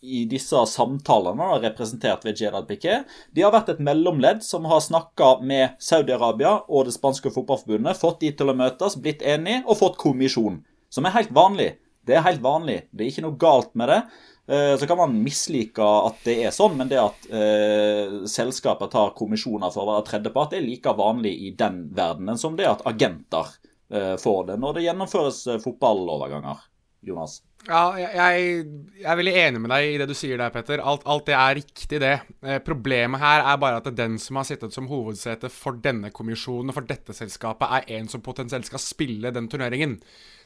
i 0.00 0.22
disse 0.30 0.60
samtalene, 0.70 1.48
representert 1.62 2.24
ved 2.26 2.38
Gerard 2.38 2.68
Piquet, 2.68 3.08
de 3.34 3.42
har 3.42 3.52
vært 3.54 3.72
et 3.72 3.82
mellomledd 3.82 4.44
som 4.46 4.68
har 4.70 4.82
snakka 4.84 5.38
med 5.42 5.74
Saudi-Arabia 5.82 6.54
og 6.68 6.86
det 6.86 6.94
spanske 6.94 7.32
fotballforbundet, 7.34 7.98
fått 7.98 8.22
de 8.22 8.32
til 8.36 8.52
å 8.52 8.56
møtes, 8.58 8.98
blitt 9.02 9.24
enige 9.26 9.64
og 9.66 9.80
fått 9.82 10.00
kommisjon. 10.00 10.62
Som 10.88 11.08
er 11.08 11.16
helt 11.18 11.34
vanlig. 11.34 11.74
Det 12.08 12.16
er 12.16 12.24
helt 12.24 12.40
vanlig. 12.40 12.82
Det 12.90 13.04
er 13.04 13.10
ikke 13.12 13.26
noe 13.26 13.40
galt 13.40 13.74
med 13.76 13.90
det. 13.92 14.02
Eh, 14.48 14.76
så 14.80 14.86
kan 14.86 14.96
man 14.96 15.22
mislike 15.22 15.84
at 15.84 16.22
det 16.24 16.38
er 16.46 16.54
sånn, 16.56 16.78
men 16.78 16.88
det 16.88 17.00
at 17.02 17.26
eh, 17.28 18.14
selskapet 18.30 18.94
tar 18.94 19.12
kommisjoner 19.18 19.68
for 19.74 19.84
å 19.84 19.90
være 19.90 20.06
tredjepart, 20.06 20.56
er 20.56 20.64
like 20.64 20.94
vanlig 20.96 21.34
i 21.44 21.50
den 21.58 21.82
verdenen 21.96 22.40
som 22.40 22.56
det 22.56 22.70
at 22.70 22.86
agenter 22.88 23.50
eh, 23.92 24.14
får 24.16 24.46
det 24.48 24.56
når 24.62 24.78
det 24.78 24.86
gjennomføres 24.86 25.42
eh, 25.52 25.60
fotballoverganger. 25.60 26.64
Jonas? 27.04 27.42
Ja, 27.66 27.82
jeg, 27.98 28.12
jeg, 28.14 29.02
er 29.02 29.18
veldig 29.18 29.32
enig 29.42 29.60
med 29.60 29.72
deg 29.74 29.88
i 29.90 29.96
det 30.00 30.06
du 30.08 30.14
sier 30.16 30.38
der, 30.40 30.52
Petter. 30.54 30.78
Alt, 30.78 31.02
alt 31.10 31.26
det 31.26 31.34
er 31.34 31.56
riktig, 31.58 31.98
det. 32.00 32.14
Eh, 32.46 32.60
problemet 32.64 33.20
her 33.20 33.42
er 33.42 33.58
bare 33.60 33.80
at 33.82 33.90
den 33.98 34.14
som 34.22 34.38
har 34.38 34.46
sittet 34.46 34.72
som 34.72 34.86
hovedsete 34.88 35.50
for 35.52 35.76
denne 35.82 36.12
kommisjonen 36.14 36.70
og 36.70 36.78
for 36.78 36.88
dette 36.88 37.16
selskapet, 37.16 37.66
er 37.68 37.98
en 37.98 38.08
som 38.08 38.22
potensielt 38.24 38.70
skal 38.70 38.82
spille 38.82 39.34
den 39.34 39.50
turneringen. 39.50 39.98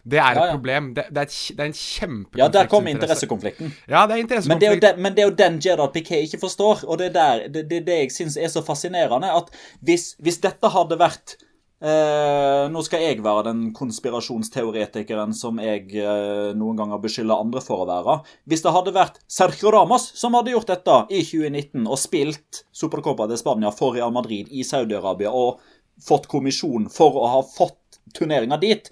Det 0.02 0.18
er 0.18 0.32
et 0.32 0.40
ja, 0.40 0.48
ja. 0.48 0.56
problem. 0.56 0.90
Det, 0.96 1.04
det, 1.12 1.20
er 1.20 1.28
et, 1.28 1.36
det, 1.52 1.60
er 1.60 1.70
en 1.70 1.78
kjempekonflikt. 1.78 2.42
Ja, 2.42 2.50
der 2.56 2.72
kommer 2.72 2.90
interessekonflikten. 2.96 3.70
Ja, 3.86 4.02
det 4.08 4.16
er 4.16 4.24
interessekonflikt. 4.24 4.48
Men 4.48 4.64
det 4.64 4.72
er, 4.72 4.82
den, 4.88 5.02
men 5.02 5.14
det 5.14 5.22
er 5.22 5.30
jo 5.30 5.36
den, 5.44 5.62
Gerard 5.62 5.94
Piquet 5.94 6.26
ikke 6.26 6.42
forstår, 6.42 6.82
og 6.88 6.98
det 6.98 7.12
er 7.12 7.16
der, 7.20 7.46
det, 7.54 7.68
det, 7.70 7.84
det 7.86 8.00
jeg 8.00 8.12
syns 8.16 8.40
er 8.40 8.50
så 8.50 8.64
fascinerende. 8.66 9.30
At 9.30 9.54
hvis, 9.84 10.14
hvis 10.18 10.42
dette 10.42 10.74
hadde 10.74 10.98
vært 10.98 11.36
Eh, 11.82 12.64
nå 12.70 12.78
skal 12.86 13.02
jeg 13.02 13.22
være 13.24 13.48
den 13.48 13.62
konspirasjonsteoretikeren 13.74 15.32
som 15.34 15.56
jeg 15.58 15.88
eh, 15.98 16.52
noen 16.54 16.78
ganger 16.78 17.00
beskylder 17.02 17.42
andre 17.42 17.62
for 17.64 17.82
å 17.82 17.88
være. 17.88 18.14
Hvis 18.46 18.62
det 18.62 18.74
hadde 18.76 18.94
vært 18.94 19.18
Sergio 19.26 19.72
Ramos 19.74 20.04
som 20.18 20.36
hadde 20.38 20.54
gjort 20.54 20.70
dette 20.70 20.98
i 21.10 21.24
2019 21.26 21.88
og 21.88 21.98
spilt 21.98 22.62
Supercopa 22.70 23.26
de 23.26 23.40
Spania 23.40 23.72
for 23.74 23.98
Real 23.98 24.14
Madrid 24.14 24.52
i 24.54 24.62
Saudi-Arabia 24.66 25.34
og 25.34 25.58
fått 26.02 26.30
kommisjon 26.30 26.86
for 26.92 27.18
å 27.18 27.32
ha 27.34 27.42
fått 27.46 27.98
turneringa 28.14 28.60
dit, 28.62 28.86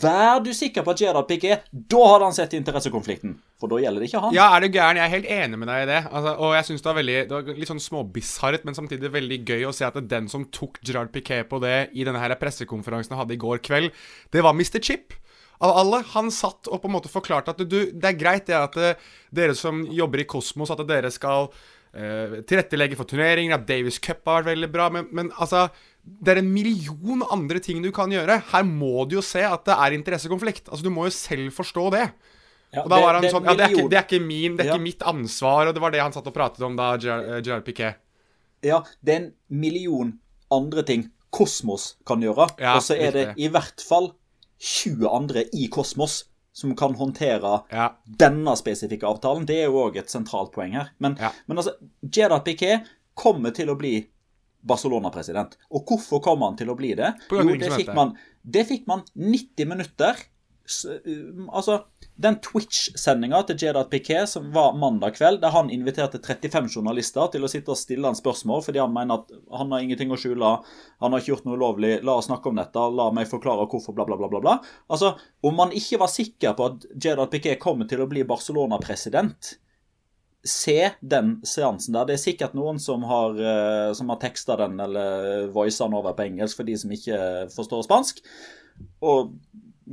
Vær 0.00 0.40
du 0.44 0.52
sikker 0.56 0.84
på 0.86 0.92
at 0.94 1.00
Gerard 1.02 1.26
Piquet 1.28 1.66
Da 1.70 2.02
hadde 2.06 2.28
han 2.28 2.36
sett 2.36 2.54
interessekonflikten. 2.56 3.34
For 3.60 3.70
da 3.70 3.80
gjelder 3.82 4.02
det 4.02 4.08
ikke 4.08 4.22
han. 4.24 4.34
Ja, 4.36 4.48
er 4.54 4.64
du 4.64 4.68
gæren? 4.72 4.98
Jeg 4.98 5.04
er 5.04 5.12
helt 5.12 5.30
enig 5.36 5.58
med 5.60 5.68
deg 5.70 5.84
i 5.84 5.88
det. 5.90 6.00
Altså, 6.08 6.34
og 6.34 6.54
jeg 6.56 6.68
syns 6.68 6.84
det 6.84 6.90
var 6.90 6.98
veldig 6.98 7.16
Det 7.28 7.36
var 7.36 7.58
litt 7.62 7.72
sånn 7.72 7.82
småbisarret, 7.82 8.64
men 8.66 8.78
samtidig 8.78 9.12
veldig 9.14 9.40
gøy 9.42 9.66
å 9.68 9.74
se 9.76 9.86
at 9.88 9.98
den 10.10 10.30
som 10.32 10.46
tok 10.54 10.80
Gerard 10.86 11.12
Piquet 11.14 11.50
på 11.50 11.60
det 11.62 11.76
i 11.92 12.06
denne 12.08 12.22
her 12.22 12.34
pressekonferansen 12.40 13.14
han 13.14 13.24
hadde 13.24 13.36
i 13.36 13.42
går 13.42 13.60
kveld, 13.66 13.92
det 14.32 14.42
var 14.46 14.56
Mr. 14.56 14.80
Chip. 14.82 15.14
Av 15.62 15.76
alle. 15.78 16.00
Han 16.16 16.32
satt 16.34 16.66
og 16.66 16.80
på 16.82 16.90
en 16.90 16.96
måte 16.96 17.12
forklarte 17.12 17.52
at 17.54 17.62
du, 17.62 17.78
det 17.92 18.08
er 18.08 18.18
greit 18.18 18.48
det 18.48 18.58
at 18.58 18.78
eh, 18.80 19.12
dere 19.30 19.54
som 19.54 19.84
jobber 19.86 20.24
i 20.24 20.26
Kosmos, 20.26 20.72
at 20.74 20.82
dere 20.88 21.12
skal 21.14 21.46
uh, 21.52 22.40
tilrettelegge 22.48 22.98
for 22.98 23.06
turneringer, 23.06 23.54
at 23.54 23.68
Davis 23.68 24.00
Cup 24.02 24.26
har 24.26 24.40
vært 24.40 24.56
veldig 24.56 24.70
bra, 24.74 24.88
men, 24.90 25.06
men 25.14 25.30
altså 25.38 25.68
det 26.02 26.32
er 26.32 26.40
en 26.40 26.50
million 26.50 27.22
andre 27.30 27.60
ting 27.62 27.82
du 27.82 27.92
kan 27.94 28.10
gjøre. 28.10 28.40
Her 28.50 28.64
må 28.66 29.04
du 29.06 29.16
jo 29.20 29.24
se 29.24 29.44
at 29.46 29.66
det 29.68 29.74
er 29.74 29.96
interessekonflikt. 29.96 30.68
Altså, 30.68 30.84
Du 30.84 30.90
må 30.90 31.06
jo 31.06 31.14
selv 31.14 31.52
forstå 31.54 31.90
det. 31.94 32.06
Ja, 32.72 32.82
og 32.82 32.88
da 32.88 32.96
det, 32.96 33.04
var 33.04 33.18
han 33.18 33.28
sånn 33.28 33.46
Ja, 33.46 33.54
det 33.54 33.64
er, 33.64 33.74
ikke, 33.74 33.88
det 33.92 33.98
er 33.98 34.06
ikke, 34.06 34.24
min, 34.24 34.56
det 34.56 34.64
er 34.64 34.70
ja. 34.72 34.76
ikke 34.76 34.86
mitt 34.88 35.04
ansvar. 35.06 35.68
Og 35.68 35.76
det 35.76 35.82
var 35.84 35.94
det 35.94 36.02
han 36.02 36.14
satt 36.14 36.26
og 36.26 36.34
pratet 36.34 36.64
om 36.66 36.78
da, 36.78 36.94
Gerard 36.98 37.66
Piquet. 37.66 38.00
Ja, 38.64 38.80
det 39.02 39.14
er 39.14 39.20
en 39.20 39.30
million 39.62 40.16
andre 40.52 40.84
ting 40.86 41.06
Kosmos 41.32 41.94
kan 42.08 42.22
gjøre. 42.24 42.50
Ja, 42.60 42.76
og 42.76 42.84
så 42.84 42.96
er 42.98 43.14
det 43.14 43.26
i 43.40 43.48
hvert 43.52 43.80
fall 43.86 44.12
20 44.62 45.08
andre 45.08 45.46
i 45.56 45.68
Kosmos 45.72 46.24
som 46.52 46.74
kan 46.76 46.92
håndtere 46.98 47.62
ja. 47.72 47.86
denne 48.04 48.52
spesifikke 48.60 49.08
avtalen. 49.08 49.46
Det 49.48 49.62
er 49.62 49.70
jo 49.70 49.86
òg 49.86 49.96
et 50.02 50.12
sentralt 50.12 50.52
poeng 50.52 50.74
her. 50.76 50.90
Men, 51.00 51.16
men 51.16 51.60
altså, 51.62 51.78
Gerard 52.04 52.44
Piquet 52.44 52.90
kommer 53.16 53.54
til 53.56 53.72
å 53.72 53.78
bli 53.80 53.94
Barcelona-president. 54.68 55.56
Og 55.74 55.86
hvorfor 55.88 56.22
kom 56.24 56.44
han 56.46 56.58
til 56.58 56.70
å 56.72 56.76
bli 56.78 56.94
det? 56.98 57.14
Jo, 57.30 57.46
det 57.58 57.72
fikk, 57.74 57.94
man, 57.96 58.14
det 58.42 58.66
fikk 58.68 58.86
man 58.90 59.04
90 59.14 59.68
minutter. 59.70 60.20
Altså, 61.50 61.80
den 62.22 62.36
Twitch-sendinga 62.44 63.40
til 63.48 63.58
Jedad 63.64 63.88
Piquet 63.90 64.30
som 64.30 64.46
var 64.54 64.76
mandag 64.78 65.16
kveld, 65.16 65.40
der 65.42 65.54
han 65.54 65.72
inviterte 65.74 66.20
35 66.22 66.68
journalister 66.76 67.32
til 67.32 67.42
å 67.42 67.50
sitte 67.50 67.72
og 67.74 67.80
stille 67.80 68.06
han 68.06 68.18
spørsmål 68.18 68.62
fordi 68.66 68.80
han 68.82 68.94
mener 68.94 69.20
at 69.22 69.32
han 69.58 69.74
har 69.74 69.82
ingenting 69.82 70.14
å 70.14 70.18
skjule, 70.20 70.52
han 71.02 71.16
har 71.16 71.22
ikke 71.22 71.32
gjort 71.32 71.48
noe 71.48 71.58
ulovlig, 71.58 71.96
la 72.06 72.14
oss 72.20 72.30
snakke 72.30 72.52
om 72.52 72.60
dette, 72.60 72.86
la 73.00 73.08
meg 73.16 73.30
forklare 73.30 73.66
hvorfor, 73.66 73.96
bla, 73.96 74.06
bla, 74.06 74.20
bla. 74.20 74.30
bla, 74.30 74.42
bla. 74.44 74.56
Altså, 74.92 75.16
Om 75.42 75.58
man 75.58 75.74
ikke 75.74 75.98
var 76.04 76.12
sikker 76.12 76.54
på 76.54 76.70
at 76.70 76.86
Jedad 76.94 77.32
Piquet 77.32 77.60
kommer 77.62 77.90
til 77.90 78.04
å 78.04 78.08
bli 78.10 78.22
Barcelona-president, 78.28 79.56
se 80.44 80.90
den 81.00 81.36
seansen 81.46 81.94
der. 81.94 82.08
Det 82.08 82.16
er 82.16 82.22
sikkert 82.22 82.56
noen 82.58 82.80
som 82.82 83.04
har, 83.06 83.38
uh, 83.38 83.92
som 83.96 84.10
har 84.10 84.20
teksta 84.22 84.56
den 84.64 84.80
eller 84.82 85.48
voisa 85.54 85.86
den 85.86 85.98
over 85.98 86.16
på 86.18 86.26
engelsk 86.26 86.58
for 86.58 86.68
de 86.68 86.76
som 86.78 86.94
ikke 86.94 87.18
forstår 87.54 87.86
spansk. 87.86 88.22
Og 89.04 89.34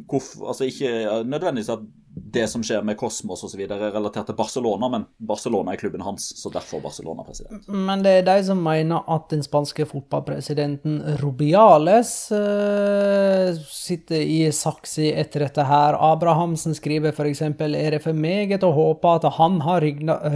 altså 0.09 0.67
ikke 0.69 1.23
nødvendigvis 1.25 1.71
at 1.73 1.87
det 2.33 2.45
som 2.49 2.63
skjer 2.65 2.83
med 2.85 2.97
Kosmos 2.99 3.43
osv. 3.45 3.61
er 3.63 3.91
relatert 3.93 4.27
til 4.29 4.37
Barcelona, 4.37 4.89
men 4.91 5.05
Barcelona 5.17 5.73
er 5.73 5.81
klubben 5.81 6.03
hans, 6.03 6.29
så 6.39 6.51
derfor 6.53 6.81
Barcelona-president. 6.83 7.67
Men 7.69 8.03
det 8.05 8.13
er 8.19 8.27
de 8.27 8.37
som 8.45 8.61
mener 8.63 9.05
at 9.09 9.29
den 9.33 9.43
spanske 9.45 9.85
fotballpresidenten 9.89 10.99
Rubiales 11.21 12.11
uh, 12.33 13.53
sitter 13.69 14.25
i 14.25 14.41
saksi 14.55 15.11
etter 15.13 15.45
dette 15.47 15.65
her. 15.69 15.97
Abrahamsen 16.11 16.75
skriver 16.77 17.13
f.eks.: 17.13 17.41
Er 17.45 17.95
det 17.95 18.03
for 18.03 18.13
meget 18.13 18.65
å 18.65 18.73
håpe 18.75 19.15
at 19.15 19.29
han 19.39 19.61
har 19.65 19.85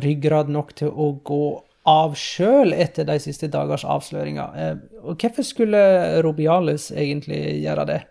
ryggrad 0.05 0.49
nok 0.53 0.73
til 0.79 0.93
å 0.93 1.13
gå 1.25 1.45
av 1.89 2.13
sjøl 2.15 2.71
etter 2.71 3.03
de 3.09 3.19
siste 3.19 3.49
dagers 3.51 3.85
avsløringer? 3.85 4.57
Uh, 4.57 5.03
og 5.03 5.21
hvorfor 5.21 5.45
skulle 5.45 5.83
Rubiales 6.25 6.91
egentlig 6.91 7.61
gjøre 7.65 7.89
det? 7.89 8.01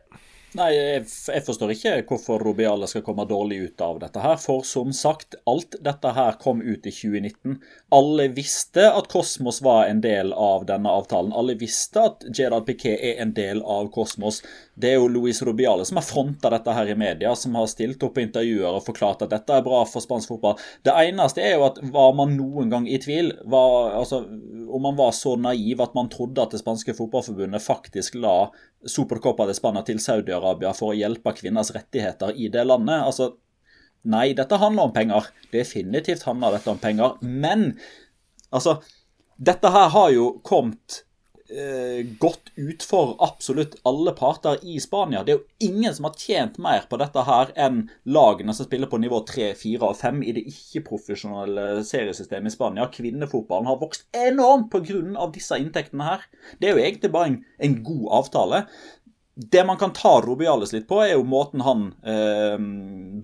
Nei, 0.53 0.69
jeg, 0.77 1.07
forstår 1.47 1.71
ikke 1.73 1.93
hvorfor 2.11 2.43
Robiale 2.45 2.85
skal 2.91 3.05
komme 3.07 3.25
dårlig 3.29 3.63
ut 3.71 3.85
av 3.85 4.03
dette 4.03 4.21
her. 4.21 4.37
For 4.41 4.67
som 4.69 4.91
sagt, 4.93 5.39
alt 5.49 5.79
dette 5.81 6.13
her 6.13 6.37
kom 6.43 6.61
ut 6.61 6.85
i 6.85 6.93
2019. 6.93 7.57
Alle 7.93 8.29
visste 8.33 8.87
at 8.89 9.09
Kosmos 9.13 9.59
var 9.63 9.85
en 9.85 9.99
del 10.01 10.31
av 10.33 10.63
denne 10.65 10.89
avtalen. 10.89 11.33
Alle 11.37 11.59
visste 11.61 12.01
at 12.09 12.25
Gerard 12.33 12.65
Piquet 12.65 12.97
er 12.97 13.21
en 13.21 13.35
del 13.37 13.61
av 13.61 13.91
Kosmos. 13.93 14.39
Det 14.75 14.95
er 14.95 14.97
jo 14.97 15.11
Luis 15.13 15.43
Rubiale 15.45 15.85
som 15.85 16.01
har 16.01 16.07
fronta 16.07 16.49
dette 16.55 16.73
her 16.73 16.89
i 16.89 16.97
media, 16.97 17.35
som 17.37 17.59
har 17.61 17.69
stilt 17.69 18.01
opp 18.07 18.17
intervjuer 18.23 18.79
og 18.79 18.87
forklart 18.87 19.27
at 19.27 19.35
dette 19.35 19.59
er 19.59 19.67
bra 19.67 19.83
for 19.85 20.01
spansk 20.01 20.33
fotball. 20.33 20.57
Det 20.89 20.95
eneste 21.05 21.45
er 21.45 21.59
jo 21.59 21.67
at 21.69 21.83
var 21.93 22.17
man 22.17 22.33
noen 22.39 22.73
gang 22.73 22.89
i 22.89 22.97
tvil, 23.03 23.35
var, 23.45 23.93
altså, 24.01 24.23
om 24.73 24.89
man 24.89 24.97
var 24.97 25.13
så 25.13 25.37
naiv 25.37 25.85
at 25.85 25.93
man 25.99 26.09
trodde 26.09 26.41
at 26.41 26.57
det 26.57 26.63
spanske 26.65 26.97
fotballforbundet 26.97 27.61
faktisk 27.61 28.17
la 28.17 28.47
Supercopa 28.89 29.45
de 29.47 29.55
Spania 29.55 29.85
til 29.87 30.01
Saudi-Arabia 30.03 30.73
for 30.75 30.95
å 30.95 30.97
hjelpe 30.97 31.37
kvinners 31.37 31.75
rettigheter 31.77 32.33
i 32.41 32.49
det 32.49 32.65
landet. 32.67 33.05
Altså, 33.05 33.35
nei, 34.03 34.33
dette 34.39 34.59
handler 34.61 34.89
om 34.89 34.97
penger. 34.97 35.31
Definitivt 35.53 36.27
handler 36.29 36.57
dette 36.57 36.73
om 36.73 36.83
penger. 36.83 37.17
Men 37.23 37.73
altså, 38.51 38.81
dette 39.37 39.73
her 39.75 39.89
har 39.95 40.13
jo 40.15 40.29
kommet 40.47 41.03
eh, 41.53 42.03
godt 42.21 42.53
ut 42.57 42.85
for 42.87 43.15
absolutt 43.25 43.77
alle 43.89 44.15
parter 44.17 44.61
i 44.63 44.79
Spania. 44.83 45.23
Det 45.25 45.35
er 45.35 45.41
jo 45.41 45.69
ingen 45.71 45.95
som 45.95 46.09
har 46.09 46.19
tjent 46.19 46.59
mer 46.63 46.87
på 46.91 46.99
dette 47.01 47.25
her 47.27 47.53
enn 47.67 47.85
lagene 48.05 48.55
som 48.57 48.69
spiller 48.69 48.91
på 48.91 49.01
nivå 49.03 49.23
3, 49.29 49.53
4 49.59 49.91
og 49.91 49.99
5 50.01 50.23
i 50.27 50.37
det 50.37 50.45
ikke-profesjonelle 50.53 51.85
seriesystemet 51.89 52.53
i 52.53 52.57
Spania. 52.57 52.89
Kvinnefotballen 52.93 53.71
har 53.71 53.81
vokst 53.83 54.09
enormt 54.17 54.71
pga. 54.73 55.29
disse 55.33 55.59
inntektene 55.61 56.09
her. 56.09 56.27
Det 56.61 56.69
er 56.69 56.77
jo 56.77 56.85
egentlig 56.85 57.13
bare 57.13 57.33
en, 57.33 57.39
en 57.59 57.79
god 57.85 58.09
avtale. 58.23 58.65
Det 59.35 59.65
man 59.65 59.79
kan 59.81 59.93
ta 59.97 60.21
Robiales 60.21 60.73
litt 60.73 60.89
på, 60.89 61.01
er 61.01 61.15
jo 61.15 61.25
måten 61.25 61.63
han 61.65 61.87
eh, 62.05 62.59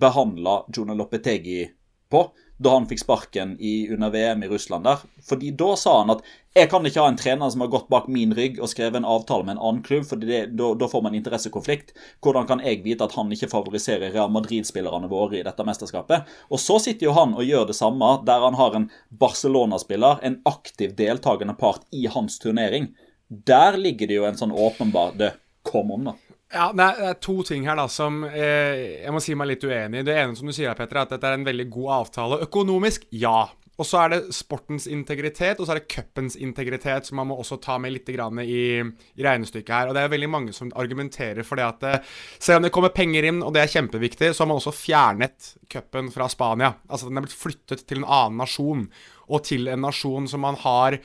behandla 0.01 0.63
Jone 0.73 0.97
Lopetegi 0.97 1.67
på 2.09 2.23
da 2.59 2.73
han 2.75 2.87
fikk 2.89 2.99
sparken 2.99 3.53
i, 3.59 3.87
under 3.93 4.09
VM 4.09 4.43
i 4.43 4.47
Russland 4.47 4.83
der. 4.83 4.99
Fordi 5.23 5.51
da 5.55 5.75
sa 5.79 5.93
han 6.01 6.11
at 6.11 6.25
jeg 6.57 6.67
kan 6.71 6.83
ikke 6.85 6.99
ha 6.99 7.11
en 7.11 7.19
trener 7.19 7.51
som 7.53 7.63
har 7.63 7.69
gått 7.71 7.87
bak 7.91 8.09
min 8.11 8.33
rygg 8.35 8.57
og 8.59 8.67
skrevet 8.71 8.99
en 8.99 9.07
avtale 9.07 9.45
med 9.47 9.55
en 9.55 9.61
annen 9.63 9.83
klubb, 9.85 10.03
for 10.09 10.19
da 10.19 10.89
får 10.91 11.05
man 11.05 11.15
interessekonflikt. 11.15 11.93
Hvordan 12.25 12.49
kan 12.49 12.63
jeg 12.65 12.81
vite 12.83 13.07
at 13.07 13.15
han 13.15 13.31
ikke 13.31 13.51
favoriserer 13.53 14.11
Real 14.11 14.33
Madrid-spillerne 14.35 15.07
våre 15.11 15.39
i 15.39 15.45
dette 15.47 15.63
mesterskapet? 15.63 16.27
Og 16.51 16.59
så 16.59 16.81
sitter 16.83 17.07
jo 17.07 17.15
han 17.15 17.37
og 17.37 17.47
gjør 17.47 17.69
det 17.69 17.77
samme, 17.79 18.11
der 18.27 18.43
han 18.43 18.59
har 18.59 18.75
en 18.75 18.89
Barcelona-spiller, 19.23 20.19
en 20.27 20.41
aktiv 20.49 20.97
deltakende 20.99 21.55
part 21.55 21.87
i 21.95 22.09
hans 22.11 22.41
turnering. 22.43 22.91
Der 23.29 23.79
ligger 23.79 24.09
det 24.09 24.19
jo 24.19 24.27
en 24.27 24.39
sånn 24.39 24.51
åpenbar 24.51 25.13
Det, 25.15 25.31
kom 25.65 25.91
om, 25.95 26.11
da. 26.11 26.17
Ja, 26.49 26.71
det 26.73 26.85
er, 26.97 27.17
to 27.21 27.43
ting 27.45 27.67
her 27.69 27.77
da 27.77 27.85
som 27.91 28.23
eh, 28.25 29.03
jeg 29.03 29.13
må 29.13 29.21
si 29.21 29.35
meg 29.37 29.51
litt 29.51 29.65
uenig 29.69 30.01
i. 30.01 30.05
Det 30.07 30.15
ene 30.17 30.37
som 30.37 30.49
du 30.49 30.53
sier, 30.55 30.73
Petter, 30.77 30.97
er 30.97 31.05
at 31.05 31.13
dette 31.13 31.29
er 31.29 31.37
en 31.37 31.45
veldig 31.45 31.67
god 31.69 31.91
avtale. 31.99 32.39
Økonomisk, 32.47 33.05
ja. 33.13 33.43
Og 33.79 33.87
så 33.87 34.01
er 34.01 34.11
det 34.11 34.33
sportens 34.35 34.89
integritet, 34.91 35.59
og 35.59 35.67
så 35.67 35.75
er 35.75 35.79
det 35.79 35.91
cupens 35.93 36.35
integritet, 36.35 37.07
som 37.07 37.21
man 37.21 37.29
må 37.29 37.37
også 37.39 37.59
ta 37.63 37.77
med 37.79 37.93
litt 37.93 38.09
i, 38.11 38.17
i 38.19 39.23
regnestykket 39.23 39.71
her. 39.71 39.91
Og 39.91 39.95
det 39.95 40.03
er 40.03 40.11
veldig 40.11 40.31
mange 40.33 40.55
som 40.57 40.73
argumenterer 40.75 41.47
for 41.47 41.61
det 41.61 41.67
at 41.67 41.85
eh, 41.87 42.11
selv 42.41 42.59
om 42.59 42.67
det 42.67 42.73
kommer 42.75 42.95
penger 42.97 43.29
inn, 43.29 43.43
og 43.45 43.53
det 43.55 43.63
er 43.63 43.73
kjempeviktig, 43.77 44.33
så 44.33 44.43
har 44.43 44.51
man 44.51 44.59
også 44.59 44.75
fjernet 44.75 45.53
cupen 45.71 46.09
fra 46.11 46.27
Spania. 46.33 46.73
Altså 46.89 47.07
den 47.07 47.21
er 47.21 47.29
blitt 47.29 47.39
flyttet 47.45 47.85
til 47.85 48.01
en 48.01 48.09
annen 48.09 48.41
nasjon, 48.41 48.87
og 49.29 49.45
til 49.47 49.69
en 49.69 49.85
nasjon 49.85 50.27
som 50.27 50.43
man 50.43 50.57
har 50.65 50.97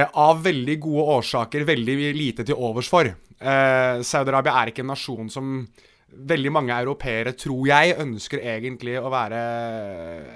av 0.00 0.42
veldig 0.44 0.78
gode 0.80 1.06
årsaker 1.18 1.66
veldig 1.68 1.96
lite 2.16 2.46
til 2.48 2.56
overs 2.56 2.88
for. 2.88 3.08
Eh, 3.42 4.02
Saudi-Arabia 4.06 4.54
er 4.60 4.70
ikke 4.70 4.84
en 4.84 4.94
nasjon 4.94 5.32
som 5.32 5.56
veldig 6.12 6.50
mange 6.52 6.76
europeere, 6.76 7.32
tror 7.38 7.66
jeg, 7.70 7.94
ønsker 8.02 8.42
egentlig 8.44 8.98
å 9.00 9.10
være 9.12 9.38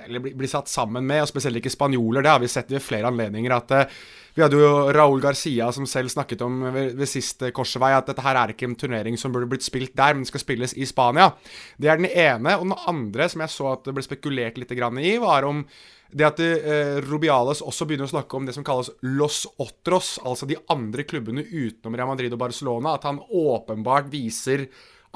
Eller 0.06 0.22
bli, 0.24 0.32
bli, 0.38 0.48
satt 0.48 0.70
sammen 0.72 1.04
med, 1.06 1.22
og 1.22 1.30
spesielt 1.30 1.60
ikke 1.60 1.72
spanjoler. 1.72 2.24
Det 2.24 2.32
har 2.32 2.40
vi 2.40 2.48
sett 2.48 2.70
ved 2.72 2.84
flere 2.84 3.10
anledninger. 3.10 3.52
at 3.52 3.74
uh, 3.76 3.98
Vi 4.36 4.42
hadde 4.44 4.60
jo 4.60 4.70
Raúl 4.96 5.20
Garcia 5.20 5.68
som 5.72 5.88
selv 5.88 6.12
snakket 6.12 6.44
om 6.46 6.62
ved, 6.72 6.94
ved 6.96 7.10
siste 7.10 7.52
korsvei 7.56 7.92
at 7.96 8.08
dette 8.08 8.24
her 8.24 8.40
er 8.40 8.54
ikke 8.54 8.70
en 8.70 8.78
turnering 8.78 9.20
som 9.20 9.34
burde 9.34 9.50
blitt 9.52 9.66
spilt 9.66 9.92
der, 9.96 10.16
men 10.16 10.24
skal 10.28 10.42
spilles 10.42 10.72
i 10.76 10.88
Spania. 10.88 11.30
Det 11.76 11.92
er 11.92 12.00
den 12.00 12.08
ene. 12.08 12.56
Og 12.56 12.70
den 12.70 12.88
andre, 12.88 13.28
som 13.28 13.44
jeg 13.44 13.54
så 13.54 13.74
at 13.74 13.84
det 13.84 13.96
ble 13.96 14.06
spekulert 14.06 14.60
litt 14.60 14.72
i, 14.72 15.18
var 15.20 15.44
om 15.44 15.66
det 16.16 16.24
at 16.24 16.40
eh, 16.40 16.96
Rubiales 17.04 17.60
også 17.64 17.84
begynner 17.88 18.08
å 18.08 18.14
snakke 18.14 18.38
om 18.38 18.46
det 18.48 18.54
som 18.56 18.64
kalles 18.64 18.88
Los 19.04 19.42
Otros, 19.60 20.14
altså 20.24 20.48
de 20.48 20.56
andre 20.72 21.04
klubbene 21.08 21.44
utenom 21.44 21.96
Real 21.98 22.08
Madrid 22.08 22.32
og 22.32 22.40
Barcelona, 22.40 22.94
at 22.96 23.04
han 23.08 23.20
åpenbart 23.20 24.08
viser 24.12 24.64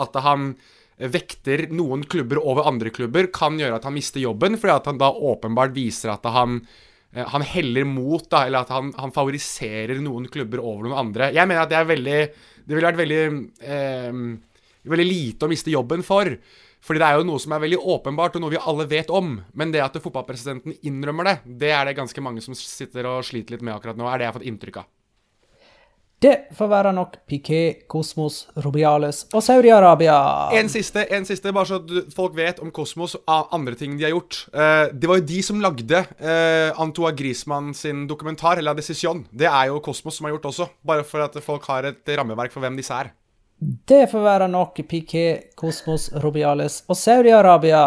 at 0.00 0.18
han 0.24 0.52
vekter 1.00 1.70
noen 1.72 2.04
klubber 2.04 2.42
over 2.44 2.68
andre 2.68 2.92
klubber, 2.92 3.30
kan 3.32 3.56
gjøre 3.56 3.78
at 3.78 3.88
han 3.88 3.96
mister 3.96 4.20
jobben, 4.20 4.58
fordi 4.60 4.74
at 4.74 4.88
han 4.90 5.00
da 5.00 5.08
åpenbart 5.08 5.72
viser 5.72 6.12
at 6.12 6.26
han, 6.28 6.60
eh, 7.14 7.24
han 7.32 7.44
heller 7.48 7.88
mot, 7.88 8.26
da, 8.28 8.44
eller 8.46 8.66
at 8.66 8.74
han, 8.74 8.92
han, 9.00 9.14
favoriserer 9.16 10.02
noen 10.04 10.28
klubber 10.28 10.60
over 10.60 10.88
noen 10.88 11.00
andre. 11.06 11.30
Jeg 11.32 11.48
mener 11.48 11.64
at 11.64 11.72
det 11.72 11.80
er 11.80 11.92
veldig 11.94 12.20
Det 12.60 12.76
ville 12.76 12.90
vært 12.90 13.00
veldig 13.00 13.22
eh, 13.64 14.20
Veldig 14.90 15.04
lite 15.04 15.44
å 15.44 15.50
miste 15.50 15.72
jobben 15.72 16.00
for. 16.00 16.28
Fordi 16.84 17.02
det 17.02 17.08
er 17.08 17.18
jo 17.20 17.26
noe 17.28 17.40
som 17.42 17.52
er 17.54 17.64
veldig 17.64 17.80
åpenbart, 17.96 18.36
og 18.36 18.44
noe 18.44 18.54
vi 18.54 18.62
alle 18.72 18.88
vet 18.88 19.12
om. 19.12 19.34
Men 19.52 19.74
det 19.74 19.82
at 19.84 19.98
fotballpresidenten 20.00 20.78
innrømmer 20.88 21.28
det, 21.28 21.36
det 21.66 21.74
er 21.76 21.90
det 21.90 21.98
ganske 21.98 22.24
mange 22.24 22.44
som 22.44 22.56
sitter 22.56 23.08
og 23.10 23.26
sliter 23.26 23.56
litt 23.56 23.66
med 23.66 23.76
akkurat 23.76 24.00
nå, 24.00 24.08
er 24.08 24.18
det 24.18 24.26
jeg 24.26 24.32
har 24.32 24.40
fått 24.40 24.50
inntrykk 24.50 24.80
av. 24.82 24.88
Det 26.20 26.34
får 26.52 26.68
være 26.68 26.90
nok 26.92 27.14
Piquet, 27.30 27.86
Kosmos, 27.88 28.42
Rubiales 28.60 29.22
og 29.32 29.40
Saudi-Arabia. 29.40 30.16
En 30.52 30.68
siste, 30.68 31.06
en 31.16 31.24
siste, 31.24 31.48
bare 31.56 31.70
så 31.70 31.78
folk 32.12 32.34
vet 32.36 32.60
om 32.60 32.68
Kosmos 32.76 33.14
og 33.22 33.54
andre 33.56 33.72
ting 33.80 33.94
de 33.96 34.04
har 34.04 34.12
gjort. 34.12 34.42
Uh, 34.52 34.92
det 34.92 35.08
var 35.08 35.22
jo 35.22 35.26
de 35.30 35.38
som 35.46 35.62
lagde 35.64 36.02
Antoa 36.20 36.84
Antoine 36.84 37.16
Griezmann 37.16 37.72
sin 37.72 38.04
dokumentar, 38.10 38.60
eller 38.60 38.76
Decision. 38.76 39.24
Det 39.32 39.48
er 39.48 39.70
jo 39.70 39.80
Kosmos 39.80 40.20
som 40.20 40.28
har 40.28 40.36
gjort 40.36 40.50
også, 40.52 40.68
bare 40.84 41.08
for 41.08 41.24
at 41.24 41.40
folk 41.40 41.64
har 41.72 41.88
et 41.88 42.12
rammeverk 42.20 42.52
for 42.52 42.60
hvem 42.60 42.76
disse 42.76 42.92
er. 42.92 43.14
Det 43.60 44.06
får 44.08 44.22
være 44.24 44.48
nok 44.48 44.80
Piquet, 44.88 45.50
Kosmos, 45.56 46.08
Robiales 46.22 46.80
og 46.88 46.96
Saudi-Arabia. 46.96 47.84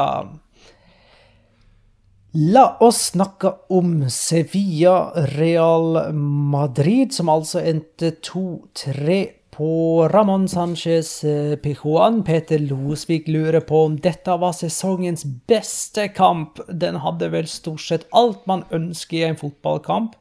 La 2.33 2.65
oss 2.81 3.11
snakke 3.11 3.49
om 3.73 4.03
Sevilla 4.09 5.11
Real 5.35 6.13
Madrid, 6.13 7.13
som 7.13 7.29
altså 7.29 7.61
endte 7.65 8.13
2-3 8.21 9.17
på 9.53 9.69
Ramón 10.13 10.47
Sánchez 10.49 11.23
eh, 11.25 11.55
Pijuan. 11.61 12.23
Peter 12.23 12.59
Losvik 12.59 13.27
lurer 13.27 13.61
på 13.61 13.83
om 13.85 13.97
dette 14.01 14.37
var 14.41 14.53
sesongens 14.57 15.25
beste 15.49 16.07
kamp. 16.13 16.61
Den 16.69 16.97
hadde 17.01 17.29
vel 17.33 17.49
stort 17.49 17.85
sett 17.85 18.07
alt 18.13 18.45
man 18.49 18.65
ønsker 18.73 19.19
i 19.19 19.27
en 19.29 19.37
fotballkamp. 19.37 20.17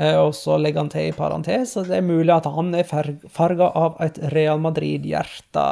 Eh, 0.00 0.16
og 0.16 0.32
så 0.36 0.56
legger 0.56 0.84
han 0.84 0.92
til 0.92 1.10
i 1.10 1.16
parentes 1.16 1.76
at 1.76 1.90
det 1.90 1.98
er 1.98 2.06
mulig 2.06 2.32
at 2.32 2.48
han 2.48 2.72
er 2.76 2.88
farga 2.88 3.68
av 3.76 3.98
et 4.00 4.16
Real 4.32 4.62
Madrid-hjerte. 4.62 5.66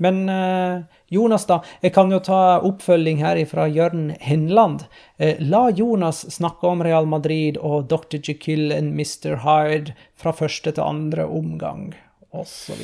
Men 0.00 0.22
eh, 0.32 0.86
Jonas, 1.12 1.44
da. 1.48 1.60
Jeg 1.84 1.92
kan 1.96 2.10
jo 2.12 2.22
ta 2.24 2.40
oppfølging 2.64 3.20
her 3.20 3.42
fra 3.50 3.68
Jørn 3.68 4.14
Henland. 4.24 4.86
Eh, 5.20 5.36
la 5.44 5.68
Jonas 5.76 6.24
snakke 6.38 6.72
om 6.72 6.84
Real 6.84 7.08
Madrid 7.10 7.60
og 7.60 7.90
Dr. 7.92 8.18
Jekyll 8.22 8.72
and 8.72 8.96
Mr. 8.96 9.42
Hyde 9.44 9.96
fra 10.16 10.32
første 10.32 10.72
til 10.72 10.84
andre 10.86 11.28
omgang, 11.28 11.90
osv. 12.32 12.80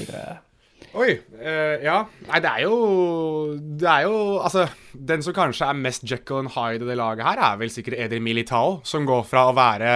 Oi. 0.93 1.15
Uh, 1.41 1.81
ja. 1.81 2.03
Nei, 2.29 2.41
det 2.45 2.51
er 2.51 2.65
jo 2.67 2.77
Det 3.81 3.87
er 3.89 4.03
jo 4.05 4.17
Altså, 4.45 4.67
den 4.93 5.23
som 5.25 5.33
kanskje 5.33 5.71
er 5.71 5.79
mest 5.79 6.05
Jekyll 6.05 6.43
and 6.43 6.53
Hyde 6.53 6.85
i 6.85 6.91
det 6.91 6.99
laget 7.01 7.25
her, 7.25 7.41
er 7.41 7.57
vel 7.63 7.73
sikkert 7.73 7.97
Eder 7.97 8.21
Militao, 8.21 8.83
som 8.85 9.09
går 9.09 9.25
fra 9.25 9.47
å 9.49 9.57
være 9.57 9.95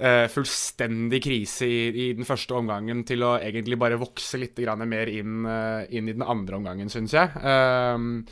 uh, 0.00 0.26
fullstendig 0.32 1.20
krise 1.24 1.68
i, 1.68 1.82
i, 1.90 2.08
den 2.16 2.28
første 2.28 2.56
omgangen 2.56 3.04
til 3.08 3.24
å 3.26 3.34
egentlig 3.42 3.78
bare 3.80 4.00
vokse 4.00 4.40
litt 4.40 4.58
mer 4.86 5.10
inn, 5.12 5.44
uh, 5.44 5.84
inn 5.90 6.08
i 6.08 6.16
den 6.16 6.24
andre 6.24 6.58
omgangen, 6.60 6.90
syns 6.92 7.14
jeg. 7.16 7.28
Uh, 7.36 8.22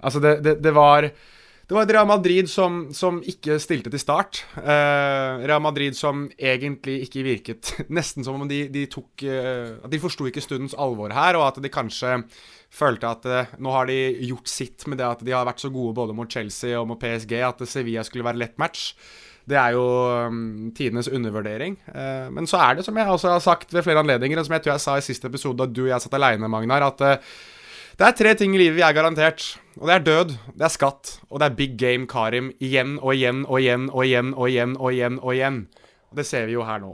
altså, 0.00 0.22
det, 0.22 0.38
det, 0.44 0.56
det, 0.64 0.72
var 0.72 1.08
det 1.08 1.76
var 1.76 1.84
et 1.84 1.94
Real 1.94 2.08
Madrid 2.08 2.48
som, 2.50 2.86
som 2.94 3.20
ikke 3.24 3.58
stilte 3.62 3.92
til 3.92 4.00
start. 4.02 4.42
Real 4.56 5.62
Madrid 5.62 5.96
som 5.96 6.26
egentlig 6.36 6.98
ikke 7.06 7.22
virket 7.24 7.70
Nesten 7.96 8.26
som 8.26 8.40
om 8.40 8.48
de, 8.50 8.66
de 8.72 8.82
tok 8.90 9.24
At 9.24 9.88
de 9.88 10.00
forsto 10.02 10.26
ikke 10.28 10.42
stundens 10.44 10.76
alvor 10.76 11.14
her, 11.14 11.38
og 11.38 11.46
at 11.46 11.62
de 11.62 11.72
kanskje 11.72 12.18
følte 12.72 13.08
at 13.08 13.58
nå 13.60 13.72
har 13.72 13.88
de 13.88 13.96
gjort 14.28 14.48
sitt 14.48 14.86
med 14.88 15.00
det 15.00 15.04
at 15.04 15.24
de 15.24 15.34
har 15.36 15.44
vært 15.44 15.60
så 15.60 15.68
gode 15.72 15.92
både 15.96 16.16
mot 16.16 16.28
Chelsea 16.28 16.76
og 16.80 16.88
mot 16.88 17.00
PSG 17.00 17.34
at 17.44 17.60
Sevilla 17.68 18.04
skulle 18.04 18.26
være 18.26 18.40
lett 18.40 18.56
match. 18.60 18.94
Det 19.48 19.58
er 19.58 19.74
jo 19.74 19.82
um, 20.28 20.70
tidenes 20.76 21.10
undervurdering. 21.10 21.78
Uh, 21.88 22.28
men 22.30 22.46
så 22.46 22.60
er 22.62 22.78
det, 22.78 22.86
som 22.86 22.98
jeg 22.98 23.10
også 23.10 23.32
har 23.34 23.42
sagt 23.42 23.74
ved 23.74 23.82
flere 23.82 24.04
anledninger, 24.04 24.38
og 24.38 24.46
som 24.46 24.54
jeg 24.54 24.64
tror 24.64 24.76
jeg 24.76 24.84
sa 24.84 24.96
i 24.98 25.04
siste 25.04 25.30
episode 25.30 25.58
da 25.58 25.66
du 25.66 25.84
og 25.86 25.90
jeg 25.90 26.04
satt 26.04 26.14
aleine, 26.18 26.50
Magnar, 26.52 26.86
at 26.92 27.02
uh, 27.02 27.34
det 27.98 28.06
er 28.08 28.16
tre 28.16 28.34
ting 28.38 28.54
i 28.56 28.60
livet 28.62 28.78
vi 28.78 28.86
er 28.86 28.96
garantert. 28.96 29.44
Og 29.80 29.88
det 29.88 29.94
er 29.94 30.06
død, 30.06 30.34
det 30.56 30.66
er 30.66 30.72
skatt, 30.72 31.16
og 31.28 31.40
det 31.40 31.48
er 31.48 31.58
big 31.58 31.78
game 31.80 32.08
Karim 32.08 32.52
igjen 32.60 32.98
og 33.00 33.14
igjen 33.14 33.44
og 33.48 33.60
igjen 33.60 33.88
og 33.90 34.04
igjen 34.06 34.34
og 34.34 34.48
igjen 34.48 34.76
og 34.78 34.92
igjen. 34.92 35.18
Og 35.22 35.34
igjen. 35.36 35.64
Og 36.12 36.20
det 36.20 36.28
ser 36.28 36.46
vi 36.46 36.56
jo 36.56 36.64
her 36.68 36.80
nå. 36.82 36.92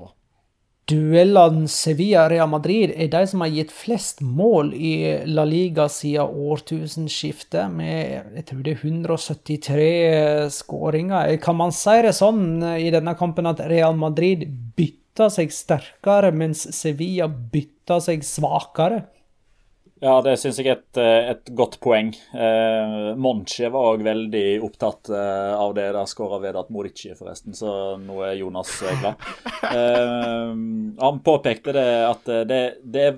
Duellene 0.88 1.68
Sevilla-Real 1.68 2.48
Madrid 2.48 2.94
er 2.96 3.10
de 3.12 3.20
som 3.28 3.42
har 3.44 3.50
gitt 3.52 3.72
flest 3.76 4.22
mål 4.24 4.70
i 4.72 4.92
La 5.28 5.44
Liga 5.44 5.84
siden 5.92 6.32
årtusenskiftet, 6.48 7.68
med 7.68 8.38
jeg 8.38 8.46
tror 8.48 8.62
det 8.64 8.72
er 8.72 8.86
173 8.86 9.90
skåringer. 10.54 11.34
Kan 11.44 11.58
man 11.60 11.74
si 11.76 11.98
det 12.06 12.14
sånn 12.16 12.64
i 12.78 12.88
denne 12.94 13.12
kampen 13.20 13.50
at 13.50 13.60
Real 13.68 13.98
Madrid 14.00 14.46
bytta 14.78 15.28
seg 15.34 15.52
sterkere, 15.52 16.32
mens 16.32 16.64
Sevilla 16.78 17.28
bytta 17.28 18.00
seg 18.08 18.24
svakere? 18.24 19.02
Ja, 20.00 20.20
det 20.22 20.36
syns 20.38 20.60
jeg 20.60 20.68
er 20.70 20.76
et, 20.76 20.98
eh, 21.00 21.30
et, 21.32 21.50
godt 21.58 21.78
poeng. 21.82 22.12
Eh, 22.30 22.96
Monchi 23.18 23.66
var 23.66 23.96
òg 23.96 24.04
veldig 24.06 24.60
opptatt 24.62 25.10
eh, 25.10 25.54
av 25.58 25.74
det. 25.74 25.88
Der 25.96 26.10
skåra 26.10 26.38
Vedat 26.42 26.70
Morici, 26.70 27.10
forresten, 27.18 27.56
så 27.58 27.96
nå 27.98 28.20
er 28.26 28.38
Jonas 28.38 28.76
eh, 28.82 29.00
glad. 29.02 29.28
Eh, 29.68 30.52
han 31.02 31.18
påpekte 31.26 31.74
det 31.74 31.88
at 32.06 32.30
eh, 32.30 32.44
det, 32.46 32.60
det, 32.86 33.08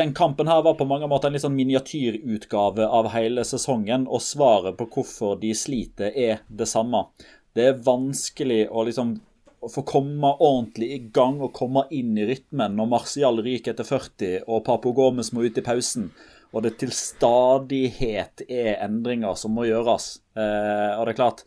den 0.00 0.10
kampen 0.18 0.50
her 0.50 0.64
var 0.66 0.74
på 0.78 0.88
mange 0.88 1.06
måter 1.10 1.30
en 1.30 1.36
litt 1.36 1.44
sånn 1.44 1.54
miniatyrutgave 1.54 2.88
av 2.90 3.12
hele 3.14 3.46
sesongen, 3.46 4.08
og 4.10 4.24
svaret 4.24 4.78
på 4.80 4.88
hvorfor 4.90 5.38
de 5.40 5.54
sliter, 5.54 6.10
er 6.10 6.42
det 6.48 6.66
samme. 6.70 7.06
Det 7.54 7.70
er 7.70 7.82
vanskelig 7.86 8.64
å 8.70 8.82
liksom 8.86 9.20
å 9.60 9.68
få 9.68 9.84
komme 9.88 10.32
ordentlig 10.40 10.90
i 10.94 10.98
gang 11.12 11.40
og 11.44 11.52
komme 11.56 11.84
inn 11.92 12.16
i 12.18 12.26
rytmen 12.28 12.76
når 12.78 12.90
Martial 12.94 13.40
ryker 13.44 13.74
etter 13.74 13.86
40 13.86 14.46
og 14.48 14.64
Papo 14.66 14.94
Gomez 14.96 15.32
må 15.36 15.44
ut 15.44 15.60
i 15.60 15.64
pausen, 15.64 16.10
og 16.50 16.64
det 16.64 16.78
til 16.80 16.92
stadighet 16.96 18.42
er 18.48 18.80
endringer 18.82 19.36
som 19.38 19.52
må 19.54 19.68
gjøres. 19.68 20.16
Eh, 20.34 20.96
og 20.96 21.04
det 21.06 21.12
er 21.14 21.20
klart 21.20 21.44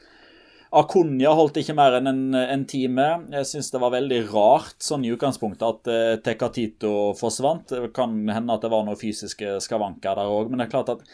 Akunya 0.74 1.36
holdt 1.38 1.60
ikke 1.62 1.76
mer 1.78 2.00
enn 2.00 2.10
en, 2.10 2.22
en 2.34 2.64
time. 2.66 3.06
Jeg 3.36 3.46
syns 3.46 3.68
det 3.70 3.82
var 3.84 3.94
veldig 3.94 4.22
rart 4.32 4.80
sånn 4.82 5.04
i 5.06 5.12
utgangspunktet 5.14 5.68
at 5.68 5.92
eh, 5.92 6.14
Tecatito 6.26 7.12
forsvant. 7.20 7.76
Det 7.76 7.92
kan 7.94 8.16
hende 8.32 8.56
at 8.56 8.64
det 8.64 8.72
var 8.74 8.88
noen 8.88 8.98
fysiske 8.98 9.60
skavanker 9.62 10.18
der 10.18 10.32
òg, 10.34 10.50
men 10.50 10.62
det 10.62 10.70
er 10.70 10.74
klart 10.74 10.96
at 10.96 11.06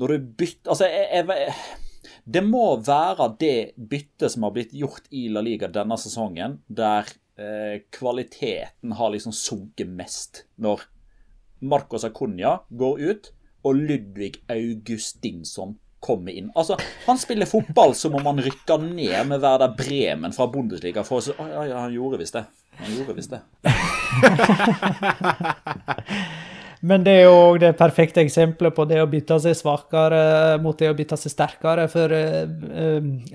når 0.00 0.14
du 0.14 0.28
bytter 0.40 0.72
Altså, 0.72 0.88
jeg, 0.88 1.06
jeg 1.20 1.89
det 2.24 2.42
må 2.46 2.64
være 2.84 3.28
det 3.40 3.72
byttet 3.76 4.32
som 4.32 4.42
har 4.46 4.54
blitt 4.54 4.72
gjort 4.76 5.08
i 5.10 5.28
La 5.32 5.40
Liga 5.44 5.68
denne 5.72 5.96
sesongen, 6.00 6.58
der 6.66 7.08
eh, 7.40 7.82
kvaliteten 7.94 8.96
har 8.98 9.12
liksom 9.14 9.32
sunket 9.36 9.88
mest. 9.88 10.44
Når 10.60 10.84
Marcos 11.60 12.04
Acuña 12.04 12.58
går 12.70 13.00
ut, 13.00 13.32
og 13.62 13.76
Ludvig 13.76 14.34
Augustinsson 14.48 15.78
kommer 16.00 16.32
inn. 16.32 16.50
Altså, 16.56 16.76
Han 17.06 17.18
spiller 17.18 17.46
fotball 17.46 17.94
som 17.94 18.14
om 18.16 18.26
han 18.26 18.40
rykker 18.40 18.78
ned 18.80 19.26
med 19.28 19.40
Werder 19.40 19.74
Bremen 19.76 20.32
fra 20.32 20.46
Bundesliga. 20.48 21.04
For 21.04 21.16
å 21.20 21.24
si, 21.24 21.32
ja, 21.36 21.64
ja, 21.68 21.78
han 21.84 21.92
gjorde 21.92 22.18
visst 22.22 22.34
det. 22.38 22.44
Han 22.80 22.96
gjorde 22.96 23.14
visst 23.18 23.30
det. 23.36 23.40
Men 26.80 27.02
det 27.04 27.12
er 27.12 27.26
jo 27.26 27.58
det 27.60 27.74
perfekte 27.76 28.22
eksempelet 28.24 28.72
på 28.72 28.86
det 28.88 29.02
å 29.02 29.08
bytte 29.10 29.36
seg 29.44 29.56
svakere 29.58 30.56
mot 30.64 30.78
det 30.80 30.88
å 30.88 30.94
bytte 30.96 31.18
seg 31.20 31.34
sterkere. 31.34 31.84
For 31.92 32.14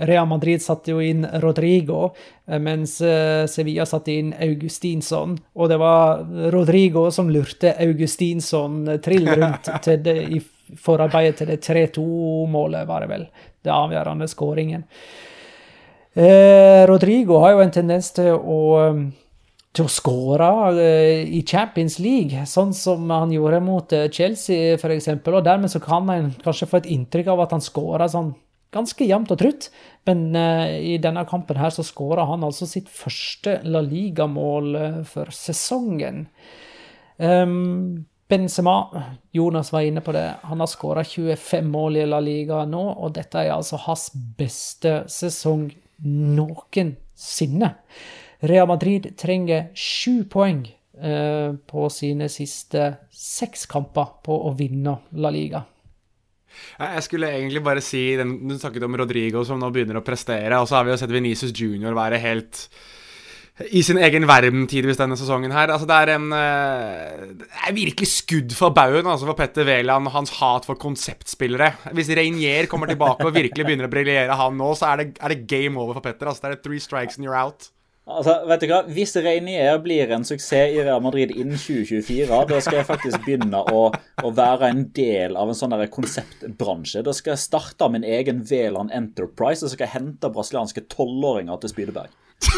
Real 0.10 0.26
Madrid 0.30 0.64
satte 0.66 0.96
jo 0.96 1.04
inn 1.06 1.28
Rodrigo, 1.44 2.08
mens 2.66 2.96
Sevilla 3.54 3.86
satte 3.86 4.16
inn 4.16 4.32
Augustinsson. 4.34 5.38
Og 5.62 5.70
det 5.70 5.78
var 5.78 6.26
Rodrigo 6.56 7.06
som 7.14 7.30
lurte 7.30 7.76
Augustinsson 7.86 8.82
trill 9.06 9.30
rundt 9.30 9.70
til 9.86 10.02
det, 10.02 10.18
i 10.26 10.42
forarbeidet 10.82 11.44
til 11.44 11.54
det 11.54 11.60
3-2-målet, 11.68 12.88
var 12.90 13.06
det 13.06 13.12
vel. 13.14 13.28
Det 13.62 13.74
avgjørende 13.74 14.30
skåringen. 14.32 14.88
Rodrigo 16.90 17.44
har 17.44 17.54
jo 17.54 17.62
en 17.62 17.76
tendens 17.76 18.10
til 18.16 18.34
å 18.40 18.60
til 19.76 19.88
å 19.88 19.92
skåre 19.92 20.48
i 21.28 21.42
Champions 21.48 21.98
League, 22.00 22.46
sånn 22.48 22.74
som 22.76 23.10
han 23.12 23.34
gjorde 23.34 23.60
mot 23.64 23.94
Chelsea 24.16 24.78
f.eks. 24.80 25.10
Og 25.12 25.44
dermed 25.46 25.72
så 25.74 25.82
kan 25.84 26.10
en 26.14 26.32
kanskje 26.44 26.70
få 26.72 26.80
et 26.82 26.90
inntrykk 26.96 27.34
av 27.34 27.44
at 27.46 27.56
han 27.58 27.64
skåra 27.64 28.08
sånn 28.12 28.34
ganske 28.76 29.08
jevnt 29.08 29.32
og 29.36 29.40
trutt. 29.40 29.70
Men 30.08 30.32
i 30.36 30.98
denne 31.04 31.26
kampen 31.30 31.60
her 31.60 31.76
så 31.76 31.86
skåra 31.86 32.26
han 32.32 32.44
altså 32.48 32.68
sitt 32.70 32.90
første 32.92 33.60
La 33.68 33.84
Liga-mål 33.84 34.76
for 35.12 35.32
sesongen. 35.36 36.26
Um, 37.18 38.06
Benzema, 38.28 39.04
Jonas 39.32 39.72
var 39.74 39.82
inne 39.82 40.02
på 40.02 40.12
det, 40.12 40.34
han 40.42 40.60
har 40.60 40.68
skåra 40.68 41.04
25 41.04 41.68
mål 41.70 41.98
i 42.02 42.06
La 42.10 42.20
Liga 42.20 42.64
nå, 42.66 42.82
og 42.98 43.14
dette 43.14 43.44
er 43.44 43.54
altså 43.54 43.78
hans 43.84 44.08
beste 44.38 45.04
sesong 45.12 45.68
noensinne. 46.02 47.70
Real 48.46 48.68
Madrid 48.70 49.12
trenger 49.18 49.70
sju 49.78 50.26
poeng 50.32 50.66
eh, 50.68 51.54
på 51.56 51.88
sine 51.94 52.30
siste 52.32 52.92
seks 53.12 53.66
kamper 53.72 54.20
på 54.26 54.38
å 54.48 54.54
vinne 54.58 55.00
La 55.20 55.32
Liga. 55.34 55.64
Jeg 56.80 57.04
skulle 57.04 57.34
egentlig 57.36 57.60
bare 57.60 57.82
si 57.84 58.14
Du 58.16 58.54
snakket 58.56 58.86
om 58.88 58.96
Rodrigo 58.96 59.42
som 59.44 59.60
nå 59.60 59.68
begynner 59.76 60.00
å 60.00 60.06
prestere. 60.06 60.60
Og 60.60 60.70
så 60.70 60.78
har 60.78 60.86
vi 60.88 60.94
jo 60.94 61.00
sett 61.02 61.12
Venezia 61.12 61.52
Junior 61.52 61.98
være 61.98 62.22
helt 62.24 62.68
i 63.72 63.80
sin 63.88 63.96
egen 64.04 64.26
verden 64.28 64.66
tidvis 64.68 64.98
denne 65.00 65.16
sesongen 65.16 65.54
her. 65.56 65.72
Altså, 65.72 65.88
det 65.88 65.96
er 65.96 66.10
en 66.18 66.26
uh, 66.28 67.36
Det 67.40 67.46
er 67.70 67.78
virkelig 67.78 68.10
skudd 68.12 68.56
for 68.56 68.76
baugen 68.76 69.08
altså, 69.08 69.30
for 69.30 69.40
Petter 69.40 69.64
Wæland 69.68 70.10
og 70.10 70.16
hans 70.18 70.34
hat 70.42 70.68
for 70.68 70.76
konseptspillere. 70.80 71.72
Hvis 71.96 72.12
Reinier 72.20 72.68
kommer 72.72 72.92
tilbake 72.92 73.24
og 73.24 73.36
virkelig 73.36 73.64
begynner 73.64 73.88
å 73.88 73.94
briljere, 73.94 74.36
han 74.36 74.60
nå, 74.60 74.74
så 74.76 74.92
er 74.92 75.04
det, 75.04 75.08
er 75.22 75.32
det, 75.32 75.46
game 75.48 75.80
over 75.80 75.96
for 75.96 76.04
Petter. 76.04 76.28
Altså, 76.28 76.50
det 76.50 76.58
er 76.58 76.66
three 76.68 76.84
strikes 76.84 77.16
and 77.16 77.28
you're 77.28 77.38
out. 77.38 77.70
Altså, 78.06 78.36
vet 78.46 78.62
du 78.62 78.68
hva? 78.70 78.84
Hvis 78.94 79.16
Reinier 79.18 79.80
blir 79.82 80.12
en 80.14 80.26
suksess 80.28 80.76
i 80.76 80.82
Real 80.84 81.02
Madrid 81.02 81.32
innen 81.34 81.58
2024, 81.58 82.28
da 82.52 82.60
skal 82.62 82.78
jeg 82.78 82.86
faktisk 82.86 83.24
begynne 83.26 83.64
å, 83.74 83.88
å 84.22 84.30
være 84.38 84.70
en 84.70 84.84
del 84.94 85.34
av 85.34 85.50
en 85.50 85.58
sånn 85.58 85.74
konseptbransje. 85.90 87.02
Da 87.06 87.16
skal 87.18 87.34
jeg 87.34 87.42
starte 87.42 87.88
min 87.90 88.06
egen 88.06 88.44
Veland 88.46 88.94
Enterprise 88.94 89.66
og 89.66 89.72
så 89.72 89.74
skal 89.74 89.88
jeg 89.88 89.96
hente 89.96 90.30
brasilianske 90.36 90.86
tolvåringer 90.94 91.58
til 91.64 91.74
Spydeberg. 91.74 92.14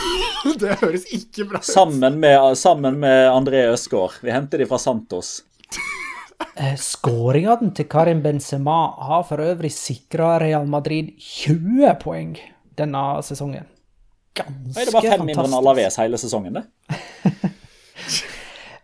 det 0.59 0.75
høres 0.81 1.07
ikke 1.15 1.47
bra 1.47 1.63
ut. 1.63 1.69
Sammen 1.69 2.19
med, 2.19 2.41
sammen 2.59 2.99
med 3.05 3.29
André 3.31 3.63
Østgaard. 3.71 4.19
Vi 4.27 4.35
henter 4.35 4.59
de 4.59 4.67
fra 4.67 4.81
Santos. 4.83 5.45
Skåringene 6.91 7.71
til 7.77 7.87
Karim 7.87 8.19
Benzema 8.25 8.81
har 9.07 9.23
for 9.31 9.47
øvrig 9.47 9.71
sikra 9.71 10.35
Real 10.43 10.67
Madrid 10.67 11.15
20 11.23 11.95
poeng 12.03 12.35
denne 12.75 13.07
sesongen 13.23 13.76
ganske 14.37 14.53
fantastisk. 14.53 14.85
Det 14.85 14.95
var 14.95 15.07
fem 15.17 15.25
mindre 15.27 15.47
enn 15.47 15.57
Alaves 15.57 15.99
hele 16.01 16.19
sesongen, 16.21 16.59
det. 16.59 16.63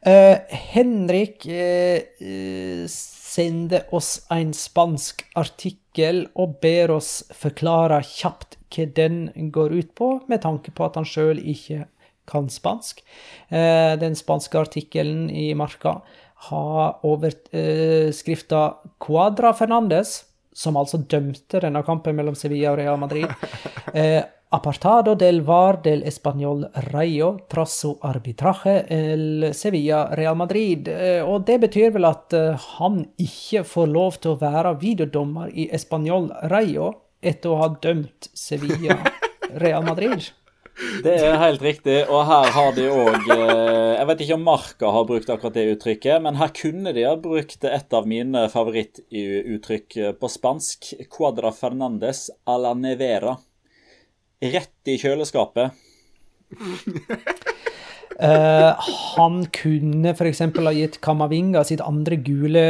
uh, 0.08 0.38
Henrik 0.74 1.48
uh, 1.48 2.86
sender 3.34 3.88
oss 3.96 4.18
en 4.34 4.54
spansk 4.58 5.26
artikkel 5.40 6.28
og 6.40 6.60
ber 6.64 6.94
oss 6.98 7.22
forklare 7.38 8.02
kjapt 8.06 8.60
hva 8.74 8.88
den 8.98 9.28
går 9.54 9.74
ut 9.78 9.94
på, 9.98 10.10
med 10.30 10.42
tanke 10.46 10.74
på 10.74 10.86
at 10.88 10.98
han 10.98 11.08
sjøl 11.08 11.40
ikke 11.40 11.86
kan 12.30 12.50
spansk. 12.50 13.04
Uh, 13.52 13.94
den 14.02 14.18
spanske 14.18 14.60
artikkelen 14.60 15.28
i 15.30 15.52
Marka 15.58 16.00
har 16.50 17.00
overskrifta 17.08 18.64
Cuadra 19.00 19.54
Fernandes, 19.56 20.24
som 20.54 20.78
altså 20.78 21.00
dømte 21.10 21.62
denne 21.64 21.82
kampen 21.88 22.18
mellom 22.18 22.36
Sevilla 22.38 22.74
og 22.74 22.80
Real 22.82 23.00
Madrid. 23.02 23.32
Apartado 24.56 25.16
del 25.16 25.42
VAR 25.42 25.82
del 25.82 26.04
Español 26.04 26.70
Rayo 26.76 27.38
trasso 27.48 27.98
arbitraje 28.04 28.86
el 28.88 29.52
Sevilla 29.52 30.14
Real 30.14 30.36
Madrid. 30.36 30.88
Eh, 30.88 31.24
og 31.26 31.48
det 31.48 31.56
betyr 31.64 31.90
vel 31.96 32.06
at 32.06 32.36
eh, 32.38 32.68
han 32.78 33.00
ikke 33.18 33.64
får 33.66 33.88
lov 33.90 34.20
til 34.22 34.36
å 34.36 34.38
være 34.44 34.76
videodommer 34.78 35.50
i 35.50 35.66
Español 35.74 36.28
Rayo 36.52 36.92
etter 37.18 37.50
å 37.50 37.58
ha 37.64 37.70
dømt 37.82 38.30
Sevilla 38.30 39.00
Real 39.64 39.88
Madrid. 39.88 40.28
Det 41.02 41.16
er 41.18 41.40
helt 41.42 41.66
riktig, 41.66 42.04
og 42.06 42.22
her 42.30 42.52
har 42.54 42.78
de 42.78 42.86
òg 42.94 43.32
eh, 43.34 43.96
Jeg 43.98 44.06
vet 44.12 44.22
ikke 44.22 44.38
om 44.38 44.46
Marca 44.52 44.92
har 44.94 45.08
brukt 45.10 45.32
akkurat 45.34 45.58
det 45.58 45.64
uttrykket, 45.72 46.22
men 46.28 46.38
her 46.38 46.54
kunne 46.54 46.94
de 46.94 47.08
ha 47.08 47.16
brukt 47.18 47.66
et 47.72 47.98
av 47.98 48.06
mine 48.06 48.46
favorittuttrykk 48.54 49.98
på 50.22 50.32
spansk. 50.36 50.94
Cuadra 51.10 51.50
Fernandes 51.58 52.28
a 52.46 52.60
la 52.62 52.76
nevera 52.78 53.34
rett 54.52 54.92
i 54.92 54.98
kjøleskapet. 55.00 55.72
Uh, 58.22 58.74
han 59.16 59.40
kunne 59.56 60.14
f.eks. 60.14 60.44
ha 60.44 60.74
gitt 60.76 61.00
Kamavinga 61.04 61.64
sitt 61.68 61.82
andre 61.84 62.20
gule 62.22 62.66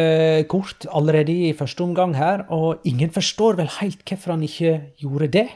kort 0.52 0.88
allerede 0.92 1.36
i 1.50 1.54
første 1.58 1.84
omgang 1.86 2.16
her, 2.18 2.46
og 2.54 2.84
ingen 2.88 3.12
forstår 3.14 3.60
vel 3.60 3.72
helt 3.80 4.06
hvorfor 4.08 4.36
han 4.36 4.46
ikke 4.48 4.78
gjorde 5.04 5.32
det. 5.40 5.48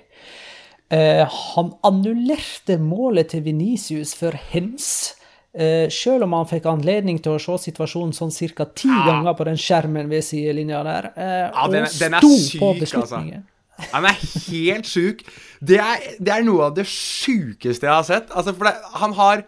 Uh, 0.91 1.23
han 1.27 1.73
annullerte 1.87 2.77
målet 2.79 3.33
til 3.33 3.43
Venicius 3.47 4.13
for 4.15 4.35
hens, 4.51 5.15
uh, 5.59 5.87
selv 5.91 6.27
om 6.27 6.35
han 6.37 6.47
fikk 6.49 6.67
anledning 6.71 7.19
til 7.23 7.35
å 7.35 7.41
se 7.43 7.59
situasjonen 7.69 8.15
sånn 8.15 8.33
ca. 8.55 8.69
ti 8.71 8.91
ja. 8.91 9.03
ganger 9.09 9.35
på 9.35 9.47
den 9.49 9.59
skjermen 9.59 10.11
ved 10.11 10.25
sidelinja 10.27 10.83
der, 10.87 11.11
ja, 11.15 11.67
den, 11.71 11.87
og 11.87 12.01
den 12.01 12.19
sto 12.19 12.33
syk, 12.33 12.59
på 12.59 12.73
altså. 12.73 12.83
beslutningen. 12.85 13.43
Altså. 13.43 13.56
Han 13.93 14.07
er 14.09 14.17
helt 14.47 14.89
sjuk. 14.89 15.21
Det 15.61 15.77
er, 15.81 16.01
det 16.17 16.33
er, 16.33 16.45
noe 16.47 16.69
av 16.69 16.75
det 16.77 16.87
sjukeste 16.89 17.87
jeg 17.87 17.93
har 17.93 18.07
sett. 18.07 18.33
Altså, 18.33 18.53
for 18.57 18.69
det, 18.69 18.75
han 18.97 19.13
har 19.17 19.45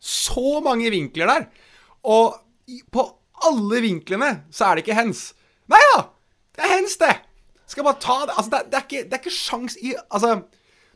så 0.00 0.60
mange 0.64 0.92
vinkler 0.92 1.30
der. 1.30 1.48
Og 2.08 2.36
på 2.92 3.06
alle 3.48 3.82
vinklene 3.84 4.30
så 4.52 4.68
er 4.68 4.78
det 4.78 4.86
ikke 4.86 5.00
hens. 5.00 5.30
Nei 5.70 5.80
da! 5.94 6.06
Det 6.56 6.64
er 6.66 6.74
hens, 6.76 6.96
det! 7.00 7.14
Skal 7.70 7.86
bare 7.86 8.02
ta 8.02 8.18
det. 8.26 8.34
Altså, 8.36 8.50
det, 8.52 8.64
det 8.70 8.78
er 8.78 8.88
ikke, 8.88 9.04
det 9.06 9.16
er 9.16 9.22
ikke 9.22 9.36
sjans 9.36 9.76
i 9.78 9.94
Altså, 10.10 10.34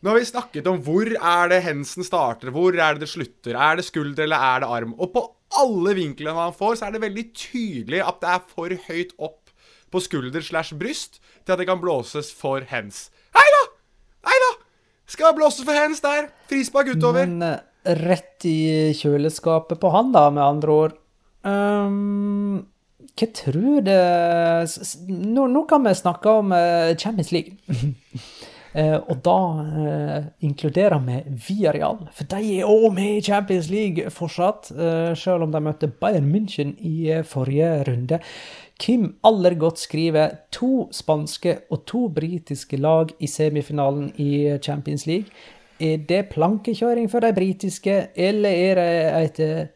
nå 0.05 0.11
har 0.11 0.18
vi 0.18 0.28
snakket 0.28 0.66
om 0.68 0.80
hvor 0.85 1.09
er 1.09 1.53
det 1.53 1.62
hensen 1.64 2.05
starter, 2.05 2.51
hvor 2.53 2.74
er 2.74 2.99
det 2.99 3.07
det 3.07 3.12
slutter. 3.14 3.57
Er 3.57 3.78
det 3.78 3.87
skulder, 3.87 4.26
eller 4.26 4.43
er 4.43 4.64
det 4.64 4.72
arm? 4.76 4.97
Og 4.99 5.14
på 5.14 5.22
alle 5.61 5.95
vinklene 5.97 6.37
han 6.37 6.57
får, 6.57 6.80
så 6.80 6.89
er 6.89 6.97
det 6.97 7.05
veldig 7.07 7.24
tydelig 7.39 8.03
at 8.05 8.18
det 8.20 8.32
er 8.35 8.43
for 8.51 8.74
høyt 8.89 9.14
opp 9.16 9.55
på 9.95 10.03
skulder 10.03 10.43
slash 10.43 10.74
bryst 10.76 11.20
til 11.45 11.55
at 11.55 11.61
det 11.61 11.68
kan 11.68 11.80
blåses 11.82 12.32
for 12.34 12.64
hands. 12.70 13.09
Hei 13.36 13.47
da! 13.57 13.62
Hei 14.30 14.40
da! 14.47 14.53
Skal 15.14 15.36
blåses 15.36 15.66
for 15.66 15.76
hands 15.76 16.03
der. 16.05 16.30
Frispark 16.51 16.95
utover. 16.95 17.28
Men 17.28 17.42
uh, 17.45 17.97
rett 18.09 18.47
i 18.49 18.92
kjøleskapet 18.97 19.80
på 19.80 19.92
han, 19.92 20.14
da, 20.14 20.28
med 20.32 20.45
andre 20.45 20.78
ord. 20.84 20.97
Um, 21.45 22.64
hva 23.14 23.26
tror 23.36 23.84
det 23.84 24.01
nå, 25.12 25.45
nå, 25.45 25.66
kan 25.68 25.84
vi 25.84 25.92
snakke 25.99 26.32
om 26.40 26.57
uh, 26.57 26.97
Champions 26.97 27.34
League. 27.36 27.59
uh, 28.72 28.97
og 29.11 29.20
da 29.28 29.36
inkluderer 30.49 31.05
vi 31.05 31.20
Viareal, 31.45 32.07
for 32.16 32.32
de 32.32 32.57
er 32.57 32.72
òg 32.72 32.88
med 32.97 33.18
i 33.18 33.22
Champions 33.28 33.68
League 33.70 34.09
fortsatt. 34.11 34.72
selv 35.20 35.45
om 35.45 35.53
de 35.53 35.61
møtte 35.62 35.92
Bayern 36.01 36.32
München 36.32 36.72
i 36.80 37.20
forrige 37.28 37.76
runde. 37.90 38.24
Kim 38.85 39.14
Allergodt 39.24 39.78
skriver 39.80 40.35
to 40.53 40.91
spanske 40.93 41.55
og 41.72 41.87
to 41.89 42.03
britiske 42.12 42.76
lag 42.76 43.14
i 43.16 43.26
semifinalen 43.26 44.11
i 44.20 44.59
Champions 44.62 45.07
League. 45.09 45.32
Er 45.80 46.03
det 46.09 46.26
plankekjøring 46.35 47.09
for 47.11 47.24
de 47.24 47.32
britiske, 47.32 47.95
eller 48.14 48.51
er 48.51 48.74
det 48.74 49.24
et 49.24 49.41
eh, 49.41 49.66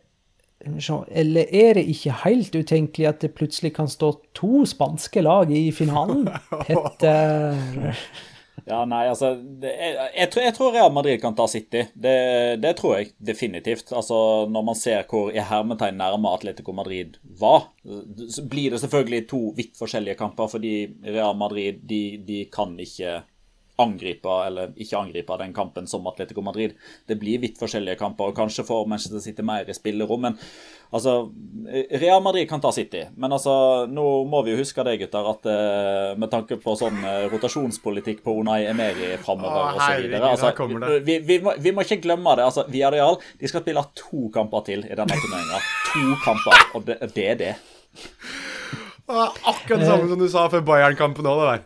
eller 1.08 1.44
er 1.52 1.74
det 1.78 1.86
ikke 1.86 2.14
helt 2.24 2.54
utenkelig 2.54 3.06
at 3.06 3.22
det 3.22 3.32
plutselig 3.34 3.72
kan 3.74 3.88
stå 3.88 4.12
to 4.34 4.66
spanske 4.66 5.22
lag 5.24 5.50
i 5.50 5.70
finalen? 5.72 6.28
Petter 6.66 7.94
ja, 8.68 8.82
nei, 8.88 9.04
altså 9.08 9.30
jeg, 9.62 9.94
jeg, 9.96 10.28
jeg, 10.36 10.54
tror, 10.56 10.74
Real 10.74 10.92
Madrid 10.92 11.20
kan 11.22 11.36
ta 11.38 11.46
City. 11.50 11.86
Det, 11.94 12.16
det, 12.62 12.74
tror 12.78 12.98
jeg 12.98 13.12
definitivt. 13.18 13.92
Altså, 13.96 14.18
Når 14.52 14.66
man 14.70 14.78
ser 14.78 15.08
hvor 15.08 15.32
i 15.32 15.42
hermetegn 15.42 15.98
nærme 16.00 16.32
Atletico 16.34 16.74
Madrid 16.76 17.16
var, 17.40 17.70
så 18.28 18.44
blir 18.48 18.74
det 18.74 18.82
selvfølgelig 18.82 19.24
to 19.30 19.42
vidt 19.56 19.78
forskjellige 19.78 20.18
kamper, 20.20 20.50
fordi 20.52 20.74
Real 21.06 21.36
Madrid 21.38 21.80
de, 21.88 22.02
de 22.28 22.44
kan 22.52 22.76
ikke 22.78 23.22
angripe 23.78 24.38
eller 24.46 24.72
ikke 24.76 24.98
angripe 24.98 25.36
den 25.38 25.54
kampen 25.54 25.86
som 25.86 26.06
Atletico 26.10 26.42
Madrid. 26.42 26.74
Det 27.06 27.18
blir 27.20 27.40
vidt 27.42 27.60
forskjellige 27.60 27.98
kamper, 28.00 28.30
og 28.30 28.36
kanskje 28.36 28.66
får 28.66 28.88
Manchester 28.90 29.22
City 29.22 29.46
mer 29.46 29.68
i 29.68 29.76
spillerom. 29.76 30.26
men 30.26 30.38
Altså, 30.88 31.28
Real 32.00 32.22
Madrid 32.22 32.48
kan 32.48 32.62
ta 32.64 32.70
City, 32.72 33.02
men 33.20 33.32
altså, 33.32 33.84
nå 33.92 34.04
må 34.24 34.40
vi 34.46 34.54
jo 34.54 34.60
huske 34.62 34.84
det, 34.88 34.94
gutter, 35.02 35.26
at 35.34 35.48
uh, 35.52 36.14
med 36.16 36.30
tanke 36.32 36.56
på 36.62 36.72
sånn 36.80 37.02
uh, 37.04 37.26
rotasjonspolitikk 37.28 38.22
på 38.24 38.32
Unai 38.40 38.62
Emeri 38.70 39.10
framover 39.20 39.76
osv. 39.76 40.16
Altså, 40.16 40.54
vi, 41.04 41.18
vi, 41.28 41.38
må, 41.44 41.52
vi 41.60 41.74
må 41.76 41.84
ikke 41.84 42.00
glemme 42.08 42.38
det. 42.40 42.48
altså, 42.48 42.64
Villarreal 42.72 43.20
de 43.36 43.52
skal 43.52 43.66
spille 43.66 43.84
to 44.00 44.30
kamper 44.32 44.64
til 44.70 44.88
i 44.88 44.96
denne 44.96 45.20
turneringa. 45.20 45.60
To 45.92 46.20
kamper, 46.24 46.68
og 46.72 46.88
det, 46.88 47.00
det 47.12 47.32
er 47.34 47.40
det. 47.44 47.54
Akkurat 49.08 49.80
det 49.80 49.86
samme 49.88 50.08
som 50.08 50.20
du 50.20 50.28
sa 50.28 50.42
før 50.52 50.64
Bayern-kampen 50.68 51.28
òg, 51.28 51.38
det 51.40 51.52
der. 51.52 51.62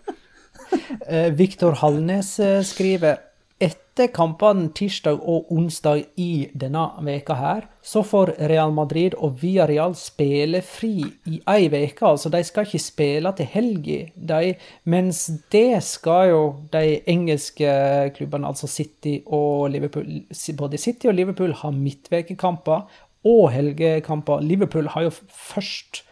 Uh, 1.08 1.28
Viktor 1.38 1.78
Hallnes 1.82 2.34
skriver 2.68 3.20
etter 3.62 4.08
kampene 4.10 4.70
tirsdag 4.74 5.20
og 5.28 5.50
onsdag 5.52 6.06
i 6.18 6.48
denne 6.58 6.82
veka 7.04 7.36
her, 7.38 7.66
så 7.84 8.02
får 8.06 8.32
Real 8.50 8.72
Madrid 8.74 9.14
og 9.14 9.36
Villarreal 9.42 9.94
spille 9.98 10.62
fri 10.64 11.04
i 11.28 11.38
ei 11.52 11.68
veke. 11.70 12.06
Altså, 12.08 12.32
de 12.32 12.40
skal 12.46 12.66
ikke 12.66 12.82
spille 12.82 13.32
til 13.38 13.50
helga, 13.52 14.40
mens 14.88 15.26
det 15.52 15.82
skal 15.84 16.30
jo 16.32 16.42
de 16.72 17.02
engelske 17.10 17.74
klubbene, 18.16 18.48
altså 18.48 18.66
City 18.66 19.18
og 19.26 19.70
Liverpool 19.70 20.24
Både 20.58 20.78
City 20.78 21.06
og 21.06 21.14
Liverpool 21.14 21.52
har 21.52 21.76
midtvekekamper 21.76 22.88
og 23.28 23.50
helgekamper. 23.52 24.40
Liverpool 24.40 24.88
har 24.88 25.06
jo 25.06 25.12
først 25.28 26.02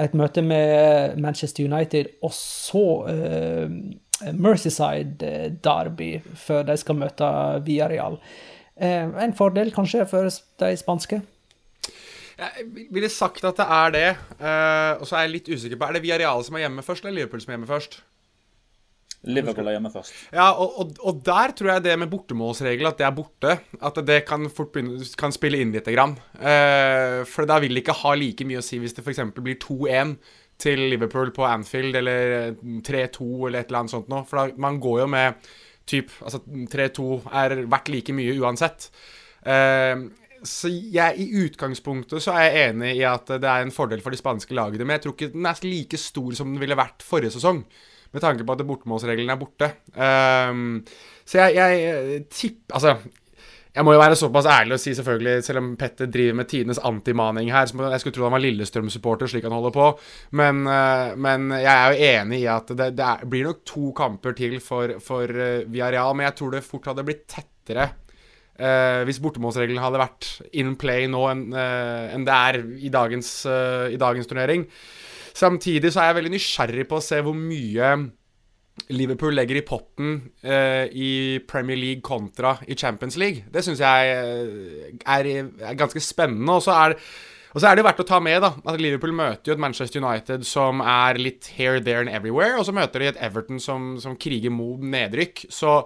et 0.00 0.14
møte 0.14 0.42
med 0.42 1.16
Manchester 1.22 1.66
United, 1.66 2.16
og 2.22 2.32
så 2.34 2.86
uh, 3.06 3.70
Mercyside 4.32 5.58
Derby 5.64 6.16
før 6.38 6.64
de 6.70 6.76
skal 6.80 6.98
møte 6.98 7.28
Villarreal. 7.66 8.18
Eh, 8.74 9.06
en 9.24 9.36
fordel 9.36 9.72
kanskje 9.74 10.06
for 10.10 10.30
de 10.62 10.72
spanske? 10.80 11.20
Jeg 12.34 12.64
ville 12.90 13.08
sagt 13.12 13.44
at 13.46 13.60
det 13.60 13.66
er 13.70 13.92
det. 13.94 14.08
Og 14.98 15.06
så 15.06 15.20
er 15.20 15.28
jeg 15.28 15.34
litt 15.36 15.52
usikker 15.52 15.78
på 15.78 15.86
Er 15.86 15.94
det 15.94 16.02
Villarreal 16.02 16.42
som 16.42 16.56
er 16.58 16.64
hjemme 16.66 16.82
først, 16.82 17.04
eller 17.04 17.20
Liverpool 17.20 17.44
som 17.44 17.52
er 17.52 17.58
hjemme 17.58 17.70
først? 17.70 18.00
Liverpool 19.24 19.68
er 19.70 19.76
hjemme 19.78 19.92
først. 19.92 20.16
Ja, 20.34 20.50
og, 20.52 20.74
og, 20.80 20.96
og, 21.00 21.20
der 21.24 21.54
tror 21.56 21.70
jeg 21.72 21.84
det 21.86 21.94
med 22.00 22.10
bortemålsregel, 22.12 22.88
at 22.90 22.98
det 23.00 23.06
er 23.06 23.14
borte. 23.16 23.56
At 23.80 24.00
det 24.06 24.18
kan 24.28 24.48
fort 24.52 24.72
begynne, 24.74 25.00
kan 25.18 25.32
spille 25.32 25.62
inn 25.62 25.72
lite 25.72 25.94
grann. 25.94 26.16
For 27.30 27.48
da 27.48 27.60
vil 27.62 27.76
det 27.76 27.84
ikke 27.84 27.96
ha 28.02 28.14
like 28.18 28.46
mye 28.48 28.60
å 28.60 28.64
si 28.64 28.80
hvis 28.82 28.96
det 28.96 29.04
f.eks. 29.04 29.22
blir 29.38 29.60
2-1 29.62 30.16
til 30.60 30.80
Liverpool 30.92 31.32
på 31.34 31.46
Anfield, 31.48 31.96
eller 31.98 32.54
3-2 32.62 33.28
eller 33.48 33.60
et 33.60 33.70
eller 33.70 33.82
annet 33.82 33.94
sånt 33.94 34.10
noe. 34.12 34.24
For 34.28 34.40
da, 34.40 34.58
man 34.60 34.80
går 34.82 35.04
jo 35.04 35.12
med 35.14 35.46
typ 35.84 36.14
Altså 36.24 36.38
3-2 36.72 37.06
er 37.36 37.58
verdt 37.68 37.90
like 37.92 38.12
mye 38.16 38.36
uansett. 38.40 38.86
Uh, 39.44 40.06
så 40.44 40.68
jeg, 40.68 41.16
I 41.20 41.42
utgangspunktet 41.44 42.22
så 42.24 42.34
er 42.36 42.46
jeg 42.46 42.70
enig 42.70 42.94
i 42.98 43.02
at 43.08 43.28
det 43.40 43.48
er 43.48 43.64
en 43.64 43.72
fordel 43.72 44.02
for 44.04 44.12
de 44.12 44.20
spanske 44.20 44.56
lagene, 44.56 44.84
men 44.84 44.98
jeg 44.98 45.04
tror 45.04 45.14
ikke 45.16 45.32
den 45.32 45.48
er 45.48 45.60
like 45.64 46.00
stor 46.00 46.36
som 46.36 46.52
den 46.52 46.60
ville 46.60 46.76
vært 46.76 47.04
forrige 47.04 47.32
sesong, 47.36 47.62
med 48.12 48.22
tanke 48.22 48.44
på 48.46 48.56
at 48.56 48.64
bortemålsreglene 48.68 49.32
er 49.32 49.40
borte. 49.40 49.70
Um, 49.96 50.84
så 51.24 51.46
jeg, 51.46 51.56
jeg 51.56 52.24
tipper 52.28 52.76
Altså, 52.76 52.96
jeg 53.74 53.82
må 53.82 53.96
jo 53.96 53.98
være 53.98 54.14
såpass 54.14 54.46
ærlig 54.46 54.76
og 54.76 54.80
si, 54.82 54.92
selvfølgelig, 54.94 55.42
selv 55.42 55.58
om 55.58 55.72
Petter 55.78 56.06
driver 56.06 56.36
med 56.38 56.46
tidenes 56.50 56.78
antimaning 56.78 57.48
her 57.50 57.66
Jeg 57.66 58.00
skulle 58.00 58.14
tro 58.14 58.28
han 58.28 58.36
var 58.36 58.44
Lillestrøm-supporter, 58.44 59.26
slik 59.26 59.48
han 59.48 59.56
holder 59.56 59.74
på. 59.74 59.88
Men, 60.38 60.62
eh, 60.70 61.16
men, 61.18 61.50
jeg 61.58 61.72
er 61.72 61.90
jo 61.90 62.06
enig 62.12 62.40
i 62.44 62.46
at 62.46 62.70
det, 62.70 62.92
det 62.94 63.04
er, 63.04 63.26
blir 63.26 63.48
nok 63.48 63.64
to 63.66 63.90
kamper 63.96 64.38
til 64.38 64.60
for, 64.62 64.94
for 65.02 65.26
uh, 65.26 65.66
Villarreal. 65.66 66.14
Men 66.14 66.28
jeg 66.28 66.38
tror 66.38 66.54
det 66.54 66.62
fort 66.62 66.86
hadde 66.92 67.06
blitt 67.08 67.26
tettere 67.26 67.88
uh, 67.90 69.02
hvis 69.08 69.18
bortemålsregelen 69.24 69.82
hadde 69.82 70.04
vært 70.04 70.30
in 70.54 70.76
play 70.78 71.10
nå 71.10 71.26
enn 71.32 71.48
uh, 71.50 72.14
en 72.14 72.28
det 72.28 72.40
er 72.54 72.62
i 72.78 72.94
dagens, 72.94 73.36
i 73.90 73.98
dagens 73.98 74.30
turnering. 74.30 74.68
Samtidig 75.34 75.90
så 75.90 76.04
er 76.04 76.12
jeg 76.12 76.20
veldig 76.20 76.36
nysgjerrig 76.36 76.86
på 76.86 77.02
å 77.02 77.02
se 77.02 77.18
hvor 77.26 77.34
mye 77.34 77.96
Liverpool 78.88 79.36
legger 79.36 79.60
i 79.60 79.64
potten 79.64 80.16
eh, 80.42 80.90
i 80.90 81.12
Premier 81.48 81.78
League 81.78 82.02
kontra 82.04 82.56
i 82.66 82.76
Champions 82.76 83.16
League. 83.16 83.46
Det 83.50 83.62
syns 83.64 83.80
jeg 83.80 84.10
eh, 84.10 84.90
er, 85.06 85.28
er, 85.62 85.78
ganske 85.78 86.02
spennende. 86.02 86.58
Og 86.58 86.64
så 86.66 86.74
er, 86.74 86.96
er 87.54 87.78
det 87.78 87.86
verdt 87.86 88.02
å 88.02 88.08
ta 88.08 88.18
med 88.20 88.42
da, 88.44 88.50
at 88.66 88.82
Liverpool 88.82 89.14
møter 89.16 89.52
jo 89.52 89.56
et 89.56 89.62
Manchester 89.62 90.02
United 90.02 90.44
som 90.48 90.82
er 90.82 91.20
litt 91.22 91.52
here, 91.56 91.80
there 91.80 92.02
and 92.02 92.12
everywhere. 92.12 92.58
Og 92.58 92.66
så 92.68 92.74
møter 92.76 93.00
de 93.00 93.12
et 93.12 93.22
Everton 93.24 93.62
som, 93.62 93.94
som 94.02 94.18
kriger 94.20 94.52
mot 94.52 94.82
nedrykk. 94.82 95.46
Så 95.54 95.78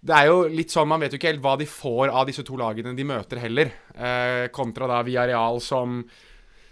det 0.00 0.16
er 0.16 0.30
jo 0.30 0.46
litt 0.48 0.72
sånn, 0.72 0.88
Man 0.88 1.02
vet 1.02 1.12
jo 1.12 1.20
ikke 1.20 1.34
helt 1.34 1.44
hva 1.44 1.58
de 1.60 1.68
får 1.68 2.08
av 2.08 2.30
disse 2.30 2.46
to 2.46 2.56
lagene 2.56 2.96
de 2.96 3.04
møter, 3.10 3.42
heller. 3.42 3.74
Eh, 3.92 4.46
kontra 4.54 4.88
da 4.88 5.02
Villarreal 5.04 5.60
som 5.60 6.00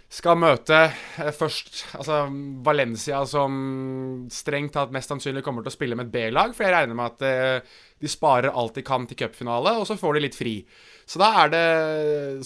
skal 0.09 0.39
møte 0.41 0.77
eh, 1.21 1.31
først 1.35 1.83
altså 1.99 2.23
Valencia, 2.65 3.21
som 3.29 4.25
strengt 4.33 4.73
tatt 4.73 4.93
mest 4.93 5.11
sannsynlig 5.11 5.43
kommer 5.45 5.65
til 5.65 5.71
å 5.71 5.75
spille 5.75 5.97
med 5.97 6.09
et 6.09 6.15
B-lag. 6.15 6.55
For 6.57 6.65
jeg 6.65 6.73
regner 6.73 6.97
med 6.97 7.13
at 7.13 7.25
eh, 7.27 7.75
de 8.01 8.09
sparer 8.09 8.49
alt 8.49 8.79
de 8.79 8.85
kan 8.85 9.05
til 9.07 9.19
cupfinale, 9.19 9.75
og 9.77 9.85
så 9.87 9.97
får 9.99 10.17
de 10.17 10.23
litt 10.25 10.37
fri. 10.37 10.55
Så 11.09 11.21
da 11.21 11.29
er 11.43 11.51
det 11.53 11.65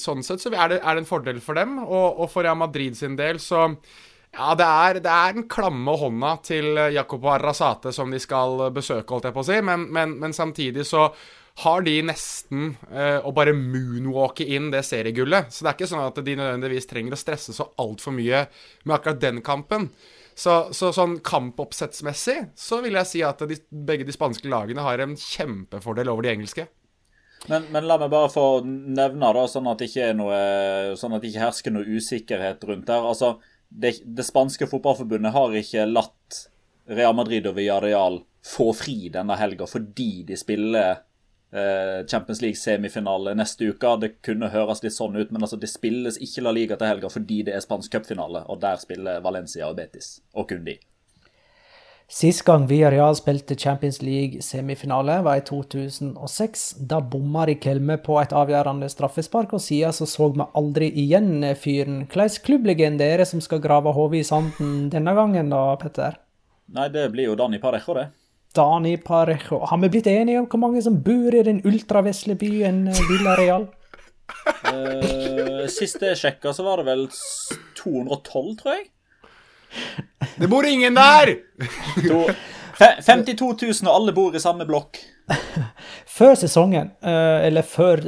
sånn 0.02 0.24
sett 0.26 0.44
så 0.44 0.52
er 0.52 0.74
det, 0.74 0.82
er 0.82 0.98
det 0.98 1.04
en 1.04 1.08
fordel 1.08 1.40
for 1.44 1.60
dem. 1.60 1.78
Og, 1.86 2.20
og 2.26 2.28
for 2.32 2.44
Real 2.44 2.60
Madrid 2.60 3.00
sin 3.00 3.16
del 3.20 3.40
så 3.44 3.70
ja, 4.34 4.56
det 4.58 4.66
er, 4.66 5.00
det 5.06 5.14
er 5.14 5.36
den 5.38 5.48
klamme 5.52 5.94
hånda 6.00 6.34
til 6.44 6.80
Jacopo 6.96 7.30
Arrazate 7.36 7.92
som 7.94 8.12
de 8.12 8.18
skal 8.20 8.72
besøke, 8.74 9.06
holdt 9.14 9.30
jeg 9.30 9.36
på 9.36 9.44
å 9.44 9.48
si. 9.48 9.60
Men, 9.64 9.86
men, 9.94 10.18
men 10.20 10.36
samtidig 10.36 10.88
så 10.90 11.06
har 11.62 11.84
de 11.86 11.94
nesten 12.02 12.74
eh, 12.90 13.20
å 13.22 13.32
bare 13.36 13.54
moonwalke 13.54 14.46
inn 14.56 14.72
det 14.74 14.82
seriegullet. 14.88 15.52
Så 15.54 15.62
det 15.62 15.70
er 15.70 15.78
ikke 15.78 15.90
sånn 15.92 16.06
at 16.08 16.18
de 16.26 16.36
nødvendigvis 16.40 16.90
trenger 16.90 17.14
å 17.14 17.20
stresse 17.20 17.54
så 17.54 17.70
altfor 17.82 18.16
mye 18.18 18.48
med 18.84 18.96
akkurat 18.96 19.22
den 19.22 19.44
kampen. 19.46 19.92
Så, 20.34 20.74
så 20.74 20.90
sånn 20.96 21.20
kampoppsettsmessig 21.22 22.40
så 22.58 22.80
vil 22.82 22.98
jeg 22.98 23.10
si 23.12 23.22
at 23.26 23.44
de, 23.46 23.60
begge 23.70 24.08
de 24.08 24.16
spanske 24.16 24.50
lagene 24.50 24.82
har 24.82 25.04
en 25.04 25.14
kjempefordel 25.20 26.10
over 26.10 26.26
de 26.26 26.34
engelske. 26.34 26.66
Men, 27.52 27.68
men, 27.76 27.86
la 27.86 28.00
meg 28.00 28.10
bare 28.10 28.32
få 28.32 28.64
nevne, 28.64 29.30
da, 29.36 29.46
sånn 29.52 29.68
at 29.70 29.82
det 29.82 29.92
ikke, 29.92 30.10
noe, 30.16 30.38
sånn 30.98 31.14
at 31.14 31.22
det 31.22 31.34
ikke 31.34 31.44
hersker 31.44 31.76
noe 31.76 31.98
usikkerhet 32.00 32.66
rundt 32.66 32.88
der. 32.90 33.06
Altså, 33.06 33.36
det, 33.68 33.98
det 34.06 34.26
spanske 34.26 34.66
fotballforbundet 34.72 35.36
har 35.36 35.58
ikke 35.60 35.86
latt 35.92 36.46
Real 36.90 37.14
Madrid 37.16 37.46
og 37.48 37.58
Villarreal 37.60 38.24
få 38.44 38.72
fri 38.76 39.08
denne 39.12 39.38
helga 39.40 39.68
fordi 39.70 40.26
de 40.28 40.36
spiller 40.40 41.04
Champions 42.10 42.42
League-semifinale 42.42 43.36
neste 43.38 43.68
uke. 43.70 43.92
Det 44.02 44.16
kunne 44.26 44.50
høres 44.50 44.82
litt 44.82 44.96
sånn 44.96 45.20
ut, 45.20 45.30
men 45.30 45.46
altså 45.46 45.60
det 45.62 45.70
spilles 45.70 46.18
ikke 46.18 46.42
La 46.46 46.56
Liga 46.56 46.80
til 46.80 46.90
helga 46.90 47.12
fordi 47.14 47.44
det 47.46 47.54
er 47.54 47.62
spansk 47.62 47.94
cupfinale, 47.94 48.42
og 48.50 48.64
der 48.64 48.82
spiller 48.82 49.22
Valencia 49.22 49.70
og 49.70 49.78
Betis, 49.78 50.18
og 50.34 50.50
kun 50.50 50.66
de. 50.66 50.80
Sist 52.14 52.44
gang 52.46 52.68
Villarreal 52.70 53.16
spilte 53.18 53.56
Champions 53.58 54.02
League-semifinale, 54.04 55.22
var 55.26 55.40
i 55.40 55.46
2006. 55.48 56.66
Da 56.90 57.00
bomma 57.02 57.46
Rikelme 57.50 57.96
på 58.04 58.20
et 58.22 58.36
avgjørende 58.36 58.90
straffespark, 58.92 59.56
og 59.56 59.64
siden 59.64 59.96
så 59.96 60.06
så 60.10 60.28
vi 60.36 60.46
aldri 60.54 60.92
igjen 61.06 61.42
fyren. 61.58 62.04
Hvilken 62.06 62.44
klubblegende 62.46 63.08
er 63.08 63.24
det 63.24 63.30
som 63.32 63.42
skal 63.42 63.64
grave 63.64 63.96
hodet 63.96 64.20
i 64.22 64.28
sanden 64.28 64.92
denne 64.94 65.16
gangen, 65.18 65.50
da, 65.54 65.64
Petter? 65.82 66.20
Nei, 66.74 66.90
det 66.94 67.08
blir 67.16 67.32
jo 67.32 67.40
Dani 67.40 67.62
Parejo, 67.64 67.98
det. 67.98 68.12
Dani 68.56 68.98
Parejo. 68.98 69.64
Har 69.66 69.78
vi 69.82 69.90
blitt 69.90 70.08
enige 70.08 70.40
om 70.40 70.48
hvor 70.50 70.62
mange 70.62 70.82
som 70.86 71.00
bor 71.04 71.36
i 71.36 71.44
den 71.46 71.62
ultravesle 71.66 72.36
byen 72.40 72.88
eh, 72.92 73.06
Villareal? 73.10 73.68
uh, 74.70 75.64
sist 75.72 76.02
jeg 76.02 76.20
sjekka, 76.20 76.54
så 76.54 76.66
var 76.66 76.82
det 76.82 76.88
vel 76.92 77.08
212, 77.80 78.52
tror 78.62 78.76
jeg. 78.78 78.86
Det 80.38 80.50
bor 80.50 80.66
ingen 80.70 80.96
der! 80.96 81.34
52 82.78 83.50
000, 83.62 83.90
og 83.90 83.96
alle 83.96 84.14
bor 84.14 84.36
i 84.36 84.42
samme 84.42 84.66
blokk. 84.70 85.02
Før 86.18 86.36
sesongen, 86.38 86.94
eh, 87.02 87.48
eller 87.48 87.66
før 87.66 88.02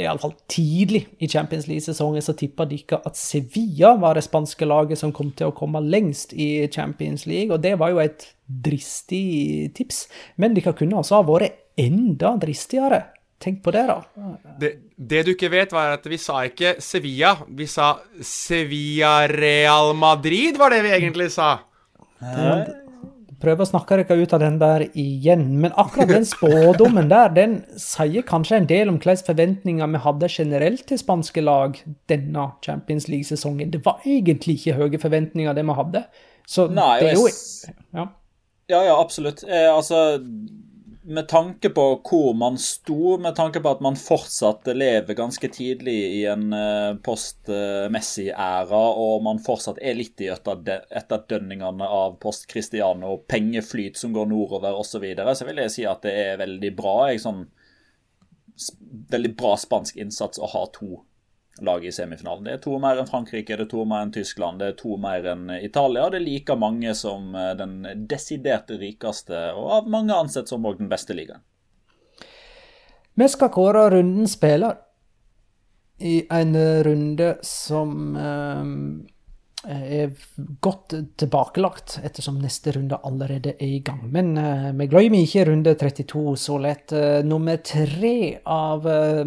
iallfall 0.00 0.32
tidlig 0.48 1.02
i 1.20 1.28
Champions 1.28 1.66
League-sesongen, 1.68 2.24
så 2.24 2.34
tippa 2.36 2.64
dere 2.68 3.00
at 3.04 3.18
Sevilla 3.18 3.94
var 4.00 4.16
det 4.16 4.24
spanske 4.24 4.68
laget 4.68 5.00
som 5.00 5.12
kom 5.16 5.32
til 5.36 5.50
å 5.50 5.56
komme 5.56 5.82
lengst 5.84 6.32
i 6.32 6.66
Champions 6.72 7.26
League, 7.28 7.52
og 7.52 7.60
det 7.64 7.74
var 7.80 7.92
jo 7.92 8.00
et 8.04 8.30
dristig 8.46 9.74
tips. 9.76 10.06
Men 10.40 10.56
dere 10.56 10.74
kunne 10.76 11.02
altså 11.02 11.20
ha 11.20 11.26
vært 11.28 11.60
enda 11.76 12.36
dristigere. 12.40 13.02
Tenk 13.42 13.60
på 13.64 13.72
det, 13.74 13.84
da. 13.90 13.98
Det, 14.60 14.70
det, 14.96 15.26
du 15.26 15.34
ikke 15.34 15.52
vet, 15.52 15.74
var 15.76 15.98
at 15.98 16.06
vi 16.08 16.16
sa 16.20 16.40
ikke 16.48 16.78
Sevilla. 16.80 17.34
Vi 17.52 17.68
sa 17.68 17.98
Sevilla 18.24 19.26
Real 19.28 19.92
Madrid, 19.98 20.56
var 20.56 20.72
det 20.72 20.80
vi 20.86 20.94
egentlig 20.96 21.28
sa. 21.36 21.58
Prøver 23.42 23.66
å 23.66 23.68
snakke 23.68 23.98
dere 24.00 24.16
ut 24.16 24.32
av 24.32 24.40
den 24.40 24.56
der 24.60 24.86
igjen. 24.96 25.44
Men 25.60 25.74
akkurat 25.76 26.08
den 26.08 26.24
spådommen 26.28 27.10
der, 27.12 27.32
den 27.36 27.58
sier 27.80 28.24
kanskje 28.24 28.60
en 28.62 28.68
del 28.70 28.92
om 28.92 29.00
hvilke 29.00 29.28
forventninger 29.28 29.90
vi 29.92 30.02
hadde 30.06 30.30
generelt 30.32 30.86
til 30.88 31.00
spanske 31.00 31.44
lag 31.44 31.76
denne 32.08 32.46
Champions 32.64 33.10
League-sesongen. 33.12 33.74
Det 33.74 33.82
var 33.84 34.00
egentlig 34.08 34.56
ikke 34.60 34.78
høye 34.80 35.02
forventninger, 35.02 35.56
det 35.56 35.66
vi 35.68 35.76
hadde. 35.80 36.06
Så 36.48 36.68
Nei, 36.72 36.94
det 37.02 37.12
er 37.12 37.20
jo 37.20 37.26
ja. 37.28 38.06
Ja, 38.66 38.80
ja, 38.82 38.96
absolutt. 38.98 39.44
Eh, 39.46 39.68
altså, 39.70 40.18
med 41.06 41.28
tanke 41.28 41.70
på 41.70 41.82
hvor 42.02 42.32
man 42.34 42.58
sto, 42.58 43.16
med 43.22 43.36
tanke 43.38 43.60
på 43.62 43.70
at 43.70 43.82
man 43.84 43.96
fortsatt 43.98 44.66
lever 44.74 45.14
ganske 45.14 45.48
tidlig 45.54 45.94
i 46.18 46.22
en 46.26 46.48
uh, 46.50 46.96
post-Messi-æra, 47.06 48.82
og 48.98 49.22
man 49.26 49.38
fortsatt 49.42 49.78
er 49.78 49.94
litt 49.98 50.20
i 50.24 50.30
etterdønningene 50.32 51.86
av 51.86 52.16
post-Cristiano, 52.22 53.20
pengeflyt 53.30 54.00
som 54.00 54.16
går 54.16 54.30
nordover 54.32 54.74
osv., 54.74 54.96
så, 54.96 55.02
videre, 55.04 55.36
så 55.38 55.46
vil 55.46 55.62
jeg 55.62 55.74
si 55.76 55.86
at 55.86 56.02
det 56.06 56.14
er 56.24 56.40
veldig 56.42 56.72
bra. 56.78 56.96
Jeg, 57.12 57.22
sånn, 57.22 57.44
veldig 59.12 59.34
bra 59.38 59.54
spansk 59.60 59.98
innsats 60.02 60.42
å 60.42 60.50
ha 60.50 60.64
to 60.74 61.04
lag 61.64 61.84
i 61.84 61.92
semifinalen. 61.92 62.44
Det 62.44 62.54
er 62.56 62.62
to 62.64 62.78
mer 62.82 63.00
enn 63.00 63.08
Frankrike, 63.08 63.56
det 63.56 63.66
er 63.66 63.70
to 63.70 63.84
mer 63.88 64.04
enn 64.04 64.14
Tyskland, 64.14 64.60
det 64.60 64.72
er 64.72 64.78
to 64.80 64.96
mer 65.00 65.26
enn 65.32 65.50
Italia. 65.56 66.08
Det 66.12 66.20
er 66.20 66.26
like 66.26 66.56
mange 66.60 66.94
som 66.98 67.34
eh, 67.34 67.52
den 67.58 67.78
desiderte 68.10 68.78
rikeste, 68.80 69.50
og 69.56 69.70
av 69.80 69.92
mange 69.92 70.16
ansett 70.16 70.52
som 70.52 70.66
òg 70.68 70.80
den 70.82 70.92
beste 70.92 71.16
ligaen. 71.16 71.44
Vi 73.16 73.28
skal 73.32 73.48
kåre 73.48 73.86
rundens 73.94 74.36
spiller 74.36 74.76
i 76.04 76.18
en 76.28 76.52
runde 76.84 77.30
som 77.46 78.16
eh, 78.20 78.64
er 79.66 80.10
godt 80.60 80.94
tilbakelagt, 81.18 81.98
ettersom 82.04 82.38
neste 82.42 82.74
runde 82.76 82.98
allerede 83.02 83.56
er 83.56 83.78
i 83.78 83.82
gang. 83.84 84.04
Men 84.12 84.36
eh, 84.38 84.72
vi 84.76 84.88
glemmer 84.92 85.24
ikke 85.24 85.46
runde 85.48 85.74
32 85.74 86.36
så 86.40 86.58
lett. 86.62 86.92
Eh, 86.92 87.22
nummer 87.24 87.56
tre 87.64 88.38
av 88.44 88.86
eh, 88.86 89.24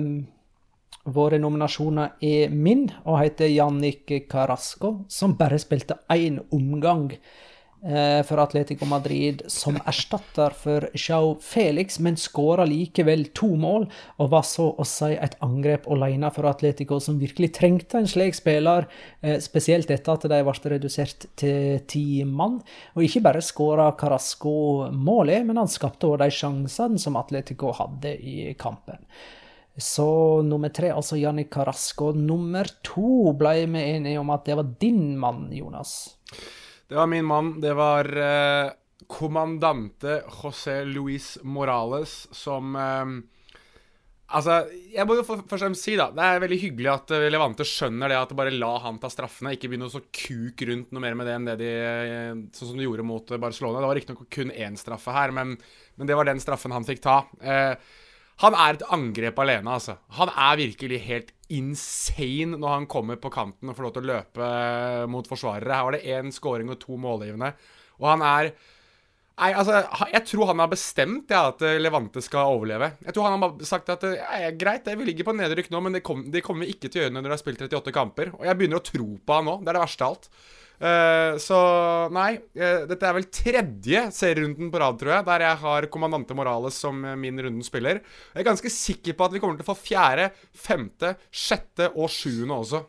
Våre 1.14 1.40
nominasjoner 1.42 2.18
er 2.22 2.52
min 2.54 2.90
og 3.06 3.22
heter 3.22 3.50
Jannik 3.50 4.12
Carasco, 4.30 5.06
som 5.10 5.38
bare 5.40 5.60
spilte 5.62 5.98
én 6.14 6.42
omgang 6.54 7.08
eh, 7.16 8.20
for 8.28 8.42
Atletico 8.44 8.86
Madrid 8.90 9.42
som 9.50 9.80
erstatter 9.88 10.54
for 10.58 10.90
Jao 10.94 11.38
Felix, 11.42 12.00
men 12.04 12.20
skåra 12.20 12.68
likevel 12.70 13.30
to 13.38 13.54
mål, 13.60 13.88
og 14.20 14.32
var 14.36 14.46
så 14.48 14.68
å 14.76 14.86
si 14.88 15.14
et 15.16 15.38
angrep 15.46 15.88
alene 15.90 16.30
for 16.36 16.50
Atletico, 16.52 17.00
som 17.02 17.20
virkelig 17.22 17.54
trengte 17.58 18.02
en 18.02 18.10
slik 18.10 18.38
spiller, 18.38 18.90
eh, 19.22 19.40
spesielt 19.42 19.90
etter 19.90 20.14
at 20.14 20.30
de 20.30 20.44
ble 20.46 20.76
redusert 20.76 21.30
til 21.40 21.82
ti 21.88 22.24
mann. 22.28 22.60
Og 22.96 23.08
ikke 23.08 23.24
bare 23.26 23.46
skåra 23.46 23.90
Carasco 23.98 24.92
målet, 24.94 25.46
men 25.48 25.58
han 25.58 25.72
skapte 25.72 26.12
òg 26.12 26.20
de 26.22 26.30
sjansene 26.30 27.00
som 27.02 27.18
Atletico 27.18 27.74
hadde 27.80 28.18
i 28.20 28.54
kampen. 28.60 29.02
Så 29.80 30.42
nummer 30.44 30.70
tre, 30.76 30.92
altså 30.92 31.18
Janni 31.18 31.48
Carasco. 31.52 32.12
Nummer 32.12 32.68
to 32.84 33.32
ble 33.40 33.64
vi 33.72 33.84
enige 33.96 34.20
om 34.20 34.30
at 34.36 34.46
det 34.46 34.60
var 34.60 34.74
din 34.82 35.18
mann, 35.20 35.48
Jonas. 35.56 35.96
Det 36.90 36.98
var 36.98 37.08
min 37.08 37.26
mann. 37.26 37.56
Det 37.64 37.74
var 37.78 38.10
eh, 38.12 38.72
kommandante 39.08 40.22
José 40.28 40.82
Luis 40.86 41.38
Morales 41.44 42.28
som 42.36 42.76
eh, 42.76 43.20
Altså, 44.30 44.60
jeg 44.94 45.08
må 45.10 45.16
jo 45.18 45.24
først 45.26 45.48
og 45.48 45.58
fremst 45.58 45.88
si, 45.88 45.96
da 45.98 46.12
Det 46.14 46.22
er 46.22 46.42
veldig 46.44 46.58
hyggelig 46.62 46.90
at 46.92 47.14
Levante 47.34 47.66
skjønner 47.66 48.12
det 48.12 48.18
at 48.20 48.34
bare 48.38 48.54
la 48.54 48.76
han 48.84 49.00
ta 49.02 49.10
straffene. 49.10 49.56
Ikke 49.56 49.72
begynne 49.72 49.88
å 49.90 49.94
så 49.94 50.04
kuk 50.06 50.62
rundt 50.70 50.92
noe 50.94 51.02
mer 51.02 51.18
med 51.18 51.26
det 51.26 51.34
enn 51.34 51.48
det 51.50 51.56
de 51.64 51.72
eh, 51.74 52.44
Sånn 52.54 52.74
som 52.74 52.78
de 52.78 52.86
gjorde 52.86 53.08
mot 53.10 53.34
Barcelona. 53.42 53.82
Det 53.82 53.90
var 53.90 53.98
riktignok 53.98 54.30
kun 54.36 54.54
én 54.54 54.78
straffe 54.78 55.16
her, 55.16 55.34
men, 55.34 55.56
men, 55.98 56.10
det 56.10 56.18
var 56.20 56.30
den 56.30 56.42
straffen 56.44 56.76
han 56.76 56.86
fikk 56.86 57.02
ta. 57.08 57.24
Eh, 57.42 57.74
han 58.40 58.56
er 58.56 58.78
et 58.78 58.88
angrep 58.96 59.40
alene, 59.44 59.76
altså. 59.76 59.98
Han 60.16 60.32
er 60.32 60.60
virkelig 60.62 61.02
helt 61.04 61.32
insane 61.52 62.56
når 62.56 62.76
han 62.76 62.90
kommer 62.92 63.20
på 63.20 63.32
kanten 63.34 63.68
og 63.68 63.76
får 63.76 63.88
lov 63.88 63.96
til 63.96 64.06
å 64.06 64.10
løpe 64.14 64.50
eh, 64.50 65.06
mot 65.12 65.28
forsvarere. 65.28 65.76
Her 65.76 65.88
var 65.88 65.98
det 65.98 66.06
én 66.16 66.32
scoring 66.32 66.72
og 66.72 66.80
to 66.80 67.00
målgivende. 67.02 67.54
Og 68.00 68.12
han 68.14 68.26
er 68.26 68.54
Nei, 69.40 69.54
altså, 69.56 69.86
Jeg 70.12 70.26
tror 70.28 70.50
han 70.50 70.60
har 70.60 70.68
bestemt 70.68 71.30
ja, 71.32 71.46
at 71.54 71.62
eh, 71.64 71.78
Levante 71.80 72.20
skal 72.24 72.58
overleve. 72.58 72.90
Jeg 73.06 73.16
tror 73.16 73.30
han 73.30 73.44
har 73.44 73.68
sagt 73.68 73.92
at 73.94 74.04
ja, 74.04 74.50
greit, 74.52 74.88
vi 75.00 75.08
ligger 75.08 75.30
på 75.30 75.36
nedrykk 75.38 75.70
nå, 75.72 75.80
men 75.86 75.96
det, 75.96 76.04
kom, 76.04 76.26
det 76.32 76.44
kommer 76.44 76.68
vi 76.68 76.74
ikke 76.76 76.90
til 76.90 77.00
å 77.00 77.06
gjøre 77.06 77.16
når 77.16 77.28
dere 77.28 77.38
har 77.38 77.42
spilt 77.44 77.64
38 77.64 77.96
kamper. 77.96 78.34
Og 78.36 78.44
jeg 78.48 78.60
begynner 78.60 78.82
å 78.82 78.88
tro 78.88 79.08
på 79.16 79.38
han 79.38 79.48
nå. 79.48 79.56
Det 79.64 79.72
er 79.72 79.80
det 79.80 79.86
verste 79.86 80.08
av 80.08 80.16
alt. 80.18 80.28
Uh, 80.80 81.36
så 81.44 81.58
nei, 82.16 82.38
uh, 82.56 82.86
dette 82.88 83.04
er 83.04 83.16
vel 83.18 83.26
tredje 83.36 84.04
serierunden 84.16 84.70
på 84.72 84.80
rad, 84.80 84.96
tror 85.02 85.18
jeg, 85.18 85.26
der 85.28 85.44
jeg 85.44 85.60
har 85.66 85.88
Kommandante 85.92 86.38
Morales 86.38 86.78
som 86.80 87.02
min 87.20 87.42
runden 87.44 87.66
spiller. 87.68 88.00
Jeg 88.32 88.46
er 88.46 88.48
ganske 88.48 88.72
sikker 88.72 89.18
på 89.18 89.28
at 89.28 89.36
vi 89.36 89.42
kommer 89.44 89.60
til 89.60 89.68
å 89.68 89.74
få 89.74 89.76
fjerde, 89.82 90.30
femte, 90.56 91.18
sjette 91.36 91.92
og 91.92 92.08
sjuende 92.14 92.62
også. 92.64 92.82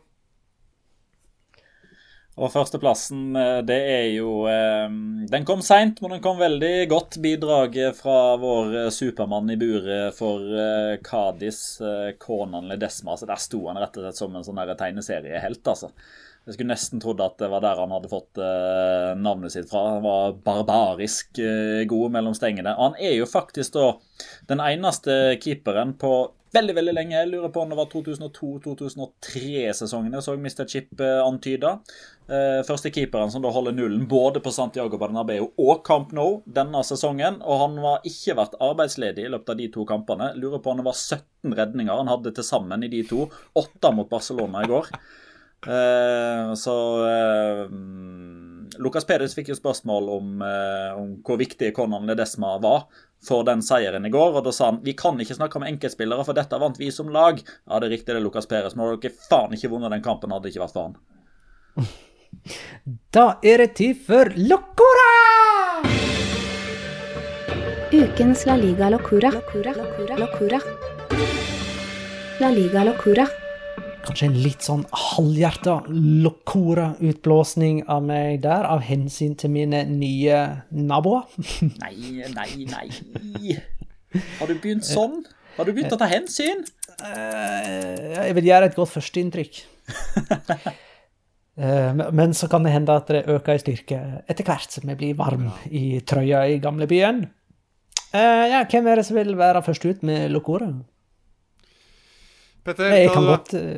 Og 2.41 2.47
førsteplassen, 2.47 3.35
eh, 3.35 3.57
det 3.67 3.77
er 3.91 4.05
jo 4.15 4.47
Den 4.47 5.43
kom 5.45 5.59
seint, 5.61 5.99
men 6.01 6.15
den 6.15 6.23
kom 6.23 6.39
veldig 6.39 6.87
godt. 6.89 7.19
Bidrag 7.21 7.75
fra 7.99 8.37
vår 8.39 8.87
supermann 8.95 9.51
i 9.51 9.59
buret 9.59 10.15
for 10.15 10.47
Kadis, 11.03 11.61
Konan 12.23 12.71
Ledesma. 12.71 13.19
Så 13.19 13.27
der 13.27 13.43
sto 13.43 13.65
han 13.67 13.83
rett 13.83 13.99
og 13.99 14.07
slett 14.07 14.23
som 14.23 14.35
en 14.39 14.47
sånn 14.47 14.63
tegneseriehelt, 14.79 15.67
altså. 15.67 15.91
Jeg 16.41 16.55
skulle 16.55 16.73
nesten 16.73 16.97
trodd 17.01 17.19
at 17.21 17.35
det 17.37 17.47
var 17.51 17.61
der 17.61 17.77
han 17.77 17.91
hadde 17.93 18.09
fått 18.09 18.39
uh, 18.41 19.13
navnet 19.13 19.53
sitt 19.53 19.69
fra. 19.69 19.93
Han 19.93 20.01
var 20.05 20.33
barbarisk 20.41 21.37
uh, 21.37 21.85
god 21.89 22.11
mellom 22.17 22.33
stengene. 22.33 22.73
Han 22.79 22.95
er 22.97 23.13
jo 23.19 23.25
faktisk 23.29 23.73
da 23.75 23.91
den 24.49 24.59
eneste 24.65 25.37
keeperen 25.43 25.93
på 26.01 26.31
veldig 26.51 26.75
veldig 26.79 26.93
lenge. 26.97 27.19
Jeg 27.19 27.29
lurer 27.29 27.51
på 27.53 27.61
om 27.61 27.69
det 27.69 27.77
var 27.77 27.93
2002-2003-sesongene 27.93 30.17
så 30.25 30.33
Mr. 30.33 30.65
Chip 30.65 30.89
uh, 30.97 31.21
antyda. 31.27 31.77
Første 32.63 32.87
keeperen 32.95 33.27
som 33.27 33.43
da 33.43 33.51
holder 33.51 33.75
nullen 33.75 34.07
både 34.07 34.39
på 34.39 34.55
Santiago 34.55 34.95
Bernabeu 34.95 35.51
og 35.59 35.83
Camp 35.83 36.15
Nou 36.15 36.39
denne 36.47 36.79
sesongen. 36.87 37.43
Og 37.43 37.59
han 37.59 37.75
har 37.83 37.99
ikke 38.07 38.39
vært 38.39 38.55
arbeidsledig 38.63 39.27
i 39.27 39.31
løpet 39.33 39.51
av 39.51 39.57
de 39.59 39.67
to 39.73 39.83
kampene. 39.89 40.31
Lurer 40.39 40.63
på 40.63 40.71
om 40.71 40.79
det 40.79 40.87
var 40.87 40.95
17 40.95 41.51
redninger 41.59 41.91
han 41.91 42.07
hadde 42.09 42.31
til 42.37 42.45
sammen 42.47 42.83
i 42.87 42.93
de 42.93 43.03
to. 43.09 43.27
Åtte 43.59 43.91
mot 43.93 44.07
Barcelona 44.09 44.63
i 44.63 44.69
går. 44.71 44.87
Uh, 45.67 46.53
så 46.57 47.05
uh, 47.05 47.69
Lucas 48.81 49.05
Pedersen 49.05 49.37
fikk 49.37 49.51
jo 49.51 49.57
spørsmål 49.59 50.09
om, 50.09 50.29
uh, 50.41 50.97
om 50.97 51.11
hvor 51.21 51.37
viktig 51.37 51.69
Conan 51.77 52.07
Ledesma 52.09 52.55
var 52.63 52.87
for 53.21 53.45
den 53.45 53.61
seieren 53.65 54.07
i 54.07 54.13
går. 54.13 54.39
Og 54.39 54.45
da 54.47 54.53
sa 54.55 54.71
han 54.71 54.79
vi 54.85 54.95
kan 54.97 55.19
ikke 55.21 55.37
snakke 55.37 55.59
om 55.59 55.67
enkeltspillere, 55.67 56.25
for 56.25 56.37
dette 56.37 56.61
vant 56.61 56.79
vi 56.81 56.89
som 56.93 57.11
lag. 57.13 57.43
Ja, 57.45 57.77
det 57.77 57.91
er 57.91 57.93
riktig, 57.97 58.15
det 58.15 58.23
Lucas 58.25 58.49
Perez, 58.49 58.73
men 58.75 58.95
dere 58.95 59.13
faen 59.29 59.53
ikke 59.57 59.69
vunnet 59.73 59.93
den 59.93 60.05
kampen 60.05 60.33
hadde 60.33 60.47
det 60.47 60.55
ikke 60.55 60.65
vært 60.65 60.77
for 60.77 60.89
han. 60.89 61.91
Da 63.11 63.25
er 63.43 63.59
det 63.59 63.73
tid 63.75 63.97
for 64.07 64.31
Locora! 64.39 65.09
Ukens 67.91 68.45
La 68.47 68.55
Liga 68.55 68.87
Locura. 68.89 69.33
Locura. 69.35 69.75
Locura. 69.75 70.17
Locura. 70.23 70.61
La 72.39 72.49
Liga 72.55 72.87
Locura 72.87 73.27
kanskje 74.05 74.27
en 74.29 74.37
litt 74.43 74.65
sånn 74.65 74.83
halvhjerta 74.93 75.77
Locora-utblåsning 75.89 77.83
av 77.91 78.03
meg 78.07 78.41
der, 78.45 78.65
av 78.67 78.83
hensyn 78.85 79.35
til 79.39 79.53
mine 79.53 79.83
nye 79.89 80.41
naboer. 80.73 81.27
nei, 81.83 82.23
nei, 82.33 82.51
nei. 82.69 82.87
Har 84.39 84.49
du 84.49 84.55
begynt 84.55 84.87
sånn? 84.87 85.21
Har 85.57 85.67
du 85.67 85.73
begynt 85.75 85.93
å 85.95 85.99
ta 85.99 86.07
hensyn? 86.11 86.63
Eh, 87.01 88.15
jeg 88.17 88.37
vil 88.37 88.49
gjøre 88.51 88.71
et 88.71 88.79
godt 88.79 88.95
førsteinntrykk. 88.99 89.65
Eh, 91.61 91.97
men 92.15 92.31
så 92.33 92.47
kan 92.47 92.63
det 92.63 92.71
hende 92.71 92.93
at 92.95 93.09
det 93.11 93.25
øker 93.29 93.57
i 93.57 93.59
styrke 93.59 93.97
etter 94.31 94.45
hvert 94.47 94.71
som 94.71 94.87
jeg 94.87 94.97
blir 94.97 95.17
varm 95.19 95.49
i 95.67 95.99
trøya 96.07 96.45
i 96.47 96.61
gamlebyen. 96.63 97.25
Eh, 98.15 98.45
ja, 98.53 98.61
hvem 98.71 98.87
er 98.87 99.01
det 99.01 99.03
som 99.09 99.19
vil 99.19 99.35
være 99.37 99.59
først 99.65 99.83
ut 99.83 100.05
med 100.07 100.31
Locora? 100.31 100.69
Petter, 102.61 102.91
jeg 102.93 103.09
kan 103.09 103.25
godt 103.25 103.55
uh, 103.57 103.77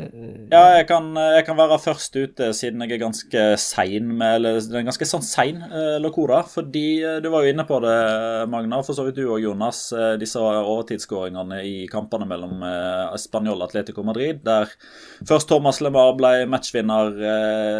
Ja, 0.52 0.62
jeg 0.76 0.88
kan, 0.90 1.06
jeg 1.16 1.46
kan, 1.48 1.56
være 1.56 1.78
først 1.80 2.18
ute, 2.20 2.50
siden 2.52 2.82
jeg 2.84 2.98
er 2.98 3.00
ganske 3.00 3.44
sein 3.62 4.10
med 4.20 4.40
Eller 4.42 4.58
det 4.60 4.76
er 4.76 4.82
en 4.82 4.90
ganske 4.90 5.08
sånn 5.08 5.24
sein 5.24 5.62
uh, 5.64 5.96
Locora. 6.04 6.42
Fordi 6.52 6.84
uh, 7.00 7.18
du 7.24 7.30
var 7.32 7.46
jo 7.46 7.54
inne 7.54 7.64
på 7.70 7.78
det, 7.84 7.96
Magna, 8.52 8.82
for 8.84 8.98
så 8.98 9.06
vidt 9.08 9.22
du 9.22 9.24
og 9.30 9.40
Jonas. 9.40 9.86
Uh, 9.96 10.18
disse 10.20 10.42
overtidsskåringene 10.44 11.62
i 11.64 11.76
kampene 11.92 12.28
mellom 12.28 12.60
uh, 12.60 13.16
Spanjol 13.20 13.62
og 13.62 13.70
Atletico 13.70 14.04
Madrid. 14.04 14.42
Der 14.44 14.74
først 15.30 15.48
Thomas 15.52 15.80
LeMar 15.80 16.18
ble 16.20 16.34
matchvinner 16.52 17.14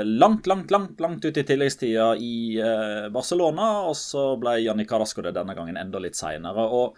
langt, 0.08 0.48
langt, 0.48 0.72
langt 0.72 1.04
langt 1.04 1.26
ut 1.26 1.38
i 1.40 1.44
tilleggstida 1.48 2.14
i 2.16 2.36
Barcelona. 3.12 3.74
Og 3.90 3.98
så 4.00 4.30
ble 4.40 4.62
Janni 4.64 4.88
Carasco 4.88 5.26
det 5.26 5.36
denne 5.36 5.56
gangen 5.58 5.80
enda 5.80 6.00
litt 6.00 6.16
seinere. 6.20 6.64
Og 6.64 6.96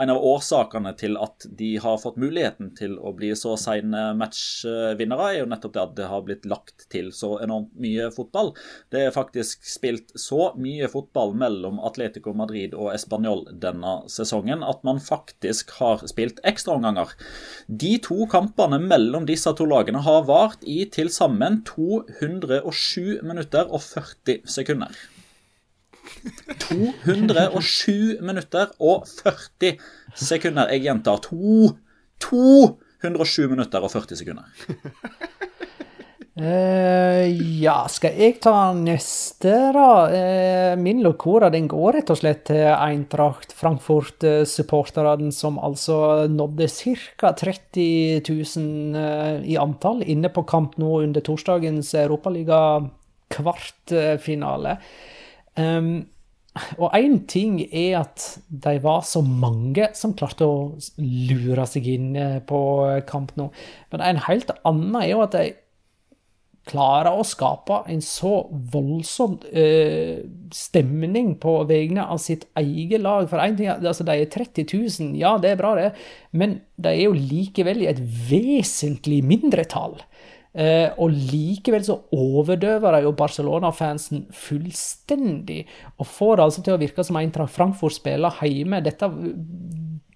en 0.00 0.12
av 0.12 0.22
årsakene 0.24 0.92
til 0.98 1.16
at 1.20 1.46
de 1.58 1.70
har 1.82 1.98
fått 2.02 2.18
muligheten 2.20 2.70
til 2.78 2.96
å 2.98 3.12
bli 3.16 3.32
så 3.38 3.54
sene 3.60 4.12
matchvinnere, 4.18 5.28
er 5.32 5.40
jo 5.40 5.48
nettopp 5.50 5.74
det 5.74 5.82
at 5.82 5.96
det 5.98 6.08
har 6.10 6.24
blitt 6.26 6.48
lagt 6.48 6.86
til 6.92 7.10
så 7.14 7.34
enormt 7.44 7.74
mye 7.80 8.08
fotball. 8.14 8.52
Det 8.94 9.04
er 9.06 9.14
faktisk 9.14 9.66
spilt 9.68 10.14
så 10.18 10.52
mye 10.58 10.88
fotball 10.92 11.34
mellom 11.38 11.82
Atletico 11.84 12.34
Madrid 12.36 12.76
og 12.78 12.92
Español 12.94 13.44
denne 13.52 13.98
sesongen 14.12 14.64
at 14.66 14.84
man 14.86 15.02
faktisk 15.02 15.74
har 15.80 16.06
spilt 16.10 16.42
ekstraomganger. 16.48 17.14
De 17.68 17.96
to 18.04 18.24
kampene 18.30 18.80
mellom 18.82 19.28
disse 19.28 19.52
to 19.58 19.68
lagene 19.68 20.02
har 20.06 20.26
vart 20.28 20.64
i 20.64 20.84
til 20.92 21.12
sammen 21.12 21.62
207 21.68 23.20
minutter 23.26 23.68
og 23.68 23.82
40 23.84 24.44
sekunder. 24.48 24.94
207 26.68 28.20
minutter 28.24 28.72
og 28.78 29.08
40 29.08 29.76
sekunder. 30.18 30.70
Jeg 30.74 30.86
gjentar 30.86 31.22
to, 31.24 31.74
207 32.24 33.48
minutter 33.50 33.84
og 33.84 33.92
40 33.94 34.22
sekunder. 34.22 34.44
Uh, 36.38 37.26
ja, 37.58 37.82
skal 37.90 38.14
jeg 38.14 38.36
ta 38.44 38.70
neste, 38.76 39.72
da? 39.74 39.86
Uh, 40.06 40.78
min 40.78 41.00
lokora 41.02 41.48
den 41.50 41.66
går 41.66 41.92
rett 41.96 42.10
og 42.14 42.18
slett 42.20 42.44
til 42.46 42.62
Eintracht 42.70 43.50
Frankfurt-supporterne, 43.58 45.32
som 45.34 45.58
altså 45.58 46.30
nådde 46.30 46.70
ca. 46.70 47.34
30 47.34 48.22
000 48.22 48.94
uh, 48.94 49.42
i 49.42 49.58
antall 49.58 50.06
inne 50.06 50.30
på 50.30 50.46
kamp 50.46 50.78
nå 50.78 51.02
under 51.08 51.18
torsdagens 51.26 51.90
Europaliga-kvartfinale. 52.04 54.78
Um, 55.58 56.06
og 56.78 56.94
én 56.96 57.20
ting 57.30 57.60
er 57.66 58.00
at 58.00 58.24
de 58.48 58.78
var 58.82 59.04
så 59.06 59.22
mange 59.22 59.90
som 59.94 60.14
klarte 60.18 60.46
å 60.48 60.74
lure 60.98 61.66
seg 61.70 61.86
inn 61.92 62.10
eh, 62.18 62.40
på 62.42 62.60
kamp 63.06 63.34
nå. 63.38 63.50
Men 63.92 64.04
en 64.04 64.20
helt 64.26 64.50
annen 64.66 64.96
er 64.98 65.10
jo 65.12 65.22
at 65.26 65.36
de 65.36 65.46
klarer 66.68 67.16
å 67.16 67.24
skape 67.24 67.80
en 67.88 68.00
så 68.04 68.32
voldsom 68.72 69.38
eh, 69.56 70.24
stemning 70.54 71.34
på 71.40 71.54
vegne 71.68 72.04
av 72.04 72.20
sitt 72.22 72.44
eget 72.58 73.02
lag. 73.04 73.28
For 73.30 73.40
en 73.42 73.56
ting, 73.56 73.70
er 73.70 73.80
altså 73.80 74.06
De 74.06 74.16
er 74.16 74.32
30 74.32 74.68
000, 74.68 75.14
ja 75.20 75.36
det 75.40 75.54
er 75.54 75.60
bra 75.60 75.74
det, 75.78 75.92
men 76.36 76.58
de 76.76 76.92
er 76.92 77.06
jo 77.06 77.16
likevel 77.16 77.84
i 77.84 77.90
et 77.92 78.02
vesentlig 78.28 79.22
mindretall. 79.26 79.96
Eh, 80.58 80.88
og 80.98 81.14
likevel 81.14 81.84
så 81.86 82.00
overdøver 82.14 82.96
de 82.96 83.04
jo 83.04 83.14
Barcelona-fansen 83.18 84.26
fullstendig, 84.34 85.62
og 85.98 86.10
får 86.10 86.36
det 86.36 86.46
altså 86.48 86.64
til 86.66 86.74
å 86.74 86.80
virke 86.82 87.04
som 87.06 87.20
Eintracht 87.20 87.54
Frankfurt 87.54 87.94
spiller 88.00 88.42
hjemme. 88.42 88.82
Dette 88.82 89.10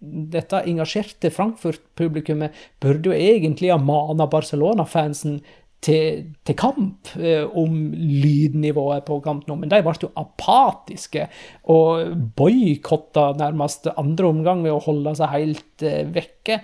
dette 0.03 0.65
engasjerte 0.67 1.31
Frankfurt-publikummet 1.31 2.57
burde 2.83 3.13
jo 3.13 3.15
egentlig 3.17 3.71
ha 3.71 3.79
mana 3.79 4.27
Barcelona-fansen 4.31 5.39
til, 5.83 6.27
til 6.47 6.57
kamp 6.59 7.13
eh, 7.19 7.43
om 7.59 7.75
lydnivået 7.95 9.07
på 9.07 9.19
kamp 9.25 9.49
nå, 9.49 9.57
men 9.59 9.71
de 9.71 9.81
ble 9.83 9.95
jo 10.05 10.13
apatiske 10.19 11.27
og 11.75 12.13
boikotta 12.39 13.33
nærmest 13.39 13.91
andre 13.97 14.31
omgang 14.31 14.63
ved 14.67 14.77
å 14.77 14.83
holde 14.85 15.15
seg 15.19 15.35
helt 15.35 15.87
eh, 15.87 16.05
vekke. 16.15 16.61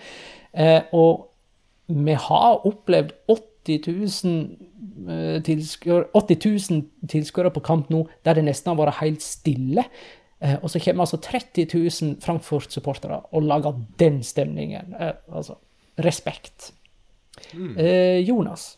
Eh, 0.54 0.80
og 0.94 1.26
vi 1.88 2.14
har 2.20 2.66
opplevd 2.68 3.14
80 3.32 3.57
000 6.44 6.82
tilskuere 7.08 7.50
på 7.50 7.64
kamp 7.64 7.90
nå 7.90 8.04
der 8.24 8.38
det 8.38 8.44
nesten 8.46 8.72
har 8.72 8.80
vært 8.80 9.00
helt 9.02 9.22
stille. 9.24 9.84
Eh, 10.40 10.56
og 10.62 10.70
så 10.70 10.80
kommer 10.82 11.02
altså 11.02 11.18
30 11.22 11.66
000 11.74 12.16
Frankfurt-supportere 12.22 13.20
og 13.34 13.42
lager 13.42 13.78
den 13.98 14.22
stemningen. 14.22 14.94
Eh, 15.00 15.14
altså, 15.34 15.58
respekt. 15.98 16.72
Mm. 17.54 17.76
Eh, 17.78 18.28
Jonas? 18.28 18.77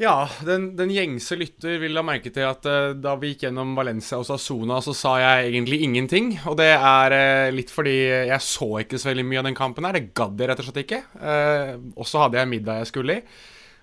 Ja, 0.00 0.24
den, 0.48 0.70
den, 0.78 0.88
gjengse 0.94 1.36
lytter 1.36 1.74
vil 1.82 1.98
ha 1.98 2.02
merke 2.06 2.30
til 2.32 2.46
at 2.48 2.64
uh, 2.64 2.94
da 2.96 3.12
vi 3.20 3.34
gikk 3.34 3.42
gjennom 3.44 3.74
Valencia 3.76 4.16
og 4.16 4.24
Sassona, 4.24 4.78
så 4.80 4.94
sa 4.96 5.18
jeg 5.20 5.50
egentlig 5.50 5.82
ingenting. 5.84 6.30
Og 6.48 6.56
det 6.56 6.70
er 6.72 7.14
uh, 7.14 7.52
litt 7.52 7.72
fordi 7.74 7.98
jeg 8.30 8.40
så 8.46 8.70
ikke 8.80 8.96
så 8.96 9.10
veldig 9.10 9.26
mye 9.28 9.42
av 9.42 9.48
den 9.50 9.58
kampen 9.58 9.84
her. 9.84 9.98
Det 9.98 10.14
gadd 10.16 10.40
jeg 10.40 10.48
rett 10.48 10.62
og 10.62 10.68
slett 10.70 10.80
ikke. 10.86 11.02
Uh, 11.20 11.76
og 12.00 12.08
så 12.08 12.24
hadde 12.24 12.40
jeg 12.40 12.52
middag 12.54 12.80
jeg 12.80 12.90
skulle 12.94 13.18
i. 13.18 13.26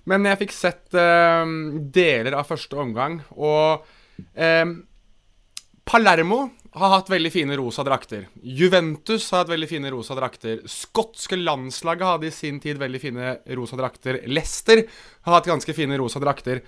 Men 0.09 0.25
jeg 0.25 0.39
fikk 0.39 0.53
sett 0.55 0.95
deler 0.95 2.35
av 2.39 2.47
første 2.47 2.77
omgang, 2.79 3.17
og 3.35 3.83
Palermo 5.83 6.37
har 6.79 6.91
hatt 6.93 7.09
veldig 7.11 7.31
fine 7.33 7.55
rosa 7.59 7.83
drakter. 7.85 8.27
Juventus 8.41 9.29
har 9.31 9.43
hatt 9.43 9.53
veldig 9.53 9.69
fine 9.69 9.91
rosa 9.93 10.17
drakter. 10.17 10.61
Skotske 10.69 11.39
landslaget 11.39 12.07
hadde 12.07 12.29
i 12.29 12.35
sin 12.35 12.59
tid 12.63 12.79
veldig 12.81 13.01
fine 13.01 13.33
rosa 13.57 13.79
drakter. 13.79 14.21
Leicester 14.29 14.83
har 15.27 15.37
hatt 15.37 15.49
ganske 15.49 15.75
fine 15.77 15.97
rosa 15.99 16.21
drakter. 16.23 16.61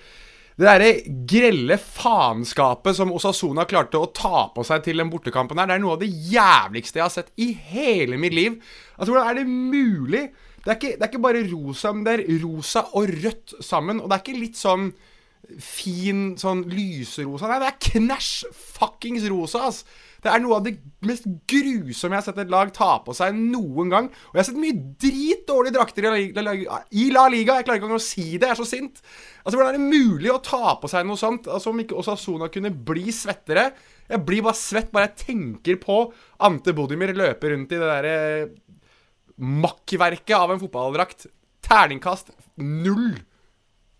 Det 0.60 0.68
derre 0.68 0.91
grelle 1.30 1.78
faenskapet 1.80 2.97
som 2.97 3.14
Osasona 3.16 3.64
klarte 3.64 3.95
å 4.01 4.10
ta 4.12 4.49
på 4.51 4.66
seg 4.68 4.82
til 4.84 4.99
den 4.99 5.12
bortekampen 5.12 5.62
her, 5.62 5.70
det 5.70 5.78
er 5.78 5.84
noe 5.86 5.93
av 5.95 6.01
det 6.01 6.10
jævligste 6.10 6.99
jeg 6.99 7.05
har 7.05 7.14
sett 7.14 7.30
i 7.39 7.53
hele 7.70 8.20
mitt 8.20 8.36
liv. 8.36 8.57
Altså, 8.97 9.14
hvordan 9.14 9.30
er 9.30 9.39
det 9.39 9.45
mulig? 9.47 10.26
Det 10.60 10.74
er, 10.74 10.76
ikke, 10.76 10.91
det 10.97 11.05
er 11.05 11.12
ikke 11.14 11.24
bare 11.24 11.45
rosa, 11.47 11.93
men 11.95 12.03
det 12.03 12.18
er 12.18 12.41
rosa 12.43 12.84
og 12.91 13.14
rødt 13.24 13.55
sammen. 13.64 14.01
Og 14.03 14.12
det 14.12 14.18
er 14.18 14.26
ikke 14.26 14.41
litt 14.41 14.60
sånn 14.60 14.89
fin 15.58 16.36
sånn 16.39 16.66
lyserosa. 16.70 17.50
Nei, 17.50 17.58
det 17.64 17.72
er 17.72 17.82
knæsj 17.95 18.30
fuckings 18.54 19.26
rosa, 19.32 19.66
ass. 19.70 19.84
Det 20.20 20.28
er 20.28 20.41
noe 20.43 20.58
av 20.58 20.66
det 20.66 20.74
mest 21.08 21.24
grusomme 21.47 22.18
jeg 22.18 22.20
har 22.20 22.26
sett 22.26 22.41
et 22.43 22.52
lag 22.52 22.72
ta 22.76 22.97
på 23.06 23.14
seg 23.16 23.38
noen 23.38 23.91
gang. 23.91 24.10
Og 24.12 24.36
jeg 24.36 24.41
har 24.41 24.47
sett 24.50 24.60
mye 24.60 24.80
dritdårlige 25.00 25.76
drakter 25.78 26.10
i 26.10 26.26
La, 26.36 26.52
Liga. 27.32 27.56
Jeg 27.56 27.68
klarer 27.68 27.80
ikke 27.80 27.88
engang 27.88 27.95
å 27.95 28.04
si 28.04 28.26
det, 28.36 28.50
jeg 28.50 28.52
er 28.52 28.60
så 28.60 28.68
sint. 28.68 29.00
Altså, 29.45 29.56
Hvordan 29.56 29.72
er 29.72 29.78
det 29.80 30.02
mulig 30.04 30.34
å 30.34 30.41
ta 30.43 30.76
på 30.82 30.91
seg 30.91 31.08
noe 31.08 31.20
sånt? 31.20 31.47
Altså, 31.47 31.72
Om 31.72 31.86
ikke 31.86 31.97
Osasona 32.02 32.52
kunne 32.52 32.74
bli 32.91 33.16
svettere. 33.16 33.70
Jeg 34.10 34.26
blir 34.28 34.43
bare 34.43 34.60
svett 34.60 34.91
bare 34.91 35.08
jeg 35.08 35.24
tenker 35.24 35.80
på 35.80 36.02
Ante 36.45 36.76
Bodimir 36.76 37.16
løpe 37.16 37.54
rundt 37.54 37.72
i 37.72 37.80
det 37.80 37.89
derre 37.93 38.20
makkverket 39.39 40.36
av 40.36 40.52
en 40.52 40.60
fotballdrakt. 40.60 41.30
Terningkast 41.64 42.34
null. 42.60 43.14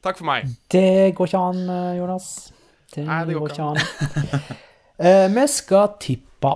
Takk 0.06 0.22
for 0.22 0.30
meg. 0.30 0.48
Det 0.72 1.12
går 1.16 1.30
ikke 1.30 1.44
an, 1.50 1.62
eh, 1.70 1.98
Jonas. 2.00 2.32
Det, 2.94 3.04
Nei, 3.06 3.20
det 3.28 3.36
går, 3.36 3.52
ikke 3.52 3.68
an. 3.68 3.78
uh, 5.04 5.28
vi 5.36 5.46
skal 5.52 5.94
tippe. 6.02 6.54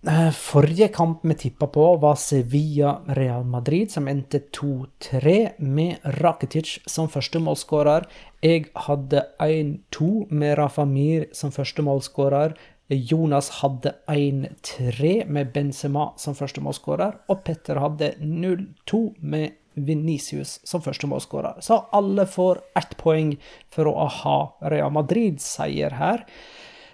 Uh, 0.00 0.30
forrige 0.32 0.88
kamp 0.92 1.22
vi 1.28 1.36
tippa 1.36 1.68
på, 1.70 1.84
var 2.00 2.18
Sevilla-Real 2.20 3.44
Madrid, 3.44 3.92
som 3.92 4.08
endte 4.08 4.42
2-3, 4.56 5.60
med 5.60 6.02
Rakitic 6.20 6.78
som 6.88 7.08
førstemålsskårer. 7.12 8.08
Jeg 8.42 8.66
hadde 8.88 9.24
1-2 9.44 10.10
med 10.32 10.58
Rafa 10.58 10.84
Mir 10.88 11.28
som 11.36 11.54
førstemålsskårer. 11.54 12.56
Jonas 12.90 13.52
hadde 13.60 13.94
1-3 14.10 15.28
med 15.30 15.52
Benzema 15.54 16.10
som 16.18 16.34
førstemålsskårer. 16.34 17.20
Og 17.30 17.44
Petter 17.46 17.78
hadde 17.78 18.14
0-2 18.18 19.02
med 19.20 19.59
Venicius 19.74 20.58
som 20.66 20.82
første 20.82 21.08
målskårer. 21.10 21.60
Så 21.64 21.82
alle 21.96 22.26
får 22.26 22.62
ett 22.78 22.96
poeng 23.00 23.36
for 23.72 23.90
å 23.90 24.08
ha 24.20 24.38
Real 24.72 24.92
Madrid-seier 24.94 25.96
her. 26.00 26.26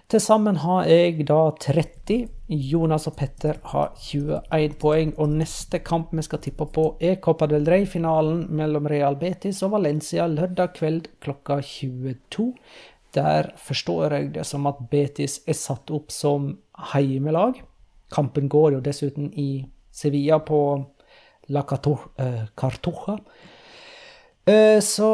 Til 0.07 0.23
sammen 0.23 0.61
har 0.63 0.85
jeg 0.87 1.25
da 1.27 1.49
30. 1.59 2.29
Jonas 2.47 3.09
og 3.11 3.17
Petter 3.19 3.57
har 3.73 3.89
21 3.99 4.77
poeng. 4.79 5.15
Og 5.19 5.33
neste 5.41 5.81
kamp 5.83 6.13
vi 6.15 6.23
skal 6.23 6.39
tippe 6.45 6.69
på, 6.71 6.93
er 7.03 7.19
Copa 7.19 7.49
del 7.51 7.67
Rey-finalen 7.67 8.45
mellom 8.55 8.87
Real 8.87 9.19
Betis 9.19 9.65
og 9.67 9.75
Valencia 9.75 10.29
lørdag 10.31 10.77
kveld 10.79 11.09
klokka 11.25 11.59
22. 11.59 12.53
Der 13.19 13.51
forstår 13.59 14.15
jeg 14.15 14.31
det 14.37 14.47
som 14.47 14.69
at 14.71 14.85
Betis 14.93 15.41
er 15.49 15.59
satt 15.59 15.91
opp 15.91 16.15
som 16.15 16.53
heimelag. 16.93 17.59
Kampen 18.15 18.47
går 18.47 18.77
jo 18.77 18.85
dessuten 18.87 19.33
i 19.35 19.65
Sevilla 19.91 20.39
på 20.39 20.61
La 21.49 21.63
Cartuja. 21.63 23.19
Eh, 24.47 24.81
så 24.81 25.11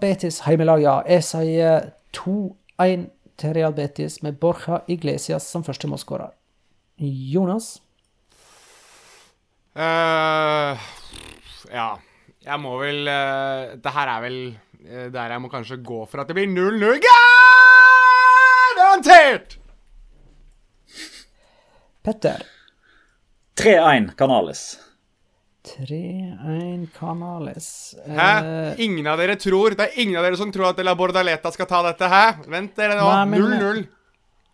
Betis 0.00 0.40
heimelag, 0.46 0.82
ja. 0.82 0.96
Jeg 1.06 1.24
sier 1.26 1.90
2-1 2.14 3.08
til 3.38 3.54
Real 3.54 3.74
Betis 3.74 4.20
med 4.22 4.38
Borja 4.38 4.82
Iglesias 4.90 5.46
som 5.46 5.64
første 5.66 5.90
målskårer. 5.90 6.30
Jonas? 6.98 7.78
Uh, 9.78 10.74
ja. 11.70 11.88
Jeg 12.42 12.58
må 12.58 12.72
vel 12.80 13.06
uh, 13.06 13.76
Det 13.78 13.92
her 13.94 14.10
er 14.10 14.22
vel 14.24 14.38
uh, 14.48 15.06
der 15.14 15.34
jeg 15.34 15.42
må 15.42 15.50
kanskje 15.52 15.78
gå 15.84 16.00
for 16.10 16.22
at 16.22 16.30
det 16.30 16.34
blir 16.38 16.50
0-0. 16.50 16.98
Garantert! 18.78 19.58
Petter? 22.02 22.42
3-1 23.60 24.14
Canales. 24.18 24.87
3-1 25.74 26.86
Canales. 26.96 27.68
Hæ? 28.06 28.30
Eh, 28.38 28.80
ingen 28.86 29.06
av 29.06 29.20
dere 29.20 29.36
tror 29.40 29.76
Det 29.76 29.86
er 29.88 30.00
ingen 30.02 30.18
av 30.18 30.26
dere 30.26 30.40
som 30.40 30.52
tror 30.54 30.70
at 30.70 30.80
La 30.84 30.96
Bordaleta 30.98 31.52
skal 31.54 31.68
ta 31.70 31.82
dette, 31.90 32.08
hæ? 32.08 32.24
Vent 32.48 32.74
dere 32.78 32.98
nå. 32.98 33.10
0-0. 33.34 33.84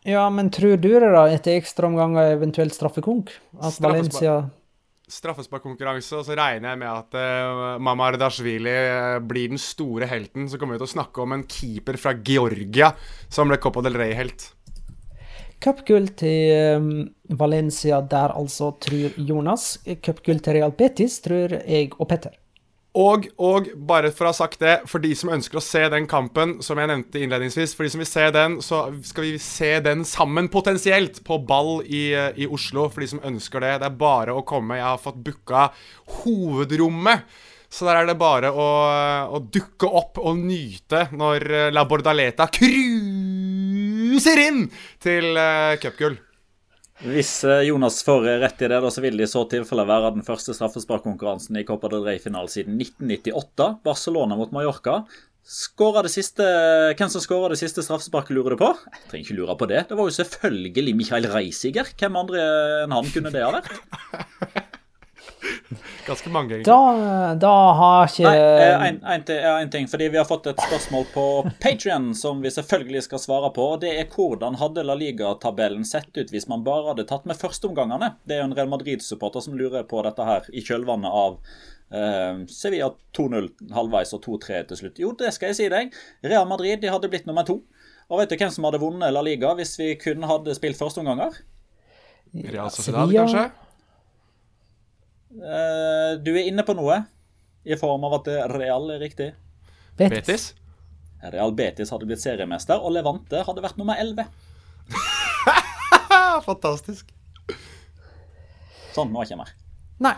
Ja, 0.05 0.27
men 0.29 0.51
tror 0.53 0.77
du 0.77 0.91
det, 0.91 1.09
da, 1.09 1.25
etter 1.33 1.57
ekstraomganger, 1.57 2.35
eventuelt 2.35 2.77
straffekonk? 2.77 3.33
At 3.63 3.81
Valencia 3.81 4.43
Straffesparkkonkurranse, 5.15 6.17
og 6.17 6.25
så 6.25 6.37
regner 6.39 6.73
jeg 6.73 6.81
med 6.81 6.89
at 6.89 7.17
uh, 7.21 7.75
Mamar 7.83 8.17
Dashvili 8.21 8.73
uh, 8.73 9.19
blir 9.21 9.51
den 9.53 9.61
store 9.61 10.09
helten. 10.09 10.49
Så 10.49 10.57
kommer 10.61 10.77
vi 10.77 10.81
til 10.81 10.89
å 10.89 10.95
snakke 10.95 11.25
om 11.25 11.35
en 11.37 11.45
keeper 11.45 11.99
fra 12.01 12.15
Georgia 12.25 12.91
som 13.29 13.53
ble 13.53 13.61
Copa 13.61 13.85
del 13.85 13.99
Rey-helt. 14.01 14.47
Cupgull 15.63 16.09
til 16.19 16.79
um, 16.79 16.89
Valencia 17.39 18.01
der, 18.01 18.35
altså, 18.37 18.73
tror 18.81 19.19
Jonas. 19.19 19.77
Cupgull 20.05 20.43
til 20.45 20.59
Real 20.59 20.75
Betis 20.77 21.21
tror 21.25 21.59
jeg 21.63 21.93
og 21.99 22.09
Petter. 22.11 22.35
Og, 22.95 23.25
og 23.43 23.73
bare 23.89 24.13
for 24.15 24.29
å 24.29 24.31
ha 24.31 24.37
sagt 24.37 24.61
det, 24.63 24.75
for 24.87 25.03
de 25.03 25.11
som 25.19 25.33
ønsker 25.35 25.59
å 25.59 25.65
se 25.65 25.81
den 25.91 26.05
kampen, 26.07 26.61
som 26.63 26.79
jeg 26.79 26.91
nevnte 26.93 27.25
innledningsvis, 27.25 27.73
for 27.75 27.83
de 27.83 27.91
som 27.91 28.03
vil 28.05 28.07
se 28.07 28.29
den, 28.37 28.61
så 28.63 28.85
skal 29.03 29.27
vi 29.27 29.33
se 29.43 29.73
den 29.83 30.05
sammen 30.07 30.47
potensielt 30.53 31.19
på 31.27 31.41
ball 31.43 31.81
i, 31.83 32.05
eh, 32.15 32.31
i 32.39 32.47
Oslo. 32.47 32.87
For 32.93 33.03
de 33.03 33.11
som 33.17 33.25
ønsker 33.27 33.67
det. 33.67 33.73
Det 33.83 33.91
er 33.91 33.99
bare 33.99 34.37
å 34.37 34.47
komme. 34.47 34.79
Jeg 34.79 34.87
har 34.87 35.03
fått 35.03 35.19
booka 35.27 35.67
hovedrommet. 36.21 37.27
Så 37.75 37.89
der 37.89 38.05
er 38.05 38.07
det 38.07 38.15
bare 38.21 38.53
å, 38.55 38.69
å 39.35 39.43
dukke 39.43 39.89
opp 39.91 40.21
og 40.23 40.39
nyte 40.39 41.09
når 41.19 41.51
eh, 41.51 41.71
La 41.75 41.83
Bordaleta 41.91 42.47
cruiser 42.47 43.44
inn 44.45 44.63
til 45.03 45.35
uh, 45.35 45.75
cupgull. 45.83 46.19
Hvis 47.03 47.43
eh, 47.43 47.65
Jonas 47.67 47.99
får 48.07 48.23
rett 48.39 48.61
i 48.63 48.69
det, 48.71 48.79
da, 48.81 48.91
så 48.93 49.03
vil 49.03 49.19
det 49.19 49.27
i 49.27 49.31
så 49.31 49.43
tilfelle 49.51 49.83
være 49.89 50.13
den 50.15 50.25
første 50.25 50.55
straffesparkkonkurransen 50.55 51.59
i 51.59 51.65
Copa 51.67 51.91
del 51.91 52.05
Rey-finalen 52.07 52.51
siden 52.51 52.79
1998. 52.79 53.67
Barcelona 53.85 54.39
mot 54.39 54.55
Mallorca. 54.55 55.01
Det 55.45 56.13
siste, 56.13 56.47
hvem 56.97 57.11
som 57.13 57.21
skåra 57.21 57.51
det 57.53 57.59
siste 57.61 57.83
straffesparket, 57.85 58.33
lurer 58.33 58.55
du 58.55 58.63
på? 58.63 58.71
Jeg 58.95 59.11
trenger 59.11 59.27
ikke 59.27 59.37
lure 59.41 59.59
på 59.61 59.69
det. 59.69 59.83
Det 59.91 59.99
var 59.99 60.09
jo 60.09 60.17
selvfølgelig 60.17 60.95
Michael 60.97 61.29
Reisiger. 61.35 61.91
Hvem 61.99 62.17
andre 62.23 62.47
enn 62.87 62.95
han 62.95 63.11
kunne 63.13 63.35
det 63.35 63.43
ha 63.45 63.51
vært? 63.59 63.75
Ganske 66.07 66.31
mange, 66.31 66.55
egentlig. 66.55 66.73
Da, 66.73 67.35
da 67.41 67.53
har 67.79 68.09
ikke 68.09 68.29
Nei, 68.29 68.39
en, 68.89 68.99
en, 69.03 69.25
en, 69.29 69.71
ting. 69.73 69.89
Fordi 69.91 70.09
vi 70.13 70.21
har 70.21 70.27
fått 70.29 70.49
et 70.51 70.61
spørsmål 70.61 71.07
på 71.15 71.27
Patrion 71.63 72.11
som 72.19 72.43
vi 72.45 72.53
selvfølgelig 72.53 73.05
skal 73.07 73.23
svare 73.23 73.51
på. 73.57 73.69
og 73.75 73.83
Det 73.85 73.93
er 73.99 74.09
hvordan 74.13 74.59
hadde 74.61 74.85
La 74.87 74.97
Liga-tabellen 74.99 75.87
sett 75.89 76.13
ut 76.17 76.33
hvis 76.35 76.49
man 76.51 76.65
bare 76.67 76.93
hadde 76.93 77.07
tatt 77.11 77.29
med 77.29 77.39
førsteomgangene? 77.41 78.15
Det 78.25 78.37
er 78.37 78.43
jo 78.43 78.49
en 78.51 78.57
Real 78.59 78.73
Madrid-supporter 78.73 79.45
som 79.47 79.57
lurer 79.59 79.87
på 79.89 80.03
dette 80.07 80.29
her 80.29 80.51
i 80.53 80.65
kjølvannet 80.65 81.21
av 81.25 81.39
uh, 81.41 82.45
Sevilla 82.51 82.93
2-0 83.17 83.51
halvveis 83.75 84.15
og 84.17 84.25
2-3 84.29 84.65
til 84.71 84.83
slutt. 84.83 85.03
Jo, 85.03 85.15
det 85.19 85.33
skal 85.37 85.53
jeg 85.53 85.61
si 85.61 85.73
deg. 85.73 85.97
Real 86.27 86.49
Madrid 86.51 86.85
de 86.85 86.93
hadde 86.93 87.11
blitt 87.13 87.29
nummer 87.31 87.47
to. 87.49 87.63
Og 88.13 88.21
vet 88.21 88.33
du 88.33 88.37
hvem 88.37 88.53
som 88.53 88.67
hadde 88.69 88.83
vunnet 88.83 89.13
La 89.15 89.25
Liga 89.25 89.55
hvis 89.57 89.79
vi 89.81 89.95
kun 90.01 90.27
hadde 90.29 90.57
spilt 90.57 90.81
førsteomganger? 90.81 91.41
Real 92.35 92.73
Sociedad, 92.75 93.13
kanskje? 93.15 93.49
Uh, 95.35 96.15
du 96.23 96.31
er 96.35 96.47
inne 96.49 96.65
på 96.67 96.77
noe, 96.79 97.01
i 97.65 97.79
form 97.81 98.05
av 98.07 98.21
at 98.21 98.31
Real 98.53 98.91
er 98.95 99.03
riktig. 99.03 99.33
Betis. 99.99 100.15
Betis? 100.15 100.47
Real 101.33 101.55
Betis 101.57 101.91
hadde 101.95 102.09
blitt 102.09 102.23
seriemester, 102.23 102.81
og 102.81 102.93
Levante 102.95 103.41
hadde 103.47 103.65
vært 103.65 103.79
nummer 103.81 103.99
11. 104.01 104.27
Fantastisk. 106.49 107.13
Sånn, 108.95 109.11
nå 109.11 109.23
er 109.23 109.29
ikke 109.29 109.41
mer. 109.41 109.55
Nei. 110.05 110.15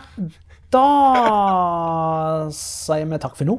Da 0.73 0.83
sier 2.53 3.07
vi 3.07 3.21
takk 3.23 3.37
for 3.39 3.47
nå. 3.47 3.57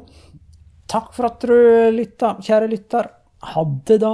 Takk 0.89 1.11
for 1.15 1.29
at 1.29 1.43
du 1.45 1.55
lytta, 1.95 2.35
kjære 2.45 2.69
lytter. 2.71 3.11
Ha 3.53 3.65
det, 3.89 3.99
da. 4.03 4.13